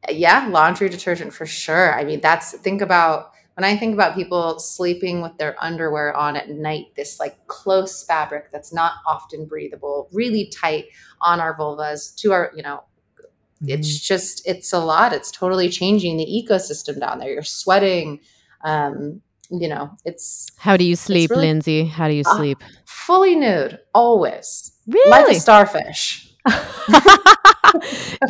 Yeah, 0.10 0.48
laundry 0.50 0.90
detergent 0.90 1.34
for 1.34 1.46
sure. 1.46 1.98
I 1.98 2.04
mean, 2.04 2.20
that's 2.20 2.52
think 2.58 2.82
about 2.82 3.32
when 3.56 3.64
I 3.64 3.78
think 3.78 3.94
about 3.94 4.16
people 4.16 4.60
sleeping 4.60 5.22
with 5.22 5.38
their 5.38 5.56
underwear 5.64 6.16
on 6.16 6.36
at 6.36 6.50
night, 6.50 6.88
this 6.96 7.20
like 7.20 7.46
close 7.48 8.04
fabric 8.04 8.52
that's 8.52 8.74
not 8.74 8.94
often 9.08 9.46
breathable, 9.46 10.10
really 10.12 10.52
tight 10.54 10.86
on 11.22 11.40
our 11.40 11.56
vulvas 11.58 12.16
to 12.18 12.32
our, 12.32 12.52
you 12.56 12.64
know, 12.64 12.84
it's 13.66 14.00
just 14.00 14.46
it's 14.46 14.74
a 14.74 14.80
lot. 14.80 15.14
It's 15.14 15.32
totally 15.32 15.70
changing 15.70 16.18
the 16.18 16.26
ecosystem 16.26 17.00
down 17.00 17.20
there. 17.20 17.32
You're 17.32 17.44
sweating. 17.44 18.20
Um, 18.64 19.22
you 19.50 19.68
know, 19.70 19.92
it's 20.04 20.48
How 20.58 20.76
do 20.78 20.84
you 20.84 20.96
sleep, 20.96 21.30
really- 21.30 21.48
Lindsay? 21.48 21.86
How 21.86 22.08
do 22.08 22.14
you 22.14 22.24
Ah, 22.26 22.38
sleep? 22.38 22.58
fully 22.86 23.36
nude, 23.36 23.78
always. 23.94 24.72
Really? 24.88 25.10
Like 25.12 25.30
a 25.30 25.40
starfish. 25.40 26.30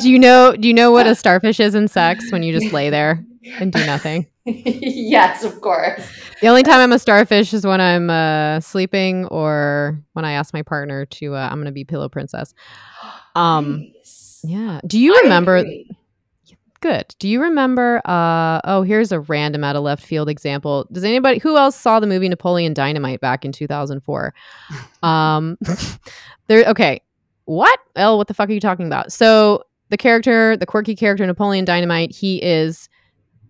do 0.02 0.10
you 0.12 0.20
know 0.20 0.56
do 0.56 0.68
you 0.68 0.74
know 0.74 0.92
what 0.92 1.08
a 1.08 1.16
starfish 1.24 1.60
is 1.60 1.76
in 1.76 1.88
sex 1.88 2.32
when 2.32 2.44
you 2.44 2.58
just 2.58 2.74
lay 2.74 2.90
there 2.90 3.24
and 3.60 3.72
do 3.72 3.84
nothing? 3.86 4.28
yes, 4.46 5.44
of 5.44 5.62
course. 5.62 6.06
The 6.42 6.48
only 6.48 6.64
time 6.64 6.80
I'm 6.80 6.92
a 6.92 7.00
starfish 7.00 7.54
is 7.54 7.66
when 7.66 7.80
I'm 7.80 8.10
uh, 8.10 8.60
sleeping 8.60 9.26
or 9.28 10.02
when 10.14 10.26
I 10.26 10.34
ask 10.34 10.54
my 10.54 10.64
partner 10.64 11.06
to 11.06 11.36
uh, 11.36 11.48
I'm 11.50 11.56
going 11.56 11.66
to 11.66 11.72
be 11.72 11.84
pillow 11.86 12.10
princess. 12.10 12.54
Um 13.36 13.92
Nice. 13.96 14.42
yeah. 14.44 14.80
Do 14.86 15.00
you 15.00 15.16
remember 15.24 15.64
good. 16.82 17.16
Do 17.18 17.28
you 17.28 17.42
remember 17.42 18.00
uh 18.06 18.62
oh, 18.64 18.84
here's 18.84 19.12
a 19.12 19.22
random 19.22 19.64
out 19.64 19.76
of 19.76 19.82
left 19.82 20.06
field 20.06 20.30
example. 20.30 20.88
Does 20.92 21.04
anybody 21.04 21.40
who 21.40 21.58
else 21.58 21.76
saw 21.76 22.00
the 22.00 22.06
movie 22.06 22.30
Napoleon 22.30 22.76
Dynamite 22.76 23.22
back 23.22 23.44
in 23.44 23.52
2004? 23.52 24.36
um 25.04 25.58
there 26.48 26.64
okay. 26.66 27.02
What? 27.46 27.80
El, 27.96 28.20
what 28.20 28.28
the 28.28 28.36
fuck 28.36 28.50
are 28.50 28.54
you 28.54 28.60
talking 28.60 28.86
about? 28.86 29.12
So 29.12 29.64
the 29.90 29.98
character, 29.98 30.56
the 30.56 30.68
quirky 30.68 30.96
character 30.96 31.26
Napoleon 31.26 31.66
Dynamite, 31.66 32.12
he 32.12 32.38
is 32.44 32.88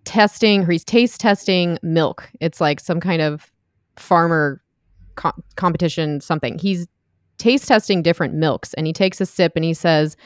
testing 0.04 0.62
or 0.62 0.70
he's 0.72 0.84
taste 0.84 1.20
testing 1.20 1.78
milk. 1.82 2.28
It's 2.40 2.60
like 2.60 2.80
some 2.80 3.00
kind 3.00 3.22
of 3.22 3.50
farmer 3.96 4.62
co- 5.16 5.32
competition 5.56 6.20
something. 6.20 6.58
He's 6.58 6.86
taste 7.38 7.68
testing 7.68 8.02
different 8.02 8.34
milks 8.34 8.74
and 8.74 8.86
he 8.86 8.92
takes 8.92 9.20
a 9.20 9.26
sip 9.26 9.52
and 9.56 9.64
he 9.64 9.74
says 9.74 10.16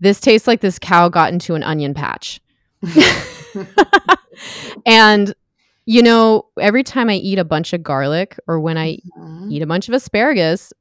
this 0.00 0.20
tastes 0.20 0.46
like 0.48 0.60
this 0.60 0.78
cow 0.78 1.08
got 1.08 1.32
into 1.32 1.54
an 1.54 1.62
onion 1.62 1.94
patch. 1.94 2.40
and 4.86 5.34
you 5.86 6.02
know, 6.02 6.46
every 6.60 6.84
time 6.84 7.10
I 7.10 7.14
eat 7.14 7.38
a 7.38 7.44
bunch 7.44 7.72
of 7.72 7.82
garlic 7.82 8.38
or 8.46 8.60
when 8.60 8.78
I 8.78 8.98
Mhm. 9.18 9.50
eat 9.50 9.62
a 9.62 9.66
bunch 9.66 9.88
of 9.88 9.94
asparagus, 9.94 10.72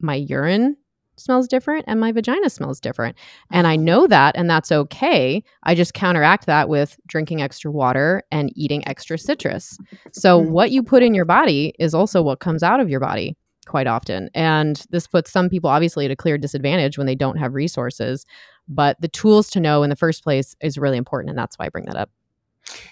my 0.00 0.14
urine 0.14 0.76
smells 1.16 1.48
different 1.48 1.84
and 1.88 2.00
my 2.00 2.12
vagina 2.12 2.50
smells 2.50 2.80
different. 2.80 3.16
And 3.50 3.66
I 3.66 3.76
know 3.76 4.06
that, 4.06 4.36
and 4.36 4.48
that's 4.48 4.70
okay. 4.70 5.42
I 5.62 5.74
just 5.74 5.94
counteract 5.94 6.46
that 6.46 6.68
with 6.68 6.98
drinking 7.06 7.42
extra 7.42 7.70
water 7.70 8.22
and 8.30 8.52
eating 8.56 8.86
extra 8.86 9.18
citrus. 9.18 9.78
So, 10.12 10.40
Mhm. 10.42 10.50
what 10.50 10.70
you 10.70 10.82
put 10.82 11.02
in 11.02 11.14
your 11.14 11.24
body 11.24 11.74
is 11.78 11.94
also 11.94 12.22
what 12.22 12.40
comes 12.40 12.62
out 12.62 12.80
of 12.80 12.88
your 12.90 13.00
body 13.00 13.36
quite 13.66 13.86
often. 13.86 14.30
And 14.34 14.80
this 14.90 15.06
puts 15.06 15.32
some 15.32 15.48
people 15.48 15.68
obviously 15.68 16.04
at 16.04 16.10
a 16.10 16.16
clear 16.16 16.38
disadvantage 16.38 16.98
when 16.98 17.06
they 17.06 17.16
don't 17.16 17.36
have 17.36 17.54
resources. 17.54 18.24
But 18.68 19.00
the 19.00 19.08
tools 19.08 19.50
to 19.50 19.60
know 19.60 19.82
in 19.82 19.90
the 19.90 19.96
first 19.96 20.22
place 20.22 20.54
is 20.60 20.78
really 20.78 20.96
important. 20.96 21.30
And 21.30 21.38
that's 21.38 21.58
why 21.58 21.66
I 21.66 21.68
bring 21.68 21.86
that 21.86 21.96
up. 21.96 22.10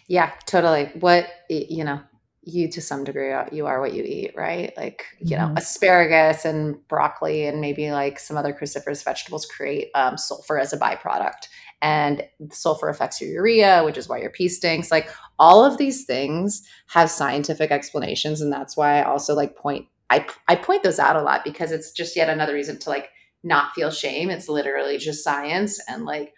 Yeah, 0.07 0.31
totally. 0.47 0.91
What 1.01 1.29
you 1.49 1.85
know, 1.85 2.01
you 2.47 2.69
to 2.71 2.81
some 2.81 3.05
degree 3.05 3.33
you 3.53 3.67
are 3.67 3.81
what 3.81 3.95
you 3.95 4.03
eat, 4.03 4.33
right? 4.37 4.73
Like 4.77 5.05
you 5.19 5.37
know, 5.37 5.47
Mhm. 5.49 5.59
asparagus 5.59 6.45
and 6.45 6.77
broccoli 6.89 7.47
and 7.47 7.61
maybe 7.61 7.91
like 7.91 8.19
some 8.19 8.37
other 8.37 8.53
cruciferous 8.53 9.05
vegetables 9.05 9.47
create 9.47 9.89
um, 9.95 10.17
sulfur 10.19 10.59
as 10.59 10.73
a 10.73 10.79
byproduct, 10.79 11.49
and 11.83 12.23
sulfur 12.51 12.89
affects 12.89 13.21
your 13.21 13.31
urea, 13.31 13.83
which 13.85 13.97
is 13.99 14.09
why 14.09 14.19
your 14.21 14.31
pee 14.31 14.49
stinks. 14.49 14.91
Like 14.91 15.09
all 15.39 15.65
of 15.65 15.79
these 15.79 16.05
things 16.05 16.63
have 16.89 17.11
scientific 17.11 17.71
explanations, 17.71 18.41
and 18.41 18.53
that's 18.53 18.77
why 18.77 19.01
I 19.01 19.05
also 19.05 19.35
like 19.35 19.57
point 19.57 19.87
I 20.11 20.27
I 20.49 20.57
point 20.57 20.83
those 20.83 20.99
out 20.99 21.17
a 21.17 21.23
lot 21.23 21.45
because 21.45 21.73
it's 21.73 21.93
just 21.93 22.17
yet 22.17 22.29
another 22.29 22.55
reason 22.55 22.79
to 22.81 22.91
like 22.91 23.09
not 23.43 23.73
feel 23.73 23.91
shame. 23.91 24.31
It's 24.31 24.49
literally 24.49 24.99
just 24.99 25.25
science 25.25 25.81
and 25.89 26.05
like 26.05 26.35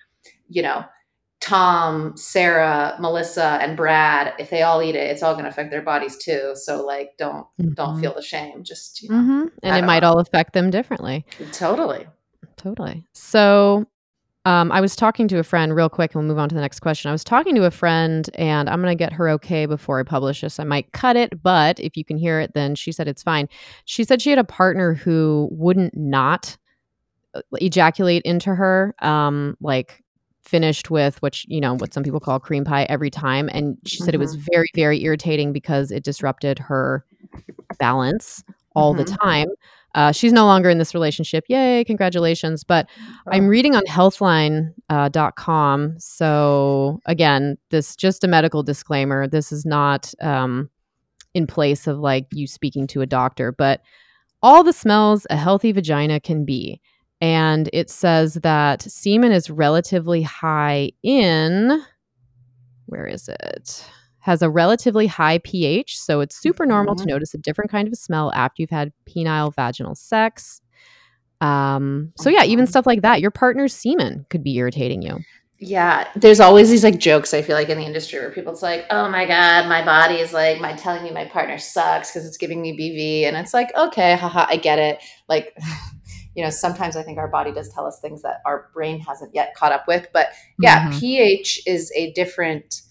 you 0.48 0.62
know 0.62 0.84
Tom, 1.40 2.16
Sarah, 2.16 2.96
Melissa, 2.98 3.58
and 3.60 3.76
Brad, 3.76 4.32
if 4.38 4.50
they 4.50 4.62
all 4.62 4.82
eat 4.82 4.94
it, 4.96 5.10
it's 5.10 5.22
all 5.22 5.34
going 5.34 5.44
to 5.44 5.50
affect 5.50 5.70
their 5.70 5.82
bodies 5.82 6.16
too. 6.16 6.52
So 6.54 6.84
like, 6.84 7.12
don't 7.18 7.46
don't 7.74 7.96
Mhm. 7.96 8.00
feel 8.00 8.14
the 8.14 8.22
shame. 8.22 8.64
Just 8.64 9.02
you 9.02 9.10
know, 9.10 9.16
Mhm. 9.16 9.40
And 9.62 9.76
it 9.76 9.80
don't 9.80 9.86
might 9.86 10.02
know. 10.02 10.10
all 10.10 10.18
affect 10.18 10.54
them 10.54 10.70
differently. 10.70 11.24
totally. 11.52 12.06
Totally. 12.56 13.04
So, 13.12 13.86
um, 14.46 14.72
I 14.72 14.80
was 14.80 14.96
talking 14.96 15.28
to 15.28 15.38
a 15.38 15.42
friend 15.42 15.74
real 15.76 15.88
quick, 15.90 16.14
and 16.14 16.20
we'll 16.22 16.28
move 16.28 16.38
on 16.38 16.48
to 16.48 16.54
the 16.54 16.60
next 16.60 16.80
question. 16.80 17.08
I 17.10 17.12
was 17.12 17.22
talking 17.24 17.54
to 17.56 17.64
a 17.64 17.70
friend, 17.70 18.28
and 18.34 18.70
I'm 18.70 18.80
going 18.80 18.96
to 18.96 18.98
get 18.98 19.12
her 19.12 19.28
okay 19.30 19.66
before 19.66 20.00
I 20.00 20.04
publish 20.04 20.40
this. 20.40 20.58
I 20.58 20.64
might 20.64 20.90
cut 20.92 21.16
it, 21.16 21.42
but 21.42 21.78
if 21.80 21.96
you 21.96 22.04
can 22.04 22.16
hear 22.16 22.40
it, 22.40 22.54
then 22.54 22.74
she 22.76 22.92
said 22.92 23.08
it's 23.08 23.22
fine. 23.22 23.48
She 23.84 24.04
said 24.04 24.22
she 24.22 24.30
had 24.30 24.38
a 24.38 24.44
partner 24.44 24.94
who 24.94 25.48
wouldn't 25.52 25.96
not 25.96 26.56
uh, 27.34 27.42
ejaculate 27.60 28.22
into 28.22 28.54
her, 28.54 28.94
um, 29.00 29.56
like 29.60 30.02
finished 30.46 30.90
with 30.90 31.20
which 31.22 31.44
you 31.48 31.60
know 31.60 31.74
what 31.74 31.92
some 31.92 32.02
people 32.02 32.20
call 32.20 32.38
cream 32.40 32.64
pie 32.64 32.84
every 32.88 33.10
time. 33.10 33.50
And 33.52 33.76
she 33.84 33.98
said 33.98 34.14
it 34.14 34.18
was 34.18 34.34
very 34.36 34.68
very 34.74 35.02
irritating 35.02 35.52
because 35.52 35.90
it 35.90 36.04
disrupted 36.04 36.58
her 36.60 37.04
balance 37.78 38.42
all 38.74 38.94
the 38.94 39.04
Mhm. 39.04 39.18
time. 39.20 39.48
Uh, 39.94 40.12
she's 40.12 40.32
no 40.32 40.44
longer 40.44 40.68
in 40.68 40.76
this 40.78 40.94
relationship. 40.94 41.44
Yay 41.48 41.82
congratulations. 41.84 42.64
But 42.64 42.88
i'm 43.32 43.48
reading 43.48 43.74
on 43.74 43.82
healthline.com 43.86 45.84
uh, 45.96 45.98
so 45.98 47.00
again 47.06 47.56
this 47.70 47.96
just 47.96 48.22
a 48.24 48.28
medical 48.28 48.62
disclaimer 48.62 49.26
this 49.26 49.50
is 49.52 49.64
not 49.66 50.12
um, 50.20 50.70
in 51.34 51.46
place 51.46 51.86
of 51.86 51.98
like 51.98 52.26
you 52.32 52.46
speaking 52.46 52.86
to 52.86 53.00
a 53.02 53.06
doctor 53.06 53.52
but 53.52 53.80
all 54.42 54.62
the 54.62 54.72
smells 54.72 55.26
a 55.30 55.36
healthy 55.36 55.72
vagina 55.72 56.20
can 56.20 56.44
be 56.44 56.80
and 57.20 57.70
it 57.72 57.90
says 57.90 58.34
that 58.34 58.82
semen 58.82 59.32
is 59.32 59.50
relatively 59.50 60.22
high 60.22 60.90
in 61.02 61.82
where 62.86 63.06
is 63.06 63.28
it 63.28 63.84
has 64.26 64.42
a 64.42 64.50
relatively 64.50 65.06
high 65.06 65.38
pH, 65.38 66.00
so 66.00 66.20
it's 66.20 66.34
super 66.34 66.66
normal 66.66 66.96
mm-hmm. 66.96 67.06
to 67.06 67.12
notice 67.12 67.32
a 67.32 67.38
different 67.38 67.70
kind 67.70 67.86
of 67.86 67.94
smell 67.94 68.32
after 68.34 68.60
you've 68.60 68.70
had 68.70 68.92
penile 69.08 69.54
vaginal 69.54 69.94
sex. 69.94 70.60
Um, 71.40 72.12
so 72.16 72.28
yeah, 72.28 72.42
even 72.42 72.66
stuff 72.66 72.86
like 72.86 73.02
that. 73.02 73.20
Your 73.20 73.30
partner's 73.30 73.72
semen 73.72 74.26
could 74.28 74.42
be 74.42 74.56
irritating 74.56 75.00
you. 75.00 75.18
Yeah, 75.60 76.08
there's 76.16 76.40
always 76.40 76.70
these 76.70 76.82
like 76.82 76.98
jokes 76.98 77.32
I 77.32 77.40
feel 77.40 77.54
like 77.54 77.68
in 77.68 77.78
the 77.78 77.84
industry 77.84 78.18
where 78.18 78.32
people 78.32 78.52
it's 78.52 78.62
like, 78.62 78.84
"Oh 78.90 79.08
my 79.08 79.26
god, 79.26 79.68
my 79.68 79.84
body 79.84 80.16
is 80.16 80.32
like 80.32 80.60
my 80.60 80.72
telling 80.74 81.04
me 81.04 81.12
my 81.12 81.26
partner 81.26 81.56
sucks 81.56 82.10
because 82.10 82.26
it's 82.26 82.36
giving 82.36 82.60
me 82.60 82.76
BV." 82.76 83.28
And 83.28 83.36
it's 83.36 83.54
like, 83.54 83.74
"Okay, 83.76 84.16
haha, 84.16 84.46
I 84.48 84.56
get 84.56 84.80
it." 84.80 84.98
Like 85.28 85.56
you 86.36 86.44
know, 86.44 86.50
sometimes 86.50 86.96
I 86.96 87.02
think 87.02 87.18
our 87.18 87.28
body 87.28 87.50
does 87.50 87.72
tell 87.72 87.86
us 87.86 87.98
things 87.98 88.22
that 88.22 88.42
our 88.44 88.68
brain 88.74 89.00
hasn't 89.00 89.34
yet 89.34 89.54
caught 89.54 89.72
up 89.72 89.88
with, 89.88 90.06
but 90.12 90.28
yeah, 90.60 90.88
mm-hmm. 90.88 90.98
pH 90.98 91.62
is 91.66 91.90
a 91.96 92.12
different 92.12 92.82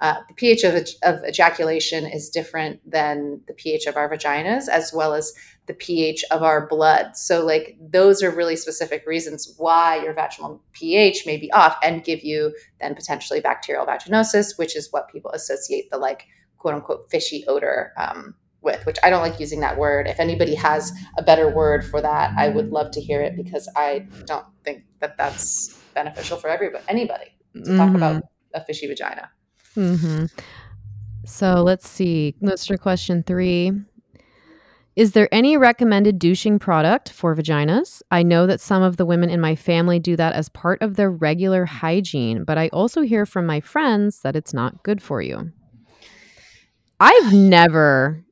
uh, 0.00 0.14
the 0.28 0.34
pH 0.34 0.64
of, 0.64 0.74
of 1.02 1.22
ejaculation 1.28 2.06
is 2.06 2.30
different 2.30 2.80
than 2.90 3.40
the 3.46 3.52
pH 3.52 3.84
of 3.86 3.96
our 3.96 4.08
vaginas, 4.08 4.66
as 4.66 4.92
well 4.94 5.12
as 5.12 5.34
the 5.66 5.74
pH 5.74 6.24
of 6.30 6.42
our 6.42 6.66
blood. 6.66 7.14
So, 7.16 7.44
like, 7.44 7.76
those 7.78 8.22
are 8.22 8.30
really 8.30 8.56
specific 8.56 9.04
reasons 9.06 9.54
why 9.58 10.02
your 10.02 10.14
vaginal 10.14 10.62
pH 10.72 11.26
may 11.26 11.36
be 11.36 11.52
off 11.52 11.76
and 11.82 12.02
give 12.02 12.24
you 12.24 12.54
then 12.80 12.94
potentially 12.94 13.40
bacterial 13.40 13.84
vaginosis, 13.84 14.56
which 14.56 14.74
is 14.74 14.90
what 14.90 15.12
people 15.12 15.32
associate 15.32 15.90
the 15.90 15.98
like 15.98 16.24
quote 16.56 16.74
unquote 16.74 17.10
fishy 17.10 17.44
odor 17.46 17.92
um, 17.98 18.34
with, 18.62 18.84
which 18.86 18.98
I 19.02 19.10
don't 19.10 19.22
like 19.22 19.40
using 19.40 19.60
that 19.60 19.78
word. 19.78 20.06
If 20.06 20.20
anybody 20.20 20.54
has 20.54 20.92
a 21.16 21.22
better 21.22 21.48
word 21.48 21.84
for 21.84 22.00
that, 22.02 22.32
I 22.36 22.48
would 22.48 22.70
love 22.70 22.90
to 22.92 23.00
hear 23.00 23.22
it 23.22 23.36
because 23.36 23.68
I 23.76 24.06
don't 24.26 24.46
think 24.64 24.84
that 25.00 25.16
that's 25.16 25.78
beneficial 25.94 26.36
for 26.36 26.48
everybody, 26.48 26.84
anybody 26.88 27.36
to 27.54 27.60
mm-hmm. 27.60 27.76
talk 27.76 27.94
about 27.94 28.22
a 28.54 28.64
fishy 28.64 28.86
vagina. 28.86 29.30
Mm-hmm. 29.76 30.26
So 31.24 31.62
let's 31.62 31.88
see. 31.88 32.34
Listener 32.40 32.76
question 32.76 33.22
three. 33.22 33.72
Is 34.96 35.12
there 35.12 35.28
any 35.32 35.56
recommended 35.56 36.18
douching 36.18 36.58
product 36.58 37.10
for 37.10 37.34
vaginas? 37.34 38.02
I 38.10 38.22
know 38.22 38.46
that 38.46 38.60
some 38.60 38.82
of 38.82 38.96
the 38.96 39.06
women 39.06 39.30
in 39.30 39.40
my 39.40 39.54
family 39.54 39.98
do 39.98 40.16
that 40.16 40.34
as 40.34 40.48
part 40.48 40.82
of 40.82 40.96
their 40.96 41.10
regular 41.10 41.64
hygiene, 41.64 42.44
but 42.44 42.58
I 42.58 42.68
also 42.68 43.02
hear 43.02 43.24
from 43.24 43.46
my 43.46 43.60
friends 43.60 44.20
that 44.22 44.36
it's 44.36 44.52
not 44.52 44.82
good 44.82 45.00
for 45.00 45.22
you. 45.22 45.52
I've 46.98 47.32
never 47.32 48.22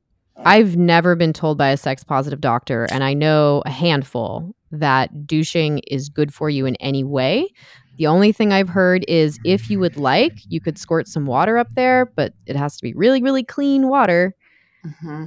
I've 0.45 0.77
never 0.77 1.15
been 1.15 1.33
told 1.33 1.57
by 1.57 1.69
a 1.69 1.77
sex 1.77 2.03
positive 2.03 2.41
doctor 2.41 2.87
and 2.91 3.03
I 3.03 3.13
know 3.13 3.61
a 3.65 3.69
handful 3.69 4.55
that 4.71 5.27
douching 5.27 5.79
is 5.87 6.09
good 6.09 6.33
for 6.33 6.49
you 6.49 6.65
in 6.65 6.75
any 6.77 7.03
way. 7.03 7.51
The 7.97 8.07
only 8.07 8.31
thing 8.31 8.53
I've 8.53 8.69
heard 8.69 9.03
is 9.07 9.39
if 9.43 9.69
you 9.69 9.79
would 9.79 9.97
like, 9.97 10.39
you 10.47 10.61
could 10.61 10.77
squirt 10.77 11.07
some 11.07 11.25
water 11.25 11.57
up 11.57 11.67
there, 11.75 12.05
but 12.05 12.33
it 12.45 12.55
has 12.55 12.77
to 12.77 12.83
be 12.83 12.93
really, 12.93 13.21
really 13.21 13.43
clean 13.43 13.89
water. 13.89 14.35
Mm-hmm. 14.85 15.25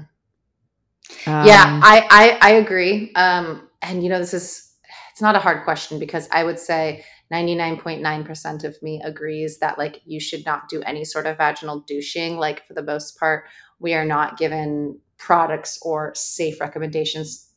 Um, 1.27 1.47
yeah, 1.47 1.81
I, 1.83 2.39
I, 2.41 2.51
I 2.51 2.53
agree. 2.55 3.13
Um, 3.15 3.69
and 3.83 4.03
you 4.03 4.09
know, 4.09 4.19
this 4.19 4.33
is 4.33 4.73
it's 5.11 5.21
not 5.21 5.37
a 5.37 5.41
hard 5.41 5.65
question 5.65 5.99
because 5.99 6.27
I 6.33 6.43
would 6.43 6.59
say 6.59 7.05
99.9% 7.33 8.65
of 8.65 8.83
me 8.83 9.01
agrees 9.05 9.59
that 9.59 9.77
like 9.77 10.01
you 10.07 10.19
should 10.19 10.47
not 10.47 10.69
do 10.69 10.83
any 10.83 11.05
sort 11.05 11.27
of 11.27 11.37
vaginal 11.37 11.85
douching. 11.87 12.39
Like 12.39 12.67
for 12.67 12.73
the 12.73 12.83
most 12.83 13.19
part, 13.19 13.45
we 13.83 13.95
are 13.95 14.05
not 14.05 14.39
given 14.39 14.99
products 15.19 15.79
or 15.83 16.15
safe 16.15 16.61
recommendations 16.61 17.49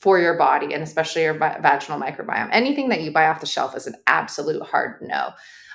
for 0.00 0.18
your 0.18 0.36
body 0.36 0.74
and 0.74 0.82
especially 0.82 1.22
your 1.22 1.34
vaginal 1.34 1.98
microbiome. 1.98 2.48
Anything 2.52 2.88
that 2.90 3.02
you 3.02 3.10
buy 3.10 3.26
off 3.26 3.40
the 3.40 3.46
shelf 3.46 3.76
is 3.76 3.86
an 3.86 3.94
absolute 4.06 4.62
hard 4.62 5.00
no 5.02 5.30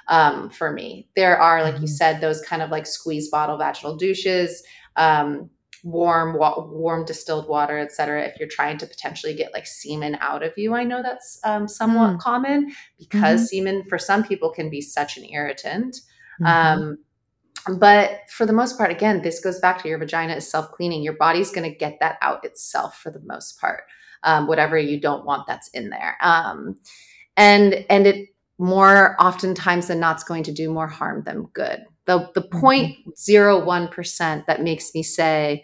um, 0.07 0.49
for 0.49 0.71
me. 0.71 1.07
There 1.15 1.37
are, 1.37 1.63
like 1.63 1.75
you 1.75 1.79
mm-hmm. 1.79 1.87
said, 1.87 2.21
those 2.21 2.41
kind 2.41 2.61
of 2.61 2.69
like 2.69 2.85
squeeze 2.85 3.29
bottle 3.29 3.57
vaginal 3.57 3.97
douches, 3.97 4.63
um, 4.95 5.49
warm, 5.83 6.37
wa- 6.37 6.63
warm 6.65 7.05
distilled 7.05 7.47
water, 7.47 7.79
etc. 7.79 8.23
If 8.23 8.39
you're 8.39 8.49
trying 8.49 8.77
to 8.79 8.85
potentially 8.85 9.33
get 9.33 9.53
like 9.53 9.65
semen 9.65 10.17
out 10.19 10.43
of 10.43 10.57
you, 10.57 10.75
I 10.75 10.83
know 10.83 11.01
that's 11.01 11.39
um, 11.43 11.67
somewhat 11.67 12.15
mm. 12.15 12.19
common 12.19 12.71
because 12.97 13.41
mm-hmm. 13.41 13.45
semen 13.45 13.83
for 13.85 13.97
some 13.97 14.23
people 14.23 14.51
can 14.51 14.69
be 14.69 14.81
such 14.81 15.17
an 15.17 15.25
irritant. 15.25 15.95
Mm-hmm. 16.41 16.45
Um, 16.45 16.97
but 17.77 18.21
for 18.29 18.45
the 18.45 18.53
most 18.53 18.77
part, 18.77 18.91
again, 18.91 19.21
this 19.21 19.39
goes 19.39 19.59
back 19.59 19.81
to 19.81 19.89
your 19.89 19.97
vagina 19.97 20.35
is 20.35 20.49
self 20.49 20.71
cleaning. 20.71 21.03
Your 21.03 21.13
body's 21.13 21.51
going 21.51 21.69
to 21.69 21.75
get 21.75 21.99
that 21.99 22.17
out 22.21 22.43
itself 22.45 22.97
for 22.97 23.11
the 23.11 23.21
most 23.21 23.59
part 23.59 23.83
um, 24.23 24.47
whatever 24.47 24.77
you 24.77 24.99
don't 24.99 25.25
want 25.25 25.47
that's 25.47 25.69
in 25.69 25.89
there. 25.89 26.17
Um, 26.21 26.75
and 27.37 27.85
and 27.89 28.07
it 28.07 28.29
more 28.57 29.15
oftentimes 29.21 29.87
than 29.87 29.99
not 29.99 30.17
is 30.17 30.23
going 30.23 30.43
to 30.43 30.51
do 30.51 30.69
more 30.69 30.87
harm 30.87 31.23
than 31.25 31.43
good. 31.53 31.85
The 32.05 32.29
the 32.35 32.41
mm-hmm. 32.41 33.13
0.01 33.15 33.91
percent 33.91 34.47
that 34.47 34.61
makes 34.61 34.93
me 34.93 35.03
say, 35.03 35.63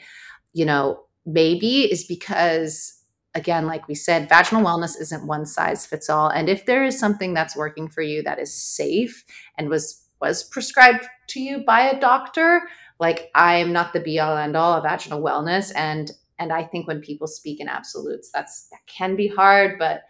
you 0.53 0.65
know, 0.65 1.03
maybe 1.25 1.91
is 1.91 2.05
because 2.05 3.01
again, 3.33 3.67
like 3.67 3.87
we 3.89 3.95
said, 3.95 4.29
vaginal 4.29 4.63
wellness 4.63 4.99
isn't 4.99 5.27
one 5.27 5.45
size 5.45 5.85
fits 5.85 6.09
all. 6.09 6.29
And 6.29 6.47
if 6.47 6.65
there 6.65 6.85
is 6.85 6.97
something 6.97 7.33
that's 7.33 7.55
working 7.55 7.89
for 7.89 8.01
you 8.01 8.23
that 8.23 8.39
is 8.39 8.53
safe 8.53 9.25
and 9.57 9.67
was 9.67 10.04
was 10.21 10.43
prescribed 10.43 11.05
to 11.27 11.39
you 11.39 11.59
by 11.59 11.81
a 11.89 11.99
doctor, 11.99 12.61
like 12.99 13.29
I 13.35 13.57
am 13.57 13.73
not 13.73 13.93
the 13.93 13.99
be 13.99 14.19
all 14.19 14.37
end 14.37 14.55
all 14.55 14.73
of 14.73 14.83
vaginal 14.83 15.21
wellness. 15.21 15.71
And 15.75 16.11
and 16.39 16.51
i 16.51 16.63
think 16.63 16.87
when 16.87 17.01
people 17.01 17.27
speak 17.27 17.59
in 17.59 17.67
absolutes 17.67 18.31
that's 18.31 18.67
that 18.69 18.79
can 18.87 19.15
be 19.15 19.27
hard 19.27 19.77
but 19.79 20.03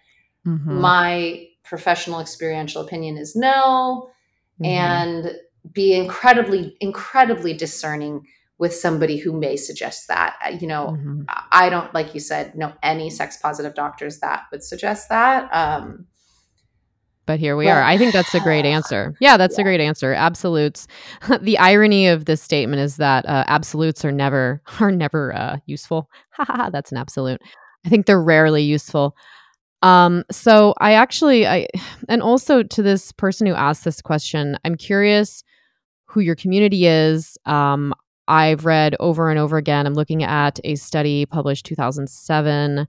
mm-hmm. 0.46 0.80
my 0.80 1.48
professional 1.64 2.20
experiential 2.20 2.82
opinion 2.82 3.18
is 3.18 3.36
no 3.36 4.10
mm-hmm. 4.62 4.66
and 4.66 5.36
be 5.72 5.94
incredibly 5.94 6.76
incredibly 6.80 7.54
discerning 7.54 8.26
with 8.58 8.74
somebody 8.74 9.18
who 9.18 9.34
may 9.34 9.56
suggest 9.56 10.08
that 10.08 10.36
uh, 10.46 10.50
you 10.50 10.68
know 10.68 10.98
mm-hmm. 10.98 11.22
i 11.52 11.70
don't 11.70 11.94
like 11.94 12.14
you 12.14 12.20
said 12.20 12.56
know 12.56 12.74
any 12.84 13.10
sex 13.10 13.38
positive 13.38 13.74
doctors 13.74 14.20
that 14.20 14.44
would 14.52 14.64
suggest 14.64 15.10
that 15.10 15.50
um 15.54 16.06
but 17.26 17.40
here 17.40 17.56
we 17.56 17.68
are. 17.68 17.82
I 17.82 17.98
think 17.98 18.14
that's 18.14 18.34
a 18.36 18.40
great 18.40 18.66
answer. 18.76 19.16
Yeah, 19.20 19.38
that's 19.38 19.58
yeah. 19.58 19.62
a 19.62 19.64
great 19.64 19.82
answer. 19.82 20.14
Absolutes. 20.14 20.88
the 21.42 21.58
irony 21.58 22.08
of 22.08 22.26
this 22.26 22.42
statement 22.42 22.82
is 22.82 22.98
that 22.98 23.26
uh, 23.26 23.44
absolutes 23.48 24.06
are 24.06 24.12
never 24.12 24.62
are 24.80 24.92
never 24.92 25.36
uh, 25.36 25.58
useful. 25.66 26.10
that's 26.48 26.92
an 26.92 26.98
absolute. 26.98 27.42
I 27.86 27.90
think 27.90 28.06
they're 28.06 28.22
rarely 28.22 28.64
useful. 28.64 29.16
Um, 29.82 30.24
so 30.32 30.74
I 30.80 30.94
actually 30.94 31.48
I 31.48 31.68
and 32.10 32.22
also 32.22 32.64
to 32.64 32.84
this 32.84 33.12
person 33.12 33.48
who 33.48 33.54
asked 33.54 33.84
this 33.84 34.02
question, 34.02 34.58
I'm 34.64 34.76
curious 34.76 35.44
who 36.06 36.22
your 36.22 36.36
community 36.36 36.86
is. 36.86 37.38
Um, 37.46 37.94
I've 38.28 38.66
read 38.66 38.96
over 39.00 39.30
and 39.30 39.38
over 39.38 39.58
again. 39.58 39.86
I'm 39.86 39.94
looking 39.94 40.24
at 40.24 40.60
a 40.64 40.76
study 40.76 41.26
published 41.26 41.66
2007 41.68 42.88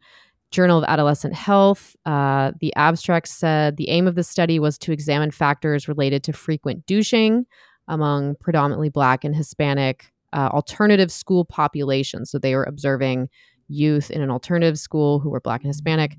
Journal 0.57 0.79
of 0.79 0.85
Adolescent 0.85 1.35
Health. 1.35 1.95
Uh, 2.07 2.53
the 2.61 2.75
abstract 2.77 3.29
said 3.29 3.77
the 3.77 3.91
aim 3.91 4.07
of 4.07 4.15
the 4.15 4.25
study 4.25 4.59
was 4.59 4.79
to 4.79 4.91
examine 4.91 5.31
factors 5.31 5.87
related 5.87 6.25
to 6.25 6.33
frequent 6.33 6.87
douching 6.87 7.45
among 7.89 8.37
predominantly 8.37 8.89
Black 8.89 9.23
and 9.23 9.37
Hispanic 9.37 10.11
uh, 10.33 10.49
alternative 10.55 11.13
school 11.13 11.45
populations. 11.45 12.31
So 12.31 12.39
they 12.39 12.55
were 12.55 12.65
observing 12.65 13.29
youth 13.69 14.11
in 14.11 14.23
an 14.23 14.31
alternative 14.31 14.79
school 14.79 15.21
who 15.21 15.29
were 15.29 15.43
Black 15.43 15.61
and 15.61 15.69
Hispanic. 15.69 16.17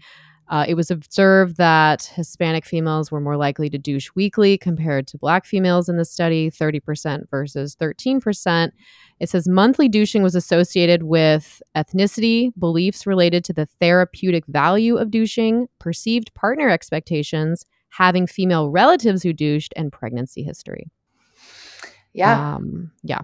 Uh, 0.49 0.65
it 0.67 0.75
was 0.75 0.89
observed 0.89 1.57
that 1.57 2.03
Hispanic 2.15 2.65
females 2.65 3.11
were 3.11 3.19
more 3.19 3.35
likely 3.35 3.69
to 3.69 3.77
douche 3.77 4.09
weekly 4.15 4.57
compared 4.57 5.05
to 5.07 5.17
Black 5.17 5.45
females 5.45 5.89
in 5.89 5.97
the 5.97 6.05
study, 6.05 6.49
30% 6.49 7.29
versus 7.29 7.75
13%. 7.75 8.71
It 9.19 9.29
says 9.29 9.47
monthly 9.47 9.89
douching 9.89 10.23
was 10.23 10.35
associated 10.35 11.03
with 11.03 11.61
ethnicity, 11.75 12.51
beliefs 12.57 13.05
related 13.05 13.43
to 13.45 13.53
the 13.53 13.65
therapeutic 13.81 14.45
value 14.47 14.95
of 14.95 15.11
douching, 15.11 15.67
perceived 15.79 16.33
partner 16.33 16.69
expectations, 16.69 17.65
having 17.89 18.25
female 18.25 18.69
relatives 18.69 19.23
who 19.23 19.33
douched, 19.33 19.73
and 19.75 19.91
pregnancy 19.91 20.43
history. 20.43 20.89
Yeah. 22.13 22.55
Um, 22.55 22.91
yeah. 23.03 23.21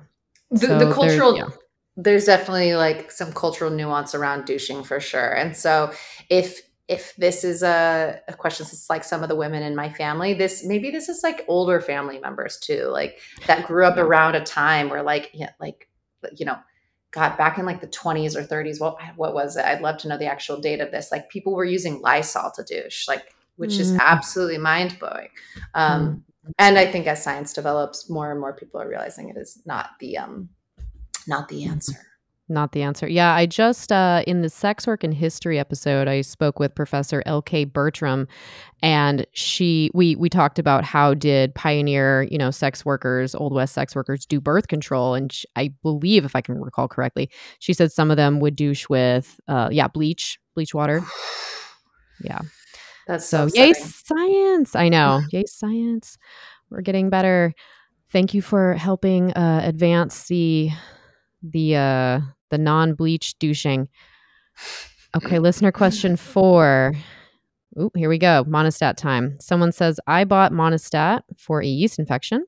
The, 0.51 0.67
so 0.67 0.79
the 0.79 0.93
cultural. 0.93 1.37
Yeah 1.37 1.47
there's 1.95 2.25
definitely 2.25 2.75
like 2.75 3.11
some 3.11 3.31
cultural 3.33 3.69
nuance 3.69 4.15
around 4.15 4.45
douching 4.45 4.83
for 4.83 4.99
sure. 4.99 5.31
And 5.35 5.55
so 5.55 5.91
if 6.29 6.61
if 6.87 7.15
this 7.15 7.43
is 7.43 7.63
a, 7.63 8.19
a 8.27 8.33
question 8.33 8.65
that's 8.65 8.89
like 8.89 9.03
some 9.03 9.23
of 9.23 9.29
the 9.29 9.35
women 9.35 9.63
in 9.63 9.75
my 9.75 9.89
family, 9.89 10.33
this 10.33 10.65
maybe 10.65 10.91
this 10.91 11.07
is 11.07 11.23
like 11.23 11.45
older 11.47 11.79
family 11.79 12.19
members 12.19 12.57
too, 12.57 12.89
like 12.91 13.19
that 13.47 13.65
grew 13.65 13.85
up 13.85 13.97
around 13.97 14.35
a 14.35 14.43
time 14.43 14.89
where 14.89 15.03
like 15.03 15.31
yeah, 15.33 15.51
like 15.59 15.87
you 16.35 16.45
know, 16.45 16.57
God, 17.11 17.37
back 17.37 17.57
in 17.57 17.65
like 17.65 17.79
the 17.79 17.87
20s 17.87 18.35
or 18.35 18.43
30s, 18.43 18.81
what 18.81 18.97
what 19.15 19.33
was 19.33 19.55
it? 19.55 19.65
I'd 19.65 19.81
love 19.81 19.97
to 19.99 20.07
know 20.07 20.17
the 20.17 20.25
actual 20.25 20.59
date 20.59 20.81
of 20.81 20.91
this. 20.91 21.11
Like 21.11 21.29
people 21.29 21.53
were 21.53 21.65
using 21.65 22.01
Lysol 22.01 22.51
to 22.55 22.63
douche, 22.63 23.07
like 23.07 23.33
which 23.55 23.73
mm. 23.73 23.79
is 23.79 23.95
absolutely 23.95 24.57
mind 24.57 24.97
blowing. 24.99 25.29
Um, 25.75 26.07
mm. 26.07 26.53
And 26.59 26.77
I 26.77 26.91
think 26.91 27.07
as 27.07 27.23
science 27.23 27.53
develops, 27.53 28.09
more 28.09 28.29
and 28.29 28.39
more 28.39 28.53
people 28.53 28.81
are 28.81 28.89
realizing 28.89 29.29
it 29.29 29.37
is 29.37 29.61
not 29.65 29.91
the 29.99 30.17
um, 30.17 30.49
not 31.27 31.47
the 31.47 31.63
answer. 31.63 31.95
Not 32.49 32.73
the 32.73 32.81
answer. 32.81 33.07
Yeah, 33.07 33.33
I 33.33 33.45
just 33.45 33.89
uh, 33.89 34.21
in 34.27 34.41
the 34.41 34.49
sex 34.49 34.85
work 34.85 35.05
and 35.05 35.13
history 35.13 35.57
episode, 35.57 36.09
I 36.09 36.19
spoke 36.21 36.59
with 36.59 36.75
Professor 36.75 37.23
L.K. 37.25 37.63
Bertram, 37.65 38.27
and 38.81 39.25
she 39.31 39.89
we 39.93 40.17
we 40.17 40.27
talked 40.27 40.59
about 40.59 40.83
how 40.83 41.13
did 41.13 41.55
pioneer 41.55 42.27
you 42.29 42.37
know 42.37 42.51
sex 42.51 42.83
workers, 42.83 43.33
old 43.33 43.53
west 43.53 43.73
sex 43.73 43.95
workers, 43.95 44.25
do 44.25 44.41
birth 44.41 44.67
control, 44.67 45.13
and 45.13 45.31
she, 45.31 45.47
I 45.55 45.73
believe 45.83 46.25
if 46.25 46.35
I 46.35 46.41
can 46.41 46.59
recall 46.59 46.89
correctly, 46.89 47.29
she 47.59 47.71
said 47.71 47.93
some 47.93 48.11
of 48.11 48.17
them 48.17 48.41
would 48.41 48.57
douche 48.57 48.89
with 48.89 49.39
uh, 49.47 49.69
yeah 49.71 49.87
bleach 49.87 50.37
bleach 50.53 50.73
water. 50.73 51.01
Yeah, 52.23 52.39
That's 53.07 53.25
so 53.25 53.49
so 53.49 53.61
yay 53.61 53.73
science! 53.73 54.75
I 54.75 54.87
know 54.87 55.21
yay 55.31 55.43
science. 55.45 56.17
We're 56.69 56.81
getting 56.81 57.09
better. 57.09 57.53
Thank 58.11 58.33
you 58.33 58.41
for 58.41 58.75
helping 58.75 59.33
uh, 59.33 59.61
advance 59.65 60.27
the 60.27 60.69
the 61.43 61.75
uh 61.75 62.21
the 62.49 62.57
non-bleach 62.57 63.37
douching. 63.39 63.87
Okay, 65.15 65.37
listener 65.37 65.71
question 65.71 66.15
four. 66.15 66.95
Ooh, 67.79 67.91
here 67.95 68.09
we 68.09 68.17
go. 68.17 68.43
Monistat 68.45 68.97
time. 68.97 69.37
Someone 69.39 69.71
says, 69.71 69.99
I 70.07 70.23
bought 70.23 70.51
Monistat 70.51 71.21
for 71.37 71.61
a 71.61 71.67
yeast 71.67 71.99
infection, 71.99 72.47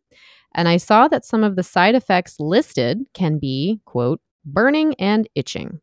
and 0.55 0.67
I 0.67 0.77
saw 0.77 1.07
that 1.09 1.25
some 1.25 1.43
of 1.43 1.55
the 1.55 1.61
side 1.61 1.93
effects 1.93 2.39
listed 2.39 3.03
can 3.13 3.37
be, 3.37 3.81
quote, 3.85 4.19
burning 4.43 4.95
and 4.95 5.29
itching. 5.35 5.79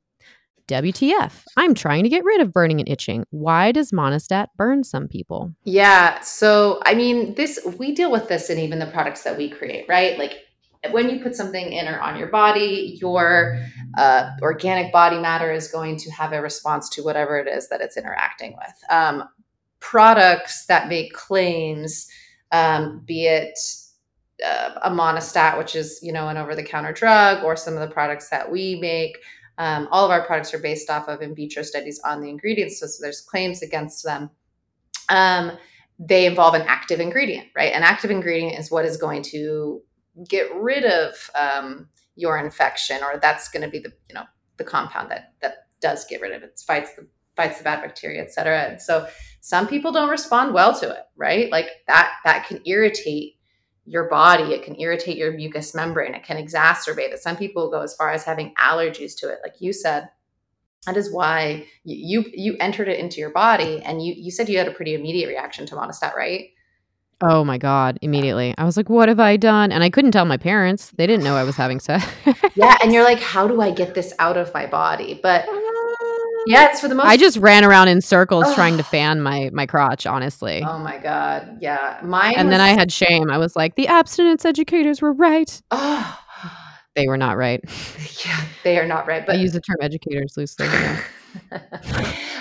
WTF. 0.68 1.44
I'm 1.56 1.74
trying 1.74 2.04
to 2.04 2.08
get 2.08 2.24
rid 2.24 2.40
of 2.40 2.52
burning 2.52 2.80
and 2.80 2.88
itching. 2.88 3.26
Why 3.30 3.72
does 3.72 3.92
Monistat 3.92 4.46
burn 4.56 4.84
some 4.84 5.08
people? 5.08 5.52
Yeah. 5.64 6.20
So, 6.20 6.80
I 6.84 6.94
mean, 6.94 7.34
this 7.34 7.58
we 7.78 7.94
deal 7.94 8.10
with 8.10 8.28
this 8.28 8.48
in 8.48 8.58
even 8.58 8.78
the 8.78 8.86
products 8.86 9.22
that 9.24 9.36
we 9.36 9.50
create, 9.50 9.86
right? 9.88 10.18
Like 10.18 10.38
when 10.90 11.08
you 11.08 11.20
put 11.20 11.34
something 11.36 11.72
in 11.72 11.86
or 11.86 12.00
on 12.00 12.18
your 12.18 12.28
body, 12.28 12.98
your 13.00 13.58
uh, 13.96 14.30
organic 14.40 14.92
body 14.92 15.18
matter 15.18 15.52
is 15.52 15.68
going 15.68 15.96
to 15.98 16.10
have 16.10 16.32
a 16.32 16.42
response 16.42 16.88
to 16.90 17.02
whatever 17.02 17.38
it 17.38 17.46
is 17.46 17.68
that 17.68 17.80
it's 17.80 17.96
interacting 17.96 18.52
with. 18.52 18.90
Um, 18.90 19.28
products 19.78 20.66
that 20.66 20.88
make 20.88 21.12
claims, 21.12 22.08
um, 22.50 23.02
be 23.04 23.26
it 23.26 23.58
uh, 24.44 24.70
a 24.82 24.90
Monistat, 24.90 25.56
which 25.56 25.76
is 25.76 26.00
you 26.02 26.12
know 26.12 26.28
an 26.28 26.36
over-the-counter 26.36 26.92
drug, 26.92 27.44
or 27.44 27.54
some 27.54 27.74
of 27.74 27.80
the 27.80 27.94
products 27.94 28.28
that 28.30 28.50
we 28.50 28.76
make. 28.80 29.18
Um, 29.58 29.86
all 29.92 30.04
of 30.04 30.10
our 30.10 30.24
products 30.24 30.52
are 30.54 30.58
based 30.58 30.90
off 30.90 31.08
of 31.08 31.20
in 31.20 31.34
vitro 31.34 31.62
studies 31.62 32.00
on 32.04 32.20
the 32.20 32.28
ingredients, 32.28 32.80
so, 32.80 32.86
so 32.86 33.02
there's 33.02 33.20
claims 33.20 33.62
against 33.62 34.02
them. 34.02 34.30
Um, 35.08 35.52
they 35.98 36.26
involve 36.26 36.54
an 36.54 36.62
active 36.62 36.98
ingredient, 36.98 37.48
right? 37.54 37.72
An 37.72 37.82
active 37.82 38.10
ingredient 38.10 38.58
is 38.58 38.70
what 38.70 38.84
is 38.84 38.96
going 38.96 39.22
to 39.24 39.82
get 40.28 40.54
rid 40.54 40.84
of 40.84 41.30
um, 41.34 41.88
your 42.16 42.38
infection, 42.38 43.02
or 43.02 43.18
that's 43.18 43.48
going 43.48 43.62
to 43.62 43.70
be 43.70 43.78
the 43.78 43.92
you 44.08 44.14
know 44.14 44.24
the 44.56 44.64
compound 44.64 45.10
that 45.10 45.34
that 45.40 45.66
does 45.80 46.04
get 46.06 46.20
rid 46.20 46.32
of 46.32 46.42
it, 46.42 46.60
fights 46.66 46.94
the 46.94 47.06
fights 47.36 47.58
the 47.58 47.64
bad 47.64 47.80
bacteria, 47.80 48.22
et 48.22 48.32
cetera. 48.32 48.62
And 48.62 48.80
so 48.80 49.06
some 49.40 49.66
people 49.66 49.92
don't 49.92 50.10
respond 50.10 50.54
well 50.54 50.78
to 50.80 50.90
it, 50.90 51.04
right? 51.16 51.50
Like 51.50 51.68
that 51.86 52.12
that 52.24 52.46
can 52.46 52.60
irritate 52.66 53.36
your 53.84 54.08
body, 54.08 54.54
it 54.54 54.62
can 54.62 54.80
irritate 54.80 55.16
your 55.16 55.32
mucous 55.32 55.74
membrane, 55.74 56.14
it 56.14 56.22
can 56.22 56.36
exacerbate 56.36 57.12
it. 57.12 57.18
Some 57.18 57.36
people 57.36 57.70
go 57.70 57.80
as 57.80 57.96
far 57.96 58.10
as 58.10 58.24
having 58.24 58.54
allergies 58.54 59.16
to 59.18 59.28
it, 59.28 59.40
like 59.42 59.60
you 59.60 59.72
said. 59.72 60.08
That 60.86 60.96
is 60.96 61.12
why 61.12 61.66
you 61.84 62.24
you, 62.32 62.56
entered 62.58 62.88
it 62.88 62.98
into 62.98 63.20
your 63.20 63.30
body, 63.30 63.80
and 63.84 64.04
you 64.04 64.14
you 64.16 64.32
said 64.32 64.48
you 64.48 64.58
had 64.58 64.66
a 64.66 64.72
pretty 64.72 64.94
immediate 64.94 65.28
reaction 65.28 65.64
to 65.66 65.76
Monistat, 65.76 66.14
right? 66.16 66.50
Oh 67.22 67.44
my 67.44 67.56
God, 67.56 67.98
immediately. 68.02 68.52
I 68.58 68.64
was 68.64 68.76
like, 68.76 68.88
what 68.90 69.08
have 69.08 69.20
I 69.20 69.36
done? 69.36 69.70
And 69.70 69.84
I 69.84 69.90
couldn't 69.90 70.10
tell 70.10 70.24
my 70.24 70.36
parents. 70.36 70.90
They 70.96 71.06
didn't 71.06 71.22
know 71.24 71.36
I 71.36 71.44
was 71.44 71.54
having 71.56 71.78
sex. 71.78 72.04
Yeah, 72.56 72.76
and 72.82 72.92
you're 72.92 73.04
like, 73.12 73.20
how 73.20 73.46
do 73.46 73.60
I 73.60 73.70
get 73.70 73.94
this 73.94 74.12
out 74.18 74.36
of 74.36 74.52
my 74.52 74.66
body? 74.66 75.20
But 75.22 75.46
yeah, 76.46 76.68
it's 76.70 76.80
for 76.80 76.88
the 76.88 76.96
most. 76.96 77.06
I 77.06 77.16
just 77.16 77.36
ran 77.36 77.64
around 77.64 77.88
in 77.88 78.00
circles 78.00 78.52
trying 78.54 78.76
to 78.76 78.82
fan 78.82 79.22
my 79.22 79.50
my 79.52 79.66
crotch, 79.66 80.04
honestly. 80.06 80.64
Oh 80.66 80.78
my 80.80 80.98
god, 80.98 81.58
yeah, 81.60 82.00
mine. 82.02 82.34
and 82.36 82.48
was, 82.48 82.54
then 82.54 82.60
I 82.60 82.70
had 82.70 82.90
shame. 82.90 83.30
I 83.30 83.38
was 83.38 83.54
like, 83.54 83.76
the 83.76 83.86
abstinence 83.86 84.44
educators 84.44 85.00
were 85.00 85.12
right. 85.12 85.62
Oh, 85.70 86.18
They 86.96 87.06
were 87.06 87.16
not 87.16 87.36
right. 87.36 87.60
yeah, 88.26 88.44
they 88.64 88.78
are 88.78 88.86
not 88.86 89.06
right. 89.06 89.24
But 89.24 89.36
I 89.36 89.38
use 89.38 89.52
the 89.52 89.60
term 89.60 89.76
educators 89.80 90.36
loosely. 90.36 90.66
yeah. 90.66 91.00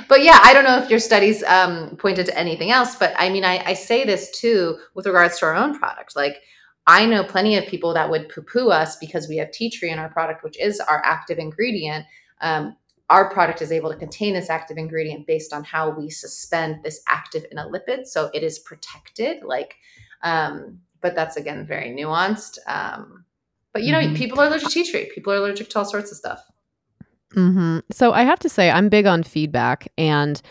but 0.08 0.24
yeah, 0.24 0.40
I 0.44 0.54
don't 0.54 0.64
know 0.64 0.78
if 0.82 0.90
your 0.90 1.00
studies 1.00 1.44
um, 1.44 1.96
pointed 1.98 2.26
to 2.28 2.38
anything 2.38 2.72
else, 2.72 2.96
but 2.96 3.14
I 3.18 3.30
mean, 3.30 3.44
I, 3.44 3.64
I 3.66 3.74
say 3.74 4.04
this 4.04 4.32
too 4.32 4.78
with 4.94 5.06
regards 5.06 5.40
to 5.40 5.46
our 5.46 5.56
own 5.56 5.78
product. 5.78 6.16
Like, 6.16 6.38
I 6.88 7.06
know 7.06 7.24
plenty 7.24 7.56
of 7.58 7.66
people 7.68 7.94
that 7.94 8.10
would 8.10 8.30
poo 8.30 8.42
poo 8.42 8.70
us 8.70 8.98
because 8.98 9.28
we 9.28 9.38
have 9.38 9.52
tea 9.52 9.70
tree 9.70 9.92
in 9.92 10.00
our 10.00 10.10
product, 10.10 10.44
which 10.44 10.60
is 10.60 10.80
our 10.80 11.02
active 11.06 11.38
ingredient. 11.38 12.06
Um, 12.42 12.76
our 13.10 13.30
product 13.30 13.62
is 13.62 13.72
able 13.72 13.92
to 13.92 13.98
contain 13.98 14.34
this 14.34 14.50
active 14.50 14.78
ingredient 14.78 15.28
based 15.28 15.54
on 15.54 15.64
how 15.64 15.90
we 15.90 16.10
suspend 16.10 16.84
this 16.84 17.02
active 17.08 17.46
in 17.52 17.58
a 17.58 17.68
lipid. 17.68 18.06
So 18.08 18.30
it 18.34 18.42
is 18.42 18.60
protected. 18.60 19.44
Like, 19.44 19.76
um, 20.24 20.80
but 21.02 21.14
that's 21.14 21.36
again 21.36 21.66
very 21.66 21.90
nuanced. 21.90 22.58
Um, 22.68 23.26
but 23.74 23.84
you 23.84 23.92
know, 23.92 24.00
Mhm. 24.00 24.16
people 24.16 24.40
are 24.40 24.48
allergic 24.48 24.70
to 24.70 24.74
tea 24.74 24.90
tree. 24.90 25.12
People 25.14 25.34
are 25.34 25.38
allergic 25.38 25.70
to 25.70 25.80
all 25.80 25.86
sorts 25.86 26.12
of 26.12 26.18
stuff. 26.18 26.44
Hmm 27.34 27.80
So 27.92 28.12
I 28.14 28.24
have 28.24 28.40
to 28.40 28.50
say, 28.50 28.70
I'm 28.70 28.90
big 28.90 29.06
on 29.06 29.24
feedback, 29.24 29.88
and 29.98 30.42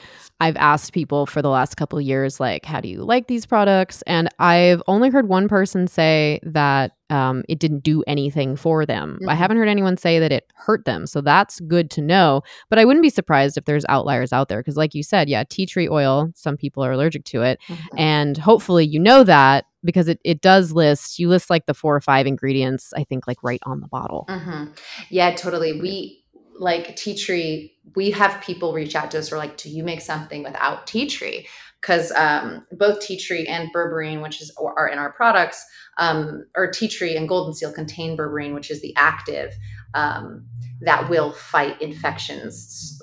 I've 0.42 0.56
asked 0.56 0.94
people 0.94 1.26
for 1.26 1.42
the 1.42 1.50
last 1.50 1.76
couple 1.76 1.98
of 1.98 2.04
years, 2.04 2.40
like, 2.40 2.64
how 2.64 2.80
do 2.80 2.88
you 2.88 3.02
like 3.04 3.26
these 3.26 3.44
products? 3.44 4.02
And 4.06 4.30
I've 4.38 4.82
only 4.86 5.10
heard 5.10 5.28
one 5.28 5.48
person 5.48 5.86
say 5.86 6.40
that 6.42 6.92
um, 7.10 7.42
it 7.46 7.58
didn't 7.58 7.80
do 7.82 8.02
anything 8.06 8.56
for 8.56 8.86
them. 8.86 9.18
I 9.28 9.34
Mhm. 9.34 9.36
haven't 9.36 9.56
heard 9.58 9.68
anyone 9.68 9.98
say 9.98 10.18
that 10.18 10.32
it 10.32 10.44
hurt 10.54 10.86
them. 10.86 11.06
So 11.06 11.20
that's 11.20 11.60
good 11.60 11.90
to 11.90 12.00
know. 12.00 12.40
But 12.70 12.78
I 12.78 12.86
wouldn't 12.86 13.02
be 13.02 13.10
surprised 13.10 13.58
if 13.58 13.66
there's 13.66 13.84
outliers 13.90 14.32
out 14.32 14.48
there. 14.48 14.60
Because, 14.60 14.76
like 14.78 14.94
you 14.94 15.02
said, 15.02 15.28
yeah, 15.28 15.44
tea 15.46 15.66
tree 15.66 15.88
oil, 15.90 16.30
some 16.34 16.56
people 16.56 16.82
are 16.84 16.92
allergic 16.92 17.24
to 17.26 17.42
it. 17.42 17.60
Mhm. 17.68 17.76
And 17.98 18.38
hopefully 18.38 18.86
you 18.86 18.98
know 19.00 19.24
that 19.24 19.66
because 19.84 20.08
it, 20.08 20.20
it 20.24 20.40
does 20.40 20.72
list, 20.72 21.18
you 21.18 21.28
list 21.28 21.50
like 21.50 21.66
the 21.66 21.74
four 21.74 21.94
or 21.94 22.00
five 22.00 22.26
ingredients, 22.26 22.92
I 22.96 23.04
think, 23.04 23.26
like 23.26 23.42
right 23.42 23.60
on 23.64 23.80
the 23.80 23.88
bottle. 23.88 24.24
hmm 24.28 24.66
Yeah, 25.10 25.34
totally. 25.34 25.72
We 25.74 26.16
like 26.60 26.94
tea 26.94 27.16
tree. 27.16 27.74
We 27.96 28.10
have 28.12 28.42
people 28.42 28.72
reach 28.72 28.94
out 28.94 29.10
to 29.12 29.18
us. 29.18 29.32
We're 29.32 29.38
like, 29.38 29.56
"Do 29.56 29.70
you 29.70 29.82
make 29.82 30.02
something 30.02 30.44
without 30.44 30.86
tea 30.86 31.06
tree?" 31.06 31.48
Because 31.80 32.12
um, 32.12 32.66
both 32.72 33.00
tea 33.00 33.18
tree 33.18 33.46
and 33.46 33.72
berberine, 33.74 34.22
which 34.22 34.42
is 34.42 34.54
are 34.58 34.86
in 34.86 34.98
our 34.98 35.10
products, 35.12 35.64
um, 35.96 36.44
or 36.54 36.70
tea 36.70 36.88
tree 36.88 37.16
and 37.16 37.28
golden 37.28 37.54
seal 37.54 37.72
contain 37.72 38.16
berberine, 38.16 38.54
which 38.54 38.70
is 38.70 38.82
the 38.82 38.94
active 38.96 39.54
um, 39.94 40.46
that 40.82 41.08
will 41.08 41.32
fight 41.32 41.80
infections, 41.80 43.00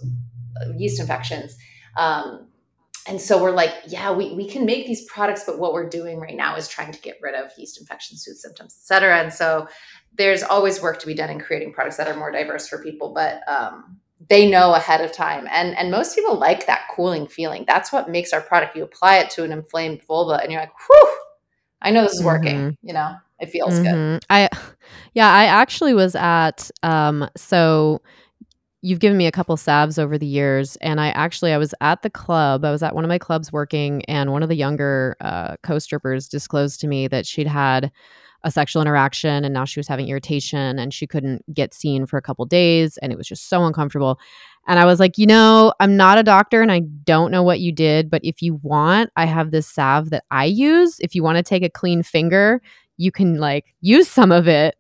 yeast 0.78 1.00
infections. 1.00 1.58
And 3.08 3.22
so 3.22 3.42
we're 3.42 3.52
like, 3.52 3.74
yeah, 3.88 4.12
we, 4.12 4.34
we 4.34 4.48
can 4.48 4.66
make 4.66 4.86
these 4.86 5.06
products, 5.06 5.44
but 5.46 5.60
what 5.60 5.74
we're 5.74 5.90
doing 5.90 6.20
right 6.20 6.36
now 6.36 6.56
is 6.56 6.68
trying 6.68 6.92
to 6.92 7.00
get 7.02 7.18
rid 7.22 7.36
of 7.36 7.52
yeast 7.58 7.80
infections, 7.80 8.26
food 8.26 8.38
symptoms, 8.38 8.76
et 8.78 8.86
cetera. 8.86 9.18
And 9.20 9.34
so 9.34 9.68
there's 10.16 10.44
always 10.44 10.82
work 10.82 11.00
to 11.00 11.08
be 11.08 11.14
done 11.14 11.30
in 11.30 11.40
creating 11.40 11.74
products 11.74 11.98
that 11.98 12.08
are 12.08 12.18
more 12.18 12.32
diverse 12.32 12.68
for 12.68 12.84
people, 12.84 13.14
but 13.14 13.42
um, 13.48 14.00
they 14.30 14.50
know 14.50 14.74
ahead 14.74 15.02
of 15.02 15.12
time. 15.12 15.48
And 15.52 15.78
and 15.78 15.92
most 15.92 16.16
people 16.16 16.38
like 16.38 16.66
that 16.66 16.88
cooling 16.96 17.28
feeling. 17.28 17.66
That's 17.68 17.92
what 17.94 18.10
makes 18.10 18.34
our 18.34 18.42
product. 18.42 18.76
You 18.76 18.84
apply 18.84 19.18
it 19.18 19.30
to 19.32 19.44
an 19.44 19.52
inflamed 19.52 20.02
vulva, 20.04 20.42
and 20.42 20.52
you're 20.52 20.62
like, 20.62 20.74
whew, 20.88 21.18
I 21.82 21.92
know 21.92 22.02
this 22.04 22.14
is 22.14 22.24
working. 22.24 22.76
You 22.82 22.94
know, 22.94 23.16
it 23.40 23.52
feels 23.52 23.78
good. 23.80 23.94
Mhm. 23.94 24.22
I 24.30 24.50
yeah, 25.14 25.32
I 25.32 25.46
actually 25.46 25.94
was 25.94 26.16
at 26.16 26.70
um 26.84 27.30
so 27.38 28.02
you've 28.88 29.00
given 29.00 29.18
me 29.18 29.28
a 29.28 29.32
couple 29.32 29.58
salves 29.58 30.00
over 30.00 30.18
the 30.18 30.26
years 30.26 30.78
and 30.78 31.02
I 31.02 31.10
actually 31.10 31.52
I 31.52 31.58
was 31.58 31.74
at 31.82 32.04
the 32.04 32.10
club. 32.10 32.64
I 32.64 32.72
was 32.72 32.82
at 32.82 32.96
one 32.96 33.04
of 33.04 33.10
my 33.10 33.18
clubs 33.18 33.52
working 33.52 34.04
and 34.06 34.32
one 34.32 34.44
of 34.44 34.50
the 34.50 34.56
younger 34.56 35.18
uh 35.20 35.58
co-strippers 35.62 36.30
disclosed 36.30 36.80
to 36.82 36.88
me 36.88 37.08
that 37.10 37.26
she'd 37.26 37.48
had 37.48 37.92
a 38.44 38.52
sexual 38.52 38.82
interaction 38.82 39.44
and 39.44 39.54
now 39.54 39.66
she 39.66 39.80
was 39.80 39.90
having 39.90 40.08
irritation 40.08 40.80
and 40.80 40.94
she 40.94 41.06
couldn't 41.06 41.44
get 41.54 41.74
seen 41.74 42.06
for 42.06 42.18
a 42.18 42.22
couple 42.22 42.46
days 42.46 42.98
and 43.00 43.12
it 43.12 43.18
was 43.18 43.28
just 43.28 43.50
so 43.50 43.66
uncomfortable. 43.66 44.20
And 44.68 44.80
I 44.80 44.86
was 44.86 45.02
like, 45.02 45.18
you 45.18 45.26
know, 45.26 45.74
I'm 45.82 45.98
not 45.98 46.18
a 46.18 46.24
doctor 46.24 46.62
and 46.62 46.72
I 46.72 46.80
don't 46.80 47.32
know 47.32 47.44
what 47.44 47.60
you 47.60 47.74
did, 47.74 48.10
but 48.10 48.22
if 48.24 48.42
you 48.42 48.56
want, 48.62 49.10
I 49.18 49.26
have 49.26 49.52
this 49.52 49.68
salve 49.68 50.12
that 50.12 50.24
I 50.32 50.46
use. 50.46 50.98
If 51.02 51.14
you 51.14 51.24
want 51.24 51.38
to 51.38 51.44
take 51.44 51.64
a 51.64 51.70
clean 51.70 52.04
finger, 52.04 52.62
you 52.96 53.12
can 53.12 53.38
like 53.38 53.66
use 53.82 54.08
some 54.08 54.32
of 54.32 54.48
it. 54.48 54.76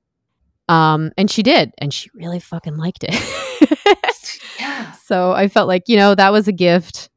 Um, 0.69 1.11
and 1.17 1.31
she 1.31 1.43
did, 1.43 1.71
and 1.77 1.93
she 1.93 2.09
really 2.13 2.39
fucking 2.39 2.75
liked 2.75 3.05
it. 3.07 3.15
Yeah. 4.59 4.91
so 4.93 5.31
I 5.33 5.47
felt 5.47 5.67
like, 5.67 5.83
you 5.87 5.97
know, 5.97 6.15
that 6.15 6.31
was 6.31 6.47
a 6.47 6.51
gift. 6.51 7.09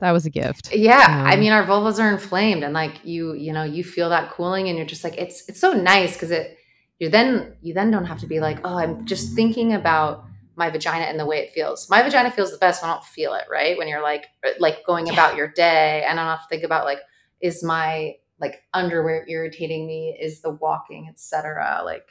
That 0.00 0.12
was 0.12 0.26
a 0.26 0.30
gift. 0.30 0.72
Yeah, 0.74 1.22
I 1.24 1.34
Um, 1.34 1.40
mean 1.40 1.52
our 1.52 1.64
vulvas 1.64 1.98
are 1.98 2.10
inflamed 2.10 2.62
and 2.62 2.74
like 2.74 3.04
you 3.04 3.32
you 3.34 3.52
know 3.52 3.62
you 3.64 3.82
feel 3.82 4.10
that 4.10 4.30
cooling 4.30 4.68
and 4.68 4.76
you're 4.76 4.86
just 4.86 5.04
like 5.04 5.16
it's 5.16 5.48
it's 5.48 5.58
so 5.60 5.72
nice 5.72 6.12
because 6.12 6.30
it 6.30 6.58
you 6.98 7.08
then 7.08 7.56
you 7.62 7.72
then 7.72 7.90
don't 7.90 8.04
have 8.04 8.18
to 8.20 8.26
be 8.26 8.40
like 8.40 8.58
oh 8.64 8.76
I'm 8.76 9.06
just 9.06 9.34
thinking 9.34 9.72
about 9.72 10.24
my 10.54 10.68
vagina 10.70 11.04
and 11.06 11.18
the 11.18 11.26
way 11.26 11.38
it 11.38 11.50
feels. 11.50 11.88
My 11.90 12.02
vagina 12.02 12.30
feels 12.30 12.50
the 12.50 12.58
best 12.58 12.82
when 12.82 12.90
I 12.90 12.94
don't 12.94 13.04
feel 13.04 13.34
it, 13.34 13.44
right? 13.50 13.76
When 13.78 13.88
you're 13.88 14.02
like 14.02 14.26
uh, 14.46 14.50
like 14.58 14.84
going 14.86 15.06
Yeah. 15.06 15.12
about 15.14 15.36
your 15.36 15.48
day 15.48 16.04
and 16.06 16.18
I 16.20 16.24
don't 16.24 16.36
have 16.36 16.42
to 16.46 16.48
think 16.48 16.62
about 16.62 16.84
like 16.84 17.00
is 17.40 17.62
my 17.64 18.14
like 18.38 18.62
underwear 18.74 19.24
irritating 19.28 19.86
me? 19.86 20.16
Is 20.20 20.42
the 20.42 20.50
walking, 20.50 21.08
etc. 21.08 21.82
Like 21.84 22.06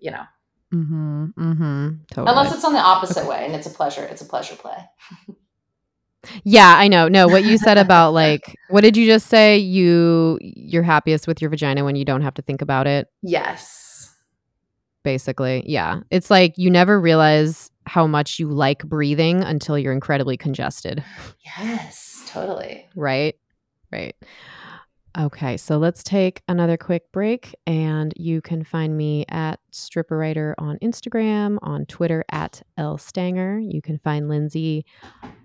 you 0.00 0.10
know 0.10 0.24
Mm-hmm. 0.72 1.24
Mm-hmm. 1.36 1.88
Totally. 2.10 2.30
Unless 2.30 2.54
it's 2.54 2.64
on 2.64 2.72
the 2.72 2.78
opposite 2.80 3.26
way 3.28 3.44
and 3.44 3.54
it's 3.54 3.66
a 3.66 3.70
pleasure. 3.70 4.04
It's 4.04 4.22
a 4.22 4.24
pleasure 4.24 4.56
play. 4.56 4.76
Yeah, 6.44 6.74
I 6.76 6.86
know. 6.88 7.08
No, 7.08 7.26
what 7.26 7.44
you 7.44 7.58
said 7.58 7.78
about 7.78 8.12
like 8.14 8.56
what 8.70 8.82
did 8.82 8.96
you 8.96 9.06
just 9.06 9.26
say? 9.26 9.58
You 9.58 10.38
you're 10.40 10.82
happiest 10.84 11.26
with 11.26 11.40
your 11.42 11.50
vagina 11.50 11.84
when 11.84 11.96
you 11.96 12.04
don't 12.04 12.22
have 12.22 12.34
to 12.34 12.42
think 12.42 12.62
about 12.62 12.86
it, 12.86 13.08
Yes. 13.22 14.14
basically. 15.02 15.64
Yeah. 15.66 16.00
It's 16.10 16.30
like 16.30 16.56
you 16.56 16.70
never 16.70 17.00
realize 17.00 17.70
how 17.86 18.06
much 18.06 18.38
you 18.38 18.48
like 18.48 18.84
breathing 18.84 19.42
until 19.42 19.76
you're 19.76 19.92
incredibly 19.92 20.36
congested, 20.36 21.02
Yes, 21.44 22.22
totally. 22.28 22.86
right? 22.94 23.34
Right. 23.90 24.14
Okay, 25.18 25.58
so 25.58 25.76
let's 25.76 26.02
take 26.02 26.40
another 26.48 26.78
quick 26.78 27.12
break 27.12 27.54
and 27.66 28.14
you 28.16 28.40
can 28.40 28.64
find 28.64 28.96
me 28.96 29.26
at 29.28 29.60
Stripper 29.70 30.16
Writer 30.16 30.54
on 30.56 30.78
Instagram, 30.78 31.58
on 31.60 31.84
Twitter 31.84 32.24
at 32.30 32.62
Elle 32.78 32.96
Stanger. 32.96 33.60
You 33.60 33.82
can 33.82 33.98
find 33.98 34.28
Lindsay 34.28 34.86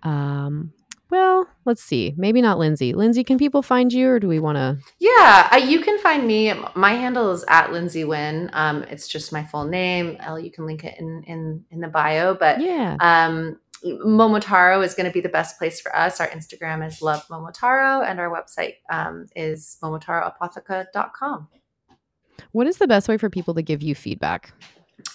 um 0.03 0.71
well, 1.09 1.47
let's 1.63 1.81
see. 1.81 2.13
Maybe 2.17 2.41
not 2.41 2.59
Lindsay. 2.59 2.91
Lindsay, 2.93 3.23
can 3.23 3.37
people 3.37 3.61
find 3.61 3.93
you 3.93 4.09
or 4.09 4.19
do 4.19 4.27
we 4.27 4.39
want 4.39 4.57
to 4.57 4.77
Yeah, 4.99 5.47
I, 5.49 5.63
you 5.65 5.79
can 5.79 5.97
find 5.99 6.27
me. 6.27 6.53
My 6.75 6.95
handle 6.95 7.31
is 7.31 7.45
at 7.47 7.71
Lindsay 7.71 8.03
Wynn. 8.03 8.49
Um, 8.51 8.83
it's 8.83 9.07
just 9.07 9.31
my 9.31 9.45
full 9.45 9.63
name. 9.63 10.17
L, 10.19 10.37
you 10.37 10.51
can 10.51 10.65
link 10.65 10.83
it 10.83 10.99
in 10.99 11.23
in 11.23 11.63
in 11.71 11.79
the 11.79 11.87
bio. 11.87 12.33
But 12.35 12.59
Yeah. 12.59 12.97
um, 12.99 13.57
Momotaro 13.83 14.83
is 14.83 14.93
going 14.93 15.05
to 15.05 15.11
be 15.11 15.21
the 15.21 15.29
best 15.29 15.57
place 15.57 15.79
for 15.79 15.95
us. 15.95 16.19
Our 16.19 16.27
Instagram 16.29 16.85
is 16.85 17.01
Love 17.01 17.27
Momotaro, 17.27 18.07
and 18.07 18.19
our 18.19 18.29
website 18.29 18.75
um, 18.91 19.27
is 19.35 19.77
momotaroapotheca.com. 19.83 21.47
What 22.51 22.67
is 22.67 22.77
the 22.77 22.87
best 22.87 23.07
way 23.07 23.17
for 23.17 23.29
people 23.29 23.53
to 23.55 23.61
give 23.61 23.81
you 23.81 23.95
feedback? 23.95 24.53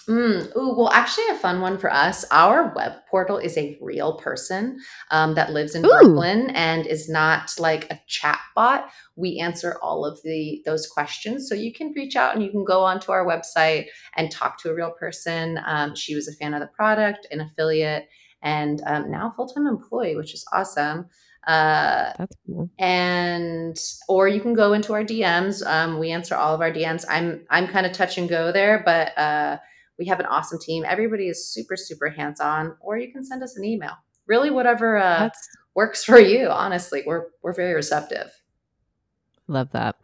Mm, 0.07 0.55
ooh, 0.55 0.75
well, 0.77 0.89
actually, 0.91 1.27
a 1.29 1.35
fun 1.35 1.59
one 1.59 1.77
for 1.77 1.91
us. 1.91 2.23
Our 2.31 2.73
web 2.73 2.93
portal 3.09 3.37
is 3.37 3.57
a 3.57 3.77
real 3.81 4.13
person 4.13 4.79
um, 5.11 5.35
that 5.35 5.51
lives 5.51 5.75
in 5.75 5.85
Ooh. 5.85 5.89
Brooklyn 5.89 6.51
and 6.51 6.87
is 6.87 7.09
not 7.09 7.53
like 7.59 7.91
a 7.91 7.99
chat 8.07 8.39
bot. 8.55 8.89
We 9.17 9.39
answer 9.39 9.77
all 9.81 10.05
of 10.05 10.21
the 10.23 10.61
those 10.65 10.87
questions, 10.87 11.49
so 11.49 11.55
you 11.55 11.73
can 11.73 11.93
reach 11.95 12.15
out 12.15 12.33
and 12.33 12.43
you 12.43 12.51
can 12.51 12.63
go 12.63 12.81
onto 12.81 13.11
our 13.11 13.25
website 13.25 13.87
and 14.15 14.31
talk 14.31 14.57
to 14.61 14.69
a 14.69 14.75
real 14.75 14.91
person. 14.91 15.59
Um, 15.65 15.95
she 15.95 16.15
was 16.15 16.29
a 16.29 16.33
fan 16.33 16.53
of 16.53 16.61
the 16.61 16.67
product, 16.67 17.27
an 17.31 17.41
affiliate, 17.41 18.07
and 18.43 18.81
um, 18.85 19.09
now 19.09 19.31
full 19.35 19.47
time 19.47 19.65
employee, 19.65 20.15
which 20.15 20.33
is 20.33 20.45
awesome. 20.53 21.07
Uh, 21.47 22.13
That's 22.17 22.35
cool. 22.45 22.69
and 22.79 23.77
or 24.07 24.27
you 24.27 24.39
can 24.39 24.53
go 24.53 24.73
into 24.73 24.93
our 24.93 25.03
DMs. 25.03 25.65
Um, 25.65 25.97
we 25.99 26.11
answer 26.11 26.35
all 26.35 26.53
of 26.53 26.61
our 26.61 26.71
DMs. 26.71 27.05
I'm 27.09 27.45
I'm 27.49 27.67
kind 27.67 27.85
of 27.85 27.93
touch 27.93 28.17
and 28.17 28.29
go 28.29 28.51
there, 28.51 28.81
but 28.85 29.17
uh, 29.17 29.57
we 29.97 30.05
have 30.05 30.19
an 30.19 30.25
awesome 30.27 30.59
team. 30.59 30.85
Everybody 30.87 31.27
is 31.27 31.49
super 31.51 31.75
super 31.75 32.09
hands 32.09 32.39
on. 32.39 32.77
Or 32.79 32.97
you 32.97 33.11
can 33.11 33.25
send 33.25 33.41
us 33.43 33.57
an 33.57 33.65
email. 33.65 33.93
Really, 34.27 34.51
whatever 34.51 34.97
uh, 34.97 35.29
works 35.75 36.03
for 36.03 36.19
you. 36.19 36.47
Honestly, 36.49 37.03
we're 37.05 37.27
we're 37.41 37.53
very 37.53 37.73
receptive. 37.73 38.31
love 39.47 39.71
that. 39.71 39.95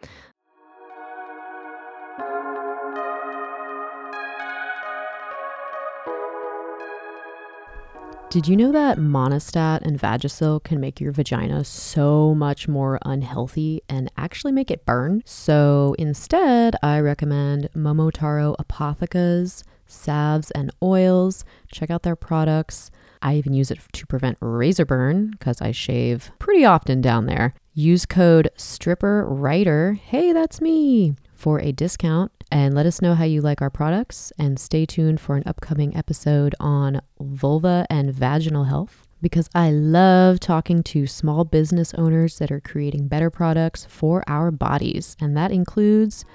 Did 8.30 8.48
you 8.48 8.56
know 8.56 8.72
that 8.72 9.00
Monistat 9.00 9.82
and 9.82 10.00
Vagisil 10.00 10.64
can 10.64 10.80
make 10.80 11.02
your 11.02 11.12
vagina 11.12 11.64
so 11.64 12.36
much 12.36 12.68
more 12.68 13.00
unhealthy 13.04 13.82
and 13.90 14.12
actually 14.18 14.52
make 14.52 14.70
it 14.70 14.86
burn? 14.86 15.24
So 15.26 15.96
instead, 15.98 16.76
I 16.84 17.00
recommend 17.00 17.70
Momotaro 17.76 18.56
Apotheca's, 18.60 19.64
salves, 19.88 20.52
and 20.52 20.70
oils. 20.84 21.44
Check 21.72 21.90
out 21.90 22.04
their 22.04 22.16
products. 22.16 22.92
I 23.20 23.36
even 23.36 23.56
use 23.56 23.72
it 23.72 23.80
to 23.94 24.06
prevent 24.06 24.38
razor 24.42 24.86
burn 24.86 25.32
because 25.32 25.60
I 25.60 25.72
shave 25.72 26.30
pretty 26.38 26.64
often 26.64 27.02
down 27.02 27.26
there. 27.26 27.56
Use 27.74 28.06
code 28.06 28.52
StripperWriter, 28.58 29.98
hey, 29.98 30.34
that's 30.34 30.62
me, 30.62 31.16
for 31.34 31.60
a 31.60 31.72
discount 31.72 32.32
and 32.52 32.74
let 32.74 32.86
us 32.86 33.02
know 33.02 33.16
how 33.16 33.24
you 33.24 33.42
like 33.42 33.62
our 33.62 33.70
products. 33.70 34.32
And 34.38 34.60
stay 34.60 34.86
tuned 34.86 35.20
for 35.20 35.36
an 35.36 35.44
upcoming 35.46 35.96
episode 35.96 36.56
on 36.60 37.02
vulva 37.20 37.86
and 37.90 38.14
vaginal 38.14 38.66
health 38.66 39.08
because 39.22 39.50
I 39.54 39.72
love 39.72 40.40
talking 40.40 40.84
to 40.84 41.06
small 41.08 41.44
business 41.44 41.94
owners 41.94 42.40
that 42.40 42.52
are 42.52 42.62
creating 42.62 43.08
better 43.08 43.30
products 43.30 43.86
for 43.86 44.24
our 44.28 44.52
bodies. 44.52 45.16
And 45.20 45.36
that 45.36 45.52
includes 45.52 46.26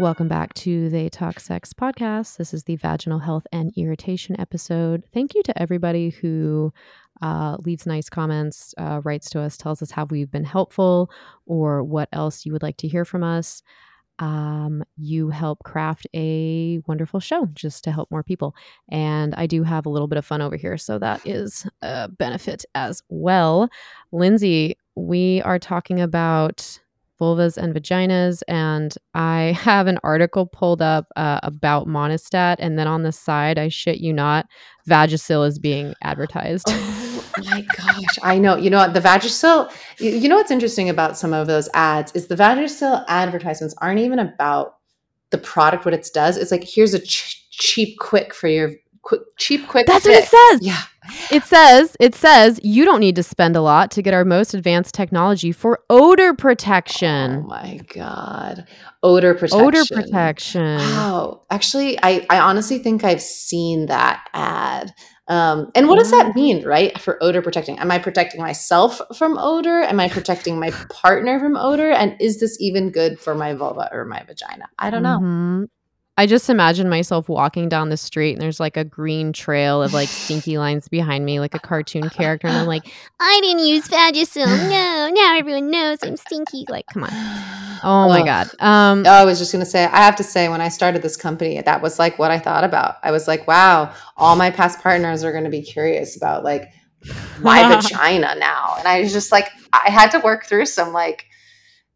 Welcome 0.00 0.28
back 0.28 0.54
to 0.54 0.88
the 0.88 1.10
Talk 1.10 1.40
Sex 1.40 1.74
podcast. 1.74 2.38
This 2.38 2.54
is 2.54 2.64
the 2.64 2.76
vaginal 2.76 3.18
health 3.18 3.46
and 3.52 3.70
irritation 3.76 4.34
episode. 4.40 5.04
Thank 5.12 5.34
you 5.34 5.42
to 5.42 5.60
everybody 5.60 6.08
who 6.08 6.72
uh, 7.20 7.58
leaves 7.66 7.84
nice 7.84 8.08
comments, 8.08 8.74
uh, 8.78 9.02
writes 9.04 9.28
to 9.28 9.40
us, 9.40 9.58
tells 9.58 9.82
us 9.82 9.90
how 9.90 10.06
we've 10.06 10.30
been 10.30 10.42
helpful 10.42 11.10
or 11.44 11.82
what 11.82 12.08
else 12.14 12.46
you 12.46 12.52
would 12.52 12.62
like 12.62 12.78
to 12.78 12.88
hear 12.88 13.04
from 13.04 13.22
us. 13.22 13.62
Um, 14.20 14.82
you 14.96 15.28
help 15.28 15.58
craft 15.64 16.06
a 16.16 16.80
wonderful 16.86 17.20
show 17.20 17.50
just 17.52 17.84
to 17.84 17.92
help 17.92 18.10
more 18.10 18.22
people. 18.22 18.54
And 18.90 19.34
I 19.34 19.44
do 19.44 19.64
have 19.64 19.84
a 19.84 19.90
little 19.90 20.08
bit 20.08 20.16
of 20.16 20.24
fun 20.24 20.40
over 20.40 20.56
here. 20.56 20.78
So 20.78 20.98
that 20.98 21.20
is 21.26 21.66
a 21.82 22.08
benefit 22.08 22.64
as 22.74 23.02
well. 23.10 23.68
Lindsay, 24.12 24.78
we 24.94 25.42
are 25.42 25.58
talking 25.58 26.00
about 26.00 26.80
vulvas 27.20 27.56
and 27.56 27.74
vaginas. 27.74 28.42
And 28.48 28.94
I 29.14 29.56
have 29.60 29.86
an 29.86 29.98
article 30.02 30.46
pulled 30.46 30.82
up 30.82 31.06
uh, 31.16 31.40
about 31.42 31.86
Monistat. 31.86 32.56
And 32.58 32.78
then 32.78 32.86
on 32.86 33.02
the 33.02 33.12
side, 33.12 33.58
I 33.58 33.68
shit 33.68 33.98
you 33.98 34.12
not, 34.12 34.46
Vagisil 34.88 35.46
is 35.46 35.58
being 35.58 35.94
advertised. 36.02 36.66
Oh 36.68 37.24
my 37.44 37.64
gosh, 37.76 38.18
I 38.22 38.38
know. 38.38 38.56
You 38.56 38.70
know 38.70 38.78
what? 38.78 38.94
The 38.94 39.00
Vagisil. 39.00 39.72
You, 39.98 40.10
you 40.10 40.28
know 40.28 40.36
what's 40.36 40.50
interesting 40.50 40.88
about 40.88 41.16
some 41.16 41.32
of 41.32 41.46
those 41.46 41.68
ads 41.74 42.12
is 42.12 42.26
the 42.26 42.36
Vagisil 42.36 43.04
advertisements 43.08 43.74
aren't 43.78 44.00
even 44.00 44.18
about 44.18 44.76
the 45.30 45.38
product, 45.38 45.84
what 45.84 45.94
it 45.94 46.08
does. 46.12 46.36
It's 46.36 46.50
like 46.50 46.64
here's 46.64 46.94
a 46.94 46.98
ch- 46.98 47.48
cheap, 47.50 47.98
quick 47.98 48.34
for 48.34 48.48
your 48.48 48.72
quick, 49.02 49.20
cheap, 49.38 49.66
quick. 49.68 49.86
That's 49.86 50.04
what 50.04 50.14
it 50.14 50.28
says. 50.28 50.60
Yeah. 50.62 50.82
It 51.30 51.42
says, 51.44 51.96
it 51.98 52.14
says 52.14 52.60
you 52.62 52.84
don't 52.84 53.00
need 53.00 53.16
to 53.16 53.22
spend 53.22 53.56
a 53.56 53.62
lot 53.62 53.90
to 53.92 54.02
get 54.02 54.14
our 54.14 54.24
most 54.24 54.54
advanced 54.54 54.94
technology 54.94 55.50
for 55.50 55.80
odor 55.88 56.34
protection. 56.34 57.42
Oh 57.44 57.48
my 57.48 57.80
god, 57.92 58.66
odor 59.02 59.34
protection. 59.34 59.60
odor 59.60 59.82
protection. 59.92 60.76
Wow. 60.78 61.42
Actually, 61.50 61.98
I, 62.02 62.26
I 62.30 62.38
honestly 62.38 62.78
think 62.78 63.02
I've 63.02 63.22
seen 63.22 63.86
that 63.86 64.28
ad. 64.34 64.92
Um, 65.26 65.70
and 65.76 65.86
what 65.86 65.98
does 65.98 66.10
that 66.10 66.34
mean, 66.34 66.64
right? 66.64 66.98
For 67.00 67.16
odor 67.22 67.40
protecting? 67.40 67.78
Am 67.78 67.90
I 67.90 67.98
protecting 67.98 68.40
myself 68.40 69.00
from 69.16 69.38
odor? 69.38 69.82
Am 69.82 70.00
I 70.00 70.08
protecting 70.08 70.58
my 70.58 70.70
partner 70.90 71.38
from 71.38 71.56
odor? 71.56 71.90
And 71.92 72.16
is 72.20 72.40
this 72.40 72.60
even 72.60 72.90
good 72.90 73.18
for 73.18 73.34
my 73.36 73.54
vulva 73.54 73.88
or 73.92 74.04
my 74.04 74.22
vagina? 74.24 74.68
I 74.78 74.90
don't 74.90 75.04
know. 75.04 75.18
Mhm. 75.20 75.64
I 76.16 76.26
just 76.26 76.50
imagine 76.50 76.88
myself 76.88 77.28
walking 77.30 77.68
down 77.68 77.88
the 77.88 77.96
street 77.96 78.32
and 78.32 78.42
there's 78.42 78.60
like 78.60 78.76
a 78.76 78.84
green 78.84 79.32
trail 79.32 79.82
of 79.82 79.94
like 79.94 80.08
stinky 80.08 80.58
lines 80.64 80.86
behind 80.88 81.24
me, 81.24 81.40
like 81.40 81.54
a 81.54 81.58
cartoon 81.58 82.10
character. 82.10 82.46
And 82.46 82.56
I'm 82.56 82.66
like, 82.66 82.82
I 83.20 83.40
didn't 83.42 83.64
use 83.66 83.88
Vagisil. 83.88 84.46
No, 84.70 85.10
now 85.14 85.38
everyone 85.38 85.70
knows 85.70 85.98
I'm 86.02 86.16
stinky. 86.16 86.66
Like, 86.68 86.84
come 86.92 87.04
on. 87.04 87.10
Oh 87.82 88.08
my 88.08 88.22
God. 88.22 88.48
Um, 88.60 89.04
Oh, 89.06 89.10
I 89.10 89.24
was 89.24 89.38
just 89.38 89.50
going 89.52 89.64
to 89.64 89.70
say, 89.70 89.84
I 89.84 89.98
have 89.98 90.16
to 90.16 90.22
say, 90.22 90.48
when 90.50 90.60
I 90.60 90.68
started 90.68 91.00
this 91.00 91.16
company, 91.16 91.60
that 91.60 91.80
was 91.80 91.98
like 91.98 92.18
what 92.18 92.30
I 92.30 92.38
thought 92.38 92.64
about. 92.64 92.96
I 93.02 93.10
was 93.10 93.26
like, 93.26 93.48
wow, 93.48 93.94
all 94.18 94.36
my 94.36 94.50
past 94.50 94.80
partners 94.80 95.24
are 95.24 95.32
going 95.32 95.44
to 95.44 95.50
be 95.50 95.62
curious 95.62 96.16
about 96.16 96.44
like 96.44 96.68
my 97.40 97.66
vagina 97.74 98.34
now. 98.38 98.74
And 98.78 98.86
I 98.86 99.00
was 99.00 99.12
just 99.12 99.32
like, 99.32 99.48
I 99.72 99.90
had 99.90 100.10
to 100.10 100.18
work 100.20 100.44
through 100.44 100.66
some 100.66 100.92
like, 100.92 101.24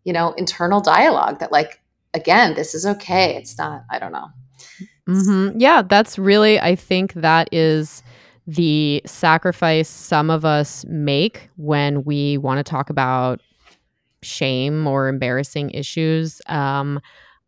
you 0.04 0.14
know, 0.14 0.32
internal 0.32 0.80
dialogue 0.80 1.40
that 1.40 1.52
like, 1.52 1.80
again, 2.14 2.54
this 2.54 2.74
is 2.74 2.86
okay. 2.86 3.36
It's 3.36 3.58
not, 3.58 3.84
I 3.90 3.98
don't 3.98 4.12
know. 4.12 4.28
hmm 5.06 5.50
Yeah, 5.56 5.82
that's 5.82 6.18
really, 6.18 6.60
I 6.60 6.76
think 6.76 7.14
that 7.14 7.48
is 7.52 8.02
the 8.46 9.02
sacrifice 9.06 9.88
some 9.88 10.30
of 10.30 10.44
us 10.44 10.84
make 10.88 11.48
when 11.56 12.04
we 12.04 12.38
want 12.38 12.58
to 12.58 12.64
talk 12.64 12.90
about 12.90 13.40
shame 14.22 14.86
or 14.86 15.08
embarrassing 15.08 15.70
issues. 15.70 16.40
Um, 16.46 17.00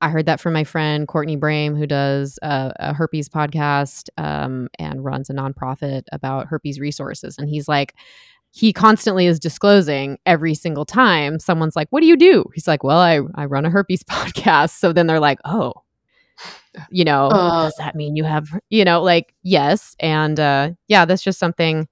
I 0.02 0.10
heard 0.10 0.26
that 0.26 0.40
from 0.40 0.52
my 0.52 0.64
friend 0.64 1.08
Courtney 1.08 1.36
Brame, 1.38 1.76
who 1.76 1.86
does 1.86 2.38
a, 2.42 2.72
a 2.78 2.94
herpes 2.94 3.28
podcast 3.30 4.08
um, 4.18 4.68
and 4.78 5.04
runs 5.04 5.30
a 5.30 5.34
nonprofit 5.34 6.02
about 6.12 6.48
herpes 6.48 6.78
resources. 6.78 7.36
And 7.38 7.48
he's 7.48 7.66
like, 7.66 7.94
he 8.56 8.72
constantly 8.72 9.26
is 9.26 9.38
disclosing 9.38 10.16
every 10.24 10.54
single 10.54 10.86
time 10.86 11.38
someone's 11.38 11.76
like, 11.76 11.88
What 11.90 12.00
do 12.00 12.06
you 12.06 12.16
do? 12.16 12.46
He's 12.54 12.66
like, 12.66 12.82
Well, 12.82 12.98
I, 12.98 13.20
I 13.34 13.44
run 13.44 13.66
a 13.66 13.70
herpes 13.70 14.02
podcast. 14.10 14.70
So 14.70 14.94
then 14.94 15.06
they're 15.06 15.20
like, 15.20 15.38
Oh, 15.44 15.74
you 16.90 17.04
know, 17.04 17.26
Uh. 17.28 17.64
does 17.64 17.74
that 17.76 17.94
mean 17.94 18.16
you 18.16 18.24
have, 18.24 18.48
you 18.70 18.82
know, 18.84 19.02
like, 19.02 19.34
yes. 19.42 19.94
And 20.00 20.40
uh, 20.40 20.70
yeah, 20.88 21.04
that's 21.04 21.22
just 21.22 21.38
something 21.38 21.86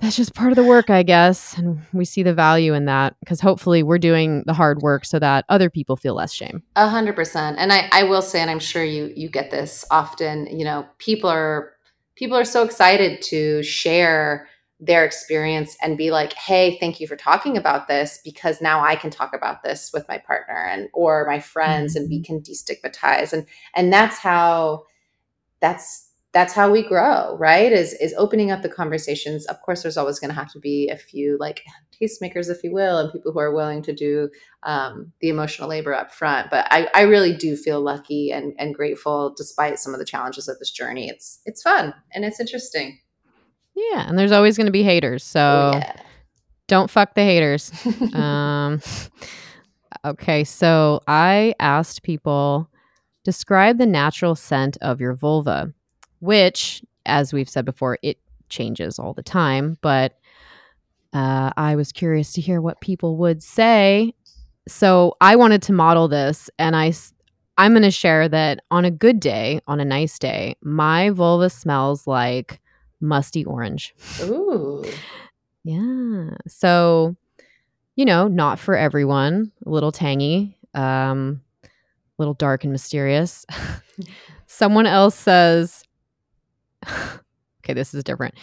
that's 0.00 0.16
just 0.16 0.34
part 0.34 0.50
of 0.52 0.56
the 0.56 0.64
work, 0.64 0.90
I 0.90 1.02
guess. 1.02 1.56
And 1.56 1.80
we 1.94 2.04
see 2.04 2.22
the 2.22 2.34
value 2.34 2.74
in 2.74 2.84
that 2.84 3.16
because 3.20 3.40
hopefully 3.40 3.82
we're 3.82 3.96
doing 3.98 4.42
the 4.44 4.52
hard 4.52 4.82
work 4.82 5.06
so 5.06 5.18
that 5.18 5.46
other 5.48 5.70
people 5.70 5.96
feel 5.96 6.14
less 6.14 6.32
shame. 6.32 6.62
A 6.76 6.88
hundred 6.88 7.16
percent. 7.16 7.56
And 7.58 7.72
I, 7.72 7.88
I 7.90 8.02
will 8.02 8.20
say, 8.20 8.40
and 8.42 8.50
I'm 8.50 8.58
sure 8.58 8.84
you 8.84 9.10
you 9.16 9.30
get 9.30 9.50
this 9.50 9.82
often, 9.90 10.46
you 10.46 10.64
know, 10.66 10.84
people 10.98 11.30
are 11.30 11.72
people 12.16 12.36
are 12.36 12.44
so 12.44 12.64
excited 12.64 13.22
to 13.22 13.62
share 13.62 14.46
their 14.80 15.04
experience 15.04 15.76
and 15.80 15.96
be 15.96 16.10
like, 16.10 16.32
hey, 16.34 16.78
thank 16.78 17.00
you 17.00 17.06
for 17.06 17.16
talking 17.16 17.56
about 17.56 17.88
this 17.88 18.20
because 18.24 18.60
now 18.60 18.84
I 18.84 18.96
can 18.96 19.10
talk 19.10 19.34
about 19.34 19.62
this 19.62 19.90
with 19.94 20.06
my 20.08 20.18
partner 20.18 20.66
and 20.68 20.88
or 20.92 21.26
my 21.26 21.40
friends 21.40 21.96
and 21.96 22.08
we 22.08 22.18
mm-hmm. 22.18 22.24
can 22.24 22.40
destigmatize. 22.42 23.32
And 23.32 23.46
and 23.74 23.92
that's 23.92 24.18
how 24.18 24.84
that's 25.60 26.10
that's 26.34 26.52
how 26.52 26.70
we 26.70 26.82
grow 26.82 27.36
right 27.38 27.72
is 27.72 27.94
is 27.94 28.12
opening 28.18 28.50
up 28.50 28.60
the 28.60 28.68
conversations 28.68 29.46
of 29.46 29.62
course 29.62 29.82
there's 29.82 29.96
always 29.96 30.18
going 30.18 30.28
to 30.28 30.34
have 30.34 30.52
to 30.52 30.58
be 30.58 30.90
a 30.90 30.96
few 30.96 31.38
like 31.38 31.62
tastemakers 31.98 32.50
if 32.50 32.62
you 32.64 32.72
will 32.72 32.98
and 32.98 33.12
people 33.12 33.32
who 33.32 33.38
are 33.38 33.54
willing 33.54 33.80
to 33.80 33.94
do 33.94 34.28
um, 34.64 35.12
the 35.20 35.28
emotional 35.28 35.68
labor 35.68 35.94
up 35.94 36.12
front 36.12 36.50
but 36.50 36.66
I, 36.70 36.88
I 36.92 37.02
really 37.02 37.34
do 37.34 37.56
feel 37.56 37.80
lucky 37.80 38.32
and, 38.32 38.52
and 38.58 38.74
grateful 38.74 39.32
despite 39.36 39.78
some 39.78 39.94
of 39.94 40.00
the 40.00 40.04
challenges 40.04 40.48
of 40.48 40.58
this 40.58 40.72
journey 40.72 41.08
it's 41.08 41.40
it's 41.46 41.62
fun 41.62 41.94
and 42.12 42.24
it's 42.24 42.40
interesting 42.40 42.98
yeah 43.74 44.08
and 44.08 44.18
there's 44.18 44.32
always 44.32 44.56
going 44.56 44.66
to 44.66 44.72
be 44.72 44.82
haters 44.82 45.22
so 45.22 45.72
oh, 45.74 45.78
yeah. 45.78 45.96
don't 46.66 46.90
fuck 46.90 47.14
the 47.14 47.22
haters 47.22 47.72
um, 48.14 48.80
okay 50.04 50.44
so 50.44 51.00
i 51.06 51.54
asked 51.60 52.02
people 52.02 52.68
describe 53.24 53.78
the 53.78 53.86
natural 53.86 54.34
scent 54.34 54.76
of 54.80 55.00
your 55.00 55.14
vulva 55.14 55.72
which, 56.24 56.82
as 57.04 57.34
we've 57.34 57.50
said 57.50 57.66
before, 57.66 57.98
it 58.02 58.18
changes 58.48 58.98
all 58.98 59.12
the 59.12 59.22
time. 59.22 59.76
But 59.82 60.16
uh, 61.12 61.50
I 61.56 61.76
was 61.76 61.92
curious 61.92 62.32
to 62.32 62.40
hear 62.40 62.60
what 62.60 62.80
people 62.80 63.18
would 63.18 63.42
say. 63.42 64.14
So 64.66 65.16
I 65.20 65.36
wanted 65.36 65.62
to 65.62 65.72
model 65.72 66.08
this, 66.08 66.48
and 66.58 66.74
I 66.74 66.94
I'm 67.58 67.72
going 67.72 67.82
to 67.82 67.90
share 67.90 68.28
that 68.28 68.64
on 68.70 68.84
a 68.84 68.90
good 68.90 69.20
day, 69.20 69.60
on 69.68 69.78
a 69.78 69.84
nice 69.84 70.18
day, 70.18 70.56
my 70.62 71.10
vulva 71.10 71.50
smells 71.50 72.06
like 72.06 72.60
musty 73.00 73.44
orange. 73.44 73.94
Ooh. 74.22 74.84
yeah. 75.64 76.30
So, 76.46 77.16
you 77.96 78.04
know, 78.04 78.28
not 78.28 78.58
for 78.58 78.76
everyone, 78.76 79.52
a 79.64 79.70
little 79.70 79.92
tangy, 79.92 80.56
um, 80.74 81.40
a 81.64 81.68
little 82.18 82.34
dark 82.34 82.64
and 82.64 82.72
mysterious. 82.72 83.46
Someone 84.46 84.86
else 84.86 85.14
says, 85.14 85.84
okay, 86.86 87.72
this 87.74 87.94
is 87.94 88.04
different. 88.04 88.34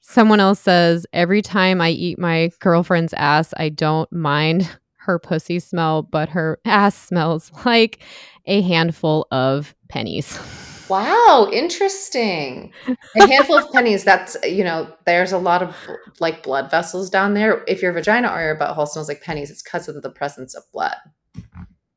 Someone 0.00 0.40
else 0.40 0.60
says, 0.60 1.06
every 1.12 1.42
time 1.42 1.80
I 1.80 1.90
eat 1.90 2.18
my 2.18 2.50
girlfriend's 2.60 3.12
ass, 3.14 3.52
I 3.56 3.68
don't 3.68 4.10
mind 4.10 4.68
her 4.96 5.18
pussy 5.18 5.58
smell, 5.58 6.02
but 6.02 6.28
her 6.30 6.58
ass 6.64 6.94
smells 6.94 7.50
like 7.64 8.00
a 8.46 8.62
handful 8.62 9.26
of 9.30 9.74
pennies. 9.88 10.38
Wow, 10.88 11.48
interesting. 11.52 12.72
A 13.16 13.26
handful 13.26 13.58
of 13.58 13.70
pennies. 13.72 14.04
That's 14.04 14.36
you 14.44 14.64
know, 14.64 14.92
there's 15.06 15.32
a 15.32 15.38
lot 15.38 15.62
of 15.62 15.76
like 16.20 16.42
blood 16.42 16.70
vessels 16.70 17.10
down 17.10 17.34
there. 17.34 17.64
If 17.66 17.82
your 17.82 17.92
vagina 17.92 18.28
or 18.28 18.42
your 18.42 18.56
butthole 18.56 18.88
smells 18.88 19.08
like 19.08 19.22
pennies, 19.22 19.50
it's 19.50 19.62
because 19.62 19.88
of 19.88 20.02
the 20.02 20.10
presence 20.10 20.54
of 20.54 20.62
blood. 20.72 20.96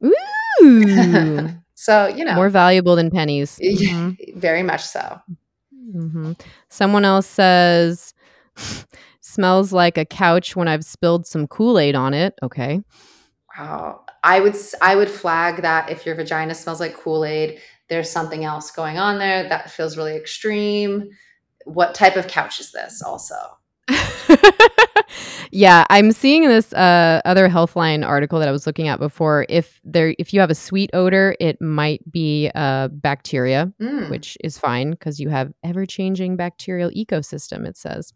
Ooh. 0.03 1.49
so 1.75 2.07
you 2.07 2.25
know, 2.25 2.35
more 2.35 2.49
valuable 2.49 2.95
than 2.95 3.11
pennies. 3.11 3.59
Mm-hmm. 3.63 4.39
Very 4.39 4.63
much 4.63 4.81
so. 4.81 5.19
Mm-hmm. 5.95 6.33
Someone 6.69 7.05
else 7.05 7.27
says, 7.27 8.13
smells 9.21 9.73
like 9.73 9.97
a 9.97 10.05
couch 10.05 10.55
when 10.55 10.67
I've 10.67 10.85
spilled 10.85 11.25
some 11.25 11.47
Kool 11.47 11.79
Aid 11.79 11.95
on 11.95 12.13
it. 12.13 12.33
Okay. 12.43 12.81
Wow. 13.57 14.05
I 14.23 14.39
would 14.39 14.55
I 14.81 14.95
would 14.95 15.09
flag 15.09 15.63
that 15.63 15.89
if 15.89 16.05
your 16.05 16.15
vagina 16.15 16.53
smells 16.53 16.79
like 16.79 16.95
Kool 16.95 17.25
Aid, 17.25 17.59
there's 17.91 18.09
something 18.09 18.45
else 18.45 18.71
going 18.71 18.97
on 18.97 19.19
there 19.19 19.47
that 19.49 19.69
feels 19.69 19.97
really 19.97 20.15
extreme. 20.15 21.09
What 21.65 21.93
type 21.93 22.15
of 22.15 22.25
couch 22.27 22.61
is 22.61 22.71
this? 22.71 23.03
Also. 23.03 23.35
yeah, 25.51 25.83
I'm 25.89 26.13
seeing 26.13 26.47
this 26.47 26.71
uh, 26.71 27.21
other 27.25 27.49
Healthline 27.49 28.07
article 28.07 28.39
that 28.39 28.47
I 28.47 28.51
was 28.51 28.65
looking 28.65 28.87
at 28.87 28.97
before. 28.97 29.45
If 29.49 29.81
there, 29.83 30.15
if 30.17 30.33
you 30.33 30.39
have 30.39 30.49
a 30.49 30.55
sweet 30.55 30.89
odor, 30.93 31.35
it 31.41 31.61
might 31.61 32.09
be 32.09 32.49
uh, 32.55 32.87
bacteria, 32.87 33.69
mm. 33.81 34.09
which 34.09 34.37
is 34.41 34.57
fine 34.57 34.91
because 34.91 35.19
you 35.19 35.27
have 35.27 35.51
ever-changing 35.65 36.37
bacterial 36.37 36.89
ecosystem. 36.91 37.67
It 37.67 37.75
says. 37.75 38.13